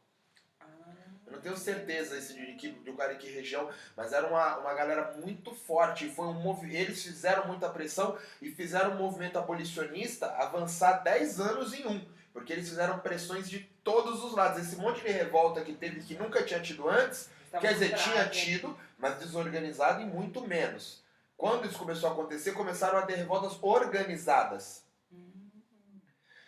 Eu 1.26 1.33
não 1.33 1.41
tenho 1.41 1.57
certeza 1.57 2.16
esse 2.16 2.35
de 2.35 2.55
que, 2.55 2.70
de 2.70 2.93
qual- 2.93 3.16
que 3.16 3.28
região, 3.28 3.68
mas 3.97 4.12
era 4.12 4.28
uma, 4.28 4.59
uma 4.59 4.74
galera 4.74 5.12
muito 5.16 5.53
forte. 5.53 6.09
Foi 6.09 6.26
um 6.26 6.64
eles 6.70 7.03
fizeram 7.03 7.49
muita 7.49 7.68
pressão 7.68 8.16
e 8.41 8.49
fizeram 8.53 8.93
o 8.93 8.99
movimento 8.99 9.41
abolicionista 9.41 10.26
avançar 10.37 11.03
10 11.03 11.41
anos 11.41 11.74
em 11.74 11.85
um. 11.85 12.09
Porque 12.33 12.53
eles 12.53 12.68
fizeram 12.68 13.01
pressões 13.01 13.51
de 13.51 13.68
todos 13.83 14.22
os 14.24 14.35
lados. 14.35 14.61
Esse 14.61 14.76
monte 14.76 15.03
de 15.03 15.11
revolta 15.11 15.61
que 15.62 15.72
teve 15.74 16.01
que 16.01 16.14
nunca 16.14 16.43
tinha 16.43 16.61
tido 16.61 16.89
antes, 16.89 17.28
Tá 17.51 17.59
quer 17.59 17.72
dizer, 17.72 17.97
tinha 17.97 18.14
bravo. 18.14 18.31
tido, 18.31 18.78
mas 18.97 19.18
desorganizado 19.18 20.03
e 20.03 20.05
muito 20.05 20.47
menos. 20.47 21.03
Quando 21.37 21.66
isso 21.66 21.78
começou 21.78 22.09
a 22.09 22.12
acontecer, 22.12 22.53
começaram 22.53 22.99
a 22.99 23.03
ter 23.03 23.16
revoltas 23.16 23.59
organizadas. 23.61 24.85
Hum. 25.12 25.51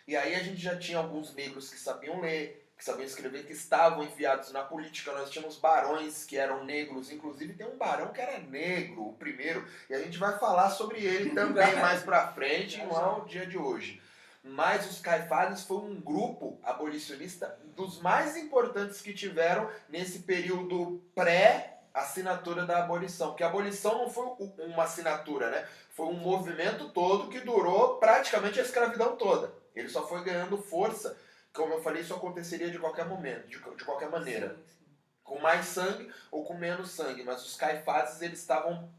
E 0.07 0.15
aí 0.15 0.35
a 0.35 0.43
gente 0.43 0.61
já 0.61 0.77
tinha 0.77 0.99
alguns 0.99 1.33
negros 1.33 1.69
que 1.69 1.79
sabiam 1.79 2.21
ler, 2.21 2.71
que 2.77 2.85
sabiam 2.85 3.05
escrever, 3.05 3.45
que 3.45 3.53
estavam 3.53 4.03
enfiados 4.03 4.51
na 4.51 4.63
política. 4.63 5.11
Nós 5.11 5.29
tínhamos 5.29 5.57
barões 5.57 6.25
que 6.25 6.37
eram 6.37 6.63
negros, 6.63 7.11
inclusive 7.11 7.53
tem 7.53 7.67
um 7.67 7.77
barão 7.77 8.13
que 8.13 8.21
era 8.21 8.39
negro, 8.39 9.07
o 9.07 9.13
primeiro, 9.13 9.67
e 9.89 9.93
a 9.93 9.99
gente 9.99 10.17
vai 10.17 10.37
falar 10.37 10.69
sobre 10.69 11.03
ele 11.03 11.31
também 11.31 11.75
mais 11.77 12.03
pra 12.03 12.27
frente, 12.31 12.77
não 12.77 12.91
é 12.91 13.21
o 13.21 13.25
dia 13.25 13.45
de 13.45 13.57
hoje. 13.57 14.01
Mas 14.43 14.89
os 14.91 14.99
caifares 14.99 15.63
foi 15.63 15.77
um 15.77 16.01
grupo 16.01 16.59
abolicionista 16.63 17.57
dos 17.75 18.01
mais 18.01 18.35
importantes 18.35 19.01
que 19.01 19.13
tiveram 19.13 19.71
nesse 19.87 20.19
período 20.19 21.01
pré-assinatura 21.15 22.65
da 22.65 22.83
abolição. 22.83 23.29
Porque 23.29 23.43
a 23.43 23.47
abolição 23.47 23.99
não 23.99 24.09
foi 24.09 24.25
uma 24.59 24.83
assinatura, 24.83 25.49
né? 25.49 25.65
Foi 25.91 26.07
um 26.07 26.19
movimento 26.19 26.89
todo 26.89 27.29
que 27.29 27.39
durou 27.39 27.97
praticamente 27.99 28.59
a 28.59 28.63
escravidão 28.63 29.15
toda. 29.15 29.53
Ele 29.73 29.87
só 29.87 30.05
foi 30.05 30.23
ganhando 30.23 30.57
força. 30.57 31.17
Como 31.53 31.73
eu 31.73 31.81
falei, 31.81 32.01
isso 32.01 32.13
aconteceria 32.13 32.69
de 32.69 32.79
qualquer 32.79 33.05
momento, 33.05 33.47
de, 33.47 33.57
de 33.57 33.85
qualquer 33.85 34.09
maneira. 34.09 34.49
Sim, 34.49 34.63
sim. 34.85 34.97
com 35.23 35.39
mais 35.39 35.67
sangue 35.67 36.11
ou 36.29 36.43
com 36.43 36.55
menos 36.55 36.91
sangue, 36.91 37.23
mas 37.23 37.45
os 37.45 37.55
caifases 37.55 38.21
eles 38.21 38.39
estavam 38.39 38.91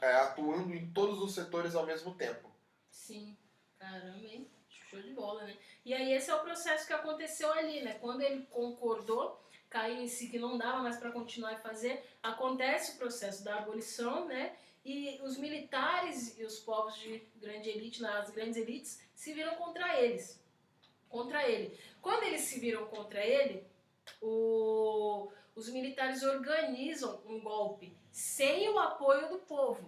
é, 0.00 0.16
atuando 0.16 0.72
em 0.74 0.90
todos 0.92 1.20
os 1.20 1.34
setores 1.34 1.74
ao 1.74 1.84
mesmo 1.84 2.14
tempo. 2.14 2.50
Sim, 2.88 3.36
caramba, 3.78 4.18
hein? 4.18 4.48
Show 4.96 5.02
de 5.02 5.12
bola, 5.12 5.44
né? 5.44 5.56
E 5.84 5.92
aí 5.92 6.12
esse 6.12 6.30
é 6.30 6.34
o 6.34 6.40
processo 6.40 6.86
que 6.86 6.92
aconteceu 6.92 7.52
ali, 7.52 7.82
né? 7.82 7.98
Quando 8.00 8.22
ele 8.22 8.46
concordou, 8.46 9.38
caiu 9.68 9.96
em 9.96 10.08
si 10.08 10.28
que 10.28 10.38
não 10.38 10.56
dava 10.56 10.82
mais 10.82 10.96
para 10.96 11.12
continuar 11.12 11.52
a 11.52 11.58
fazer, 11.58 12.02
acontece 12.22 12.92
o 12.92 12.98
processo 12.98 13.44
da 13.44 13.58
abolição, 13.58 14.26
né? 14.26 14.56
E 14.84 15.20
os 15.22 15.36
militares 15.36 16.38
e 16.38 16.44
os 16.44 16.60
povos 16.60 16.96
de 16.96 17.22
grande 17.36 17.68
elite, 17.68 18.04
as 18.04 18.30
grandes 18.30 18.56
elites, 18.56 19.02
se 19.14 19.32
viram 19.32 19.56
contra 19.56 20.00
eles. 20.00 20.40
Contra 21.08 21.46
ele. 21.46 21.78
Quando 22.00 22.22
eles 22.22 22.42
se 22.42 22.58
viram 22.58 22.86
contra 22.86 23.24
ele, 23.24 23.66
o, 24.22 25.28
os 25.54 25.68
militares 25.68 26.22
organizam 26.22 27.20
um 27.26 27.40
golpe 27.40 27.94
sem 28.10 28.68
o 28.70 28.78
apoio 28.78 29.28
do 29.28 29.38
povo. 29.38 29.86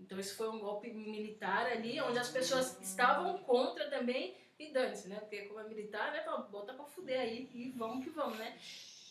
Então 0.00 0.18
isso 0.18 0.36
foi 0.36 0.48
um 0.48 0.58
golpe 0.58 0.92
militar 0.92 1.66
ali, 1.66 2.00
onde 2.00 2.18
as 2.18 2.30
pessoas 2.30 2.80
estavam 2.80 3.38
contra 3.38 3.90
também 3.90 4.36
e 4.58 4.72
dane-se, 4.72 5.08
né? 5.08 5.20
Porque 5.20 5.42
como 5.42 5.60
é 5.60 5.64
militar, 5.64 6.12
né? 6.12 6.24
Bota 6.50 6.74
pra 6.74 6.84
fuder 6.84 7.20
aí 7.20 7.50
e 7.52 7.70
vamos 7.70 8.04
que 8.04 8.10
vamos, 8.10 8.38
né? 8.38 8.58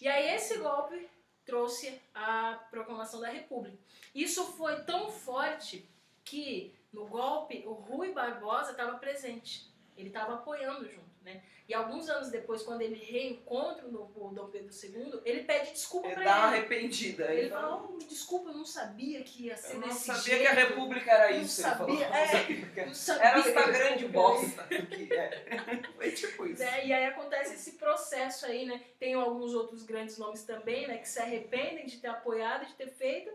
E 0.01 0.07
aí 0.07 0.35
esse 0.35 0.57
golpe 0.57 1.09
trouxe 1.45 2.01
a 2.13 2.53
proclamação 2.69 3.19
da 3.19 3.29
República. 3.29 3.77
Isso 4.13 4.43
foi 4.53 4.83
tão 4.83 5.09
forte 5.09 5.87
que 6.23 6.75
no 6.91 7.05
golpe 7.07 7.63
o 7.65 7.73
Rui 7.73 8.11
Barbosa 8.11 8.71
estava 8.71 8.97
presente. 8.97 9.65
Ele 9.97 10.09
estava 10.09 10.35
apoiando 10.35 10.89
junto, 10.89 11.06
né? 11.27 11.41
E 11.67 11.73
alguns 11.73 12.07
anos 12.07 12.29
depois, 12.29 12.63
quando 12.63 12.81
ele 12.81 12.95
reencontra 12.95 13.85
o 13.85 14.31
Dom 14.33 14.47
Pedro 14.49 14.69
II, 14.73 15.19
ele 15.25 15.43
pede 15.43 15.71
desculpa 15.71 16.07
para 16.07 16.21
ele. 16.21 16.21
Ele 16.21 16.29
dá 16.29 16.37
uma 16.37 16.47
arrependida. 16.47 17.25
Ele, 17.25 17.41
ele 17.41 17.49
fala, 17.49 17.83
oh, 17.83 17.97
desculpa, 17.97 18.49
eu 18.49 18.53
não 18.53 18.65
sabia 18.65 19.21
que 19.21 19.47
ia 19.47 19.57
ser 19.57 19.73
eu 19.75 19.81
não 19.81 19.89
desse 19.89 20.05
sabia 20.05 20.21
jeito. 20.21 20.41
que 20.41 20.47
a 20.47 20.53
República 20.53 21.11
era 21.11 21.33
não 21.33 21.41
isso. 21.41 21.61
Sabia, 21.61 22.05
é, 22.07 22.85
não 22.85 22.93
sabia. 22.93 23.23
Era 23.23 23.39
essa 23.39 23.71
grande 23.71 24.07
bosta. 24.07 24.63
que 24.63 25.13
é. 25.13 25.43
Foi 25.97 26.11
tipo 26.11 26.45
isso. 26.45 26.63
É, 26.63 26.87
e 26.87 26.93
aí 26.93 27.05
acontece 27.05 27.55
esse 27.55 27.73
processo 27.73 28.45
aí, 28.45 28.65
né? 28.65 28.81
Tem 28.97 29.13
alguns 29.15 29.53
outros 29.53 29.83
grandes 29.83 30.17
nomes 30.17 30.43
também, 30.43 30.87
né? 30.87 30.97
Que 30.99 31.09
se 31.09 31.19
arrependem 31.19 31.85
de 31.85 31.97
ter 31.97 32.07
apoiado, 32.07 32.65
de 32.65 32.75
ter 32.75 32.87
feito. 32.87 33.29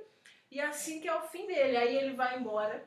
E 0.51 0.59
assim 0.59 1.01
que 1.01 1.09
é 1.09 1.15
o 1.15 1.29
fim 1.29 1.47
dele. 1.47 1.77
Aí 1.77 1.95
ele 1.99 2.15
vai 2.15 2.39
embora 2.39 2.83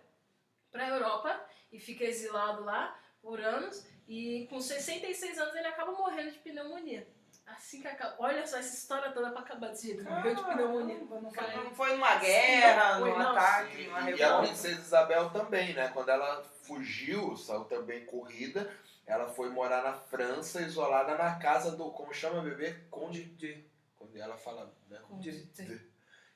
para 0.71 0.85
a 0.85 0.89
Europa 0.89 1.39
e 1.71 1.79
fica 1.79 2.03
exilado 2.03 2.63
lá 2.63 2.99
por 3.21 3.39
anos. 3.39 3.85
E 4.07 4.47
com 4.49 4.59
66 4.61 5.37
anos 5.39 5.55
ele 5.55 5.67
acaba 5.67 5.91
morrendo 5.91 6.31
de 6.31 6.39
pneumonia. 6.39 7.07
Assim 7.45 7.79
que 7.81 7.87
acaba. 7.87 8.15
Olha 8.19 8.45
só 8.47 8.57
essa 8.57 8.75
história 8.75 9.11
toda 9.11 9.29
pra 9.31 9.41
acabar 9.41 9.69
desse 9.69 9.87
jeito. 9.87 10.03
Morreu 10.03 10.35
de 10.35 10.43
pneumonia. 10.43 10.97
Não 10.97 11.31
foi, 11.31 11.55
não 11.63 11.75
foi 11.75 11.91
numa 11.93 12.15
guerra, 12.15 12.99
foi, 12.99 13.09
num 13.11 13.19
não, 13.19 13.31
ataque, 13.31 13.81
E, 13.81 13.87
numa 13.87 13.99
e 13.99 14.01
a 14.01 14.05
revolta. 14.27 14.47
princesa 14.47 14.81
Isabel 14.81 15.29
também, 15.29 15.73
né? 15.73 15.89
Quando 15.89 16.09
ela 16.09 16.43
fugiu, 16.63 17.37
saiu 17.37 17.65
também 17.65 18.03
corrida, 18.05 18.71
ela 19.05 19.27
foi 19.29 19.49
morar 19.49 19.83
na 19.83 19.93
França, 19.93 20.61
isolada 20.61 21.15
na 21.15 21.35
casa 21.35 21.75
do. 21.75 21.91
Como 21.91 22.11
chama 22.13 22.41
bebê? 22.41 22.73
Conde 22.89 23.23
de. 23.25 23.63
Quando 23.97 24.17
ela 24.17 24.37
fala. 24.37 24.73
Né? 24.89 24.99
De- 25.19 25.45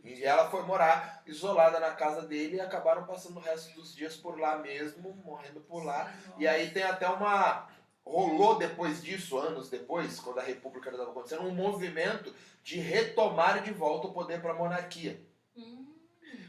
E 0.01 0.23
ela 0.23 0.49
foi 0.49 0.63
morar 0.63 1.21
isolada 1.25 1.79
na 1.79 1.91
casa 1.91 2.21
dele 2.21 2.55
e 2.55 2.61
acabaram 2.61 3.05
passando 3.05 3.37
o 3.37 3.41
resto 3.41 3.73
dos 3.75 3.93
dias 3.93 4.15
por 4.15 4.39
lá 4.39 4.57
mesmo, 4.57 5.13
morrendo 5.23 5.59
por 5.61 5.83
lá. 5.83 6.13
E 6.37 6.47
aí 6.47 6.71
tem 6.71 6.83
até 6.83 7.07
uma. 7.07 7.67
Rolou 8.05 8.57
depois 8.57 9.03
disso, 9.03 9.37
anos 9.37 9.69
depois, 9.69 10.19
quando 10.19 10.39
a 10.39 10.43
República 10.43 10.89
estava 10.89 11.11
acontecendo, 11.11 11.43
um 11.43 11.53
movimento 11.53 12.33
de 12.63 12.79
retomar 12.79 13.61
de 13.61 13.71
volta 13.71 14.07
o 14.07 14.13
poder 14.13 14.41
para 14.41 14.51
a 14.51 14.55
monarquia. 14.55 15.21
Hum, 15.55 15.85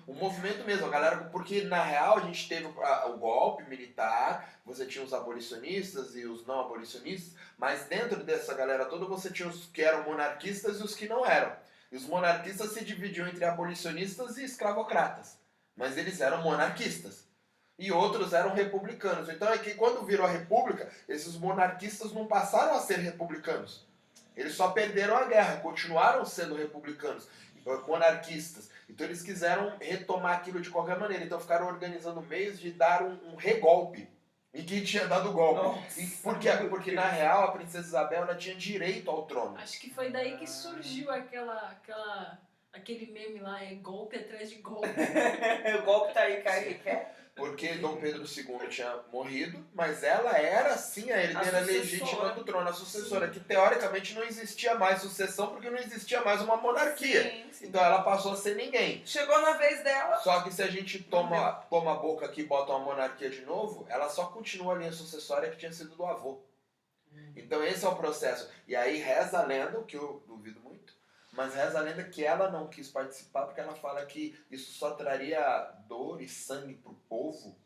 Um 0.09 0.15
movimento 0.15 0.65
mesmo, 0.65 0.87
a 0.87 0.91
galera, 0.91 1.17
porque 1.25 1.63
na 1.65 1.83
real 1.83 2.19
a 2.19 2.21
gente 2.23 2.49
teve 2.49 2.67
o 2.67 3.19
golpe 3.19 3.65
militar, 3.65 4.61
você 4.65 4.87
tinha 4.87 5.05
os 5.05 5.13
abolicionistas 5.13 6.17
e 6.17 6.25
os 6.25 6.47
não 6.47 6.61
abolicionistas, 6.61 7.35
mas 7.59 7.85
dentro 7.85 8.23
dessa 8.25 8.55
galera 8.55 8.87
toda 8.87 9.05
você 9.05 9.31
tinha 9.31 9.49
os 9.49 9.67
que 9.67 9.83
eram 9.83 10.05
monarquistas 10.05 10.81
e 10.81 10.83
os 10.83 10.95
que 10.95 11.07
não 11.09 11.27
eram. 11.27 11.55
E 11.91 11.97
os 11.97 12.07
monarquistas 12.07 12.73
se 12.73 12.85
dividiam 12.85 13.27
entre 13.27 13.45
abolicionistas 13.45 14.39
e 14.39 14.45
escravocratas, 14.45 15.39
mas 15.77 15.97
eles 15.97 16.21
eram 16.21 16.43
monarquistas. 16.43 17.29
E 17.79 17.91
outros 17.91 18.33
eram 18.33 18.55
republicanos. 18.55 19.29
Então 19.29 19.49
é 19.49 19.59
que 19.59 19.75
quando 19.75 20.05
virou 20.05 20.27
a 20.27 20.31
república, 20.31 20.91
esses 21.09 21.35
monarquistas 21.37 22.13
não 22.13 22.27
passaram 22.27 22.75
a 22.75 22.81
ser 22.81 22.99
republicanos. 22.99 23.87
Eles 24.37 24.55
só 24.55 24.71
perderam 24.71 25.17
a 25.17 25.25
guerra, 25.25 25.61
continuaram 25.61 26.25
sendo 26.25 26.55
republicanos, 26.55 27.27
monarquistas. 27.87 28.71
Então 28.89 29.07
eles 29.07 29.23
quiseram 29.23 29.77
retomar 29.81 30.37
aquilo 30.37 30.61
de 30.61 30.71
qualquer 30.71 30.99
maneira. 30.99 31.25
Então 31.25 31.41
ficaram 31.41 31.67
organizando 31.67 32.23
meios 32.23 32.61
de 32.61 32.71
dar 32.71 33.03
um, 33.03 33.33
um 33.33 33.37
regolpe 33.37 34.09
em 34.53 34.65
quem 34.65 34.83
tinha 34.83 35.07
dado 35.07 35.33
golpe. 35.33 35.63
Nossa, 35.63 36.01
E 36.01 36.07
por 36.07 36.39
quê? 36.39 36.51
Porque 36.69 36.93
na 36.93 37.09
real 37.09 37.45
a 37.45 37.53
princesa 37.53 37.87
Isabel 37.87 38.23
ela 38.23 38.35
tinha 38.35 38.55
direito 38.55 39.11
ao 39.11 39.27
trono. 39.27 39.57
Acho 39.59 39.81
que 39.81 39.91
foi 39.91 40.11
daí 40.11 40.37
que 40.37 40.47
surgiu 40.47 41.11
aquela. 41.11 41.57
aquela 41.71 42.39
aquele 42.73 43.07
meme 43.11 43.41
lá, 43.41 43.63
é 43.63 43.75
golpe 43.75 44.17
atrás 44.17 44.49
de 44.49 44.57
golpe. 44.57 44.89
o 45.81 45.83
golpe 45.83 46.15
tá 46.15 46.21
aí, 46.23 46.43
quem 46.43 46.79
quer. 46.79 47.20
Porque 47.35 47.75
Dom 47.77 47.97
Pedro 47.97 48.23
II 48.23 48.69
tinha 48.69 49.01
morrido, 49.13 49.65
mas 49.75 50.03
ela 50.03 50.37
era 50.37 50.77
sim 50.77 51.11
a 51.11 51.23
herdeira 51.23 51.61
legítima 51.61 52.31
do 52.31 52.45
trono, 52.45 52.69
a 52.69 52.73
sucessora, 52.73 53.29
que 53.29 53.41
teoricamente 53.41 54.15
não 54.15 54.23
existia 54.23 54.75
mais 54.75 55.01
sucessão 55.01 55.49
porque 55.49 55.71
não 55.71 55.79
existia 55.79 56.21
mais 56.23 56.43
uma 56.43 56.57
monarquia. 56.57 57.23
Sim, 57.23 57.53
sim. 57.53 57.67
Então 57.69 57.83
ela 57.83 58.03
passou 58.03 58.33
a 58.33 58.37
ser 58.37 58.57
ninguém. 58.57 59.03
Chegou 59.07 59.41
na 59.41 59.53
vez 59.53 59.83
dela. 59.83 60.19
Só 60.19 60.43
que 60.43 60.53
se 60.53 60.63
a 60.63 60.69
gente 60.69 61.03
toma, 61.05 61.53
toma 61.71 61.93
a 61.93 61.97
boca 61.97 62.27
aqui 62.27 62.43
e 62.43 62.47
bota 62.47 62.73
uma 62.73 62.85
monarquia 62.85 63.31
de 63.31 63.43
novo, 63.43 63.87
ela 63.89 64.09
só 64.09 64.27
continua 64.27 64.75
a 64.75 64.79
linha 64.79 64.93
sucessória 64.93 65.51
que 65.51 65.57
tinha 65.57 65.73
sido 65.73 65.97
do 65.97 66.05
avô. 66.05 66.41
Então 67.35 67.65
esse 67.65 67.85
é 67.85 67.89
o 67.89 67.97
processo. 67.97 68.51
E 68.67 68.77
aí 68.77 68.99
reza 68.99 69.39
a 69.39 69.47
lenda, 69.47 69.79
o 69.79 69.85
que 69.85 69.97
eu 69.97 70.23
duvido 70.27 70.61
muito, 70.61 70.95
mas 71.33 71.55
reza 71.55 71.79
a 71.79 71.83
lenda 71.83 72.05
que 72.05 72.25
ela 72.25 72.51
não 72.51 72.69
quis 72.69 72.89
participar 72.89 73.47
porque 73.47 73.61
ela 73.61 73.75
fala 73.75 74.05
que 74.07 74.39
isso 74.51 74.73
só 74.73 74.93
traria 74.93 75.41
dor 75.87 76.21
e 76.21 76.29
sangue 76.29 76.75
pro 76.75 76.95
povo 77.09 77.57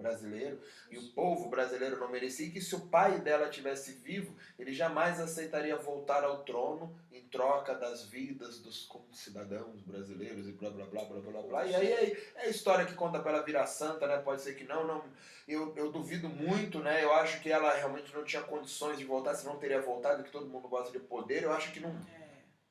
brasileiro 0.00 0.60
e 0.90 0.98
o 0.98 1.12
povo 1.12 1.48
brasileiro 1.48 1.98
não 1.98 2.10
merecia 2.10 2.46
e 2.46 2.50
que 2.50 2.60
se 2.60 2.74
o 2.74 2.80
pai 2.88 3.20
dela 3.20 3.48
tivesse 3.48 3.92
vivo, 3.92 4.34
ele 4.58 4.72
jamais 4.72 5.20
aceitaria 5.20 5.76
voltar 5.76 6.24
ao 6.24 6.42
trono 6.42 6.98
em 7.12 7.22
troca 7.28 7.74
das 7.74 8.04
vidas 8.04 8.58
dos 8.60 8.88
cidadãos 9.12 9.82
brasileiros 9.82 10.48
e 10.48 10.52
blá 10.52 10.70
blá 10.70 10.86
blá 10.86 11.04
blá 11.04 11.20
blá 11.20 11.42
blá. 11.42 11.66
E 11.66 11.74
aí 11.74 11.92
é, 11.92 12.32
é 12.36 12.42
a 12.46 12.48
história 12.48 12.86
que 12.86 12.94
conta 12.94 13.20
pra 13.20 13.32
ela 13.32 13.44
virar 13.44 13.66
santa, 13.66 14.06
né? 14.06 14.18
Pode 14.18 14.42
ser 14.42 14.54
que 14.54 14.64
não, 14.64 14.86
não. 14.86 15.04
Eu, 15.46 15.74
eu 15.76 15.92
duvido 15.92 16.28
muito, 16.28 16.80
né? 16.80 17.04
Eu 17.04 17.12
acho 17.12 17.40
que 17.40 17.50
ela 17.50 17.72
realmente 17.74 18.14
não 18.14 18.24
tinha 18.24 18.42
condições 18.42 18.98
de 18.98 19.04
voltar, 19.04 19.34
senão 19.34 19.58
teria 19.58 19.80
voltado, 19.80 20.22
que 20.22 20.30
todo 20.30 20.48
mundo 20.48 20.68
gosta 20.68 20.90
de 20.92 20.98
poder. 20.98 21.42
Eu 21.42 21.52
acho 21.52 21.72
que 21.72 21.80
não, 21.80 21.94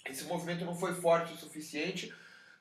esse 0.06 0.24
movimento 0.26 0.66
não 0.66 0.76
foi 0.76 0.94
forte 0.94 1.34
o 1.34 1.38
suficiente 1.38 2.14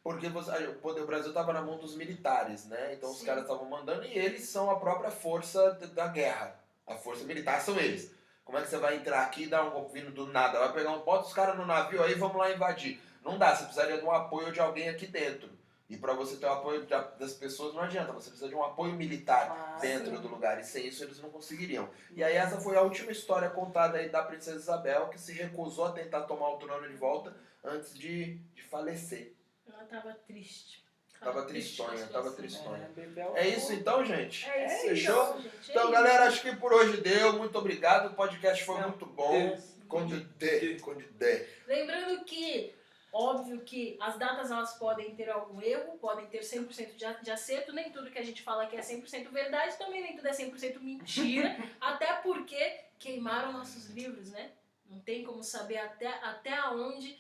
porque 0.03 0.29
você- 0.29 0.51
o 0.69 1.07
Brasil 1.07 1.29
estava 1.29 1.53
na 1.53 1.61
mão 1.61 1.79
dos 1.79 1.97
militares, 1.97 2.67
né? 2.67 2.95
Então 2.95 3.11
os 3.11 3.19
Sim. 3.19 3.27
caras 3.27 3.43
estavam 3.43 3.69
mandando 3.69 4.05
e 4.05 4.17
eles 4.17 4.49
são 4.49 4.71
a 4.71 4.79
própria 4.79 5.11
força 5.11 5.73
da 5.73 6.07
guerra. 6.07 6.59
A 6.87 6.95
força 6.95 7.25
militar 7.25 7.61
são 7.61 7.79
eles. 7.79 8.11
Como 8.45 8.57
é 8.57 8.63
que 8.63 8.69
você 8.69 8.79
vai 8.79 8.97
entrar 8.97 9.23
aqui 9.25 9.43
e 9.43 9.47
dar 9.49 9.65
um 9.65 9.71
golpe 9.71 9.93
vindo 9.93 10.11
do 10.11 10.27
nada? 10.27 10.59
Vai 10.59 10.73
pegar 10.73 10.93
um 10.93 11.01
bota 11.01 11.27
os 11.27 11.35
caras 11.35 11.57
no 11.57 11.67
navio 11.67 12.03
aí, 12.03 12.15
vamos 12.15 12.37
lá 12.37 12.51
invadir. 12.51 12.99
Não 13.23 13.37
dá, 13.37 13.55
você 13.55 13.65
precisaria 13.65 13.99
de 13.99 14.05
um 14.05 14.11
apoio 14.11 14.51
de 14.53 14.61
alguém 14.61 14.89
aqui 14.89 15.07
dentro. 15.07 15.51
E 15.89 15.97
para 15.97 16.13
você 16.13 16.37
ter 16.37 16.45
o 16.47 16.53
apoio 16.53 16.85
da- 16.87 17.01
das 17.03 17.33
pessoas 17.33 17.75
não 17.75 17.83
adianta, 17.83 18.13
você 18.13 18.29
precisa 18.29 18.49
de 18.49 18.55
um 18.55 18.63
apoio 18.63 18.93
militar 18.93 19.51
Ah, 19.51 19.79
dentro 19.81 20.15
sim. 20.17 20.21
do 20.23 20.29
lugar. 20.29 20.61
E 20.61 20.65
sem 20.65 20.87
isso 20.87 21.03
eles 21.03 21.19
não 21.21 21.31
conseguiriam. 21.31 21.89
E 22.15 22.23
aí 22.23 22.35
essa 22.37 22.61
foi 22.61 22.77
a 22.77 22.83
última 22.83 23.11
história 23.11 23.49
contada 23.49 23.97
aí 23.99 24.09
da 24.11 24.23
princesa 24.23 24.57
Isabel, 24.59 25.09
que 25.09 25.19
se 25.19 25.33
recusou 25.33 25.87
a 25.87 25.93
tentar 25.93 26.23
tomar 26.23 26.51
o 26.51 26.59
trono 26.59 26.87
de 26.87 26.95
volta 26.95 27.35
antes 27.65 27.95
de, 27.99 28.35
de 28.55 28.63
falecer. 28.65 29.33
Ela 29.67 29.85
tava 29.85 30.13
triste. 30.27 30.87
Tava 31.21 31.43
triste 31.47 31.77
tristonha, 31.83 32.07
tava 32.07 32.31
tristonha. 32.33 32.85
É, 32.85 32.89
bebel. 33.01 33.33
É 33.35 33.49
isso 33.49 33.73
então, 33.73 34.05
gente? 34.05 34.49
É 34.49 34.67
isso, 34.67 34.89
Fechou? 34.89 35.15
então, 35.25 35.41
gente. 35.43 35.57
é 35.57 35.71
Então, 35.73 35.83
isso. 35.85 35.93
galera, 35.93 36.25
acho 36.27 36.43
que 36.43 36.55
por 36.55 36.73
hoje 36.73 37.01
deu. 37.01 37.33
Muito 37.33 37.59
obrigado. 37.59 38.13
O 38.13 38.15
podcast 38.15 38.63
foi 38.65 38.77
Não, 38.81 38.91
muito 38.91 39.05
bom. 39.07 39.33
Deus. 39.33 39.65
Conde 39.89 40.21
de, 40.21 40.79
conde 40.81 41.05
de. 41.05 41.47
Lembrando 41.67 42.23
que, 42.25 42.73
óbvio 43.13 43.61
que 43.61 43.97
as 44.01 44.19
datas 44.19 44.51
elas 44.51 44.75
podem 44.75 45.15
ter 45.15 45.29
algum 45.31 45.61
erro, 45.61 45.99
podem 45.99 46.27
ter 46.27 46.41
100% 46.41 46.97
de, 46.97 47.25
de 47.25 47.31
acerto, 47.31 47.73
nem 47.73 47.91
tudo 47.91 48.11
que 48.11 48.19
a 48.19 48.25
gente 48.25 48.43
fala 48.43 48.65
aqui 48.65 48.77
é 48.77 48.81
100% 48.81 49.31
verdade, 49.31 49.77
também 49.79 50.03
nem 50.03 50.17
tudo 50.17 50.29
é 50.29 50.33
100% 50.33 50.81
mentira, 50.81 51.57
até 51.81 52.15
porque 52.15 52.81
queimaram 52.99 53.53
nossos 53.53 53.91
livros, 53.91 54.31
né? 54.31 54.51
Não 54.89 55.01
tem 55.01 55.23
como 55.25 55.43
saber 55.43 55.79
até, 55.79 56.09
até 56.23 56.63
onde 56.71 57.19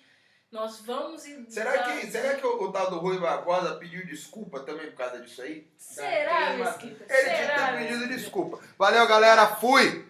nós 0.50 0.80
vamos 0.80 1.26
e... 1.26 1.50
Será 1.50 1.82
que, 1.82 2.06
será 2.06 2.36
que 2.36 2.46
o, 2.46 2.62
o 2.62 2.72
tal 2.72 2.90
do 2.90 2.98
Rui 2.98 3.18
Barbosa 3.18 3.76
pediu 3.76 4.06
desculpa 4.06 4.60
também 4.60 4.86
por 4.86 4.96
causa 4.96 5.20
disso 5.20 5.42
aí? 5.42 5.70
Será, 5.76 6.56
Mesquita? 6.56 7.04
Ele 7.08 7.22
tinha 7.22 7.36
Será, 7.36 7.72
ter 7.72 7.78
pedido 7.78 8.08
desculpa. 8.08 8.58
Valeu, 8.78 9.06
galera. 9.06 9.46
Fui! 9.56 10.08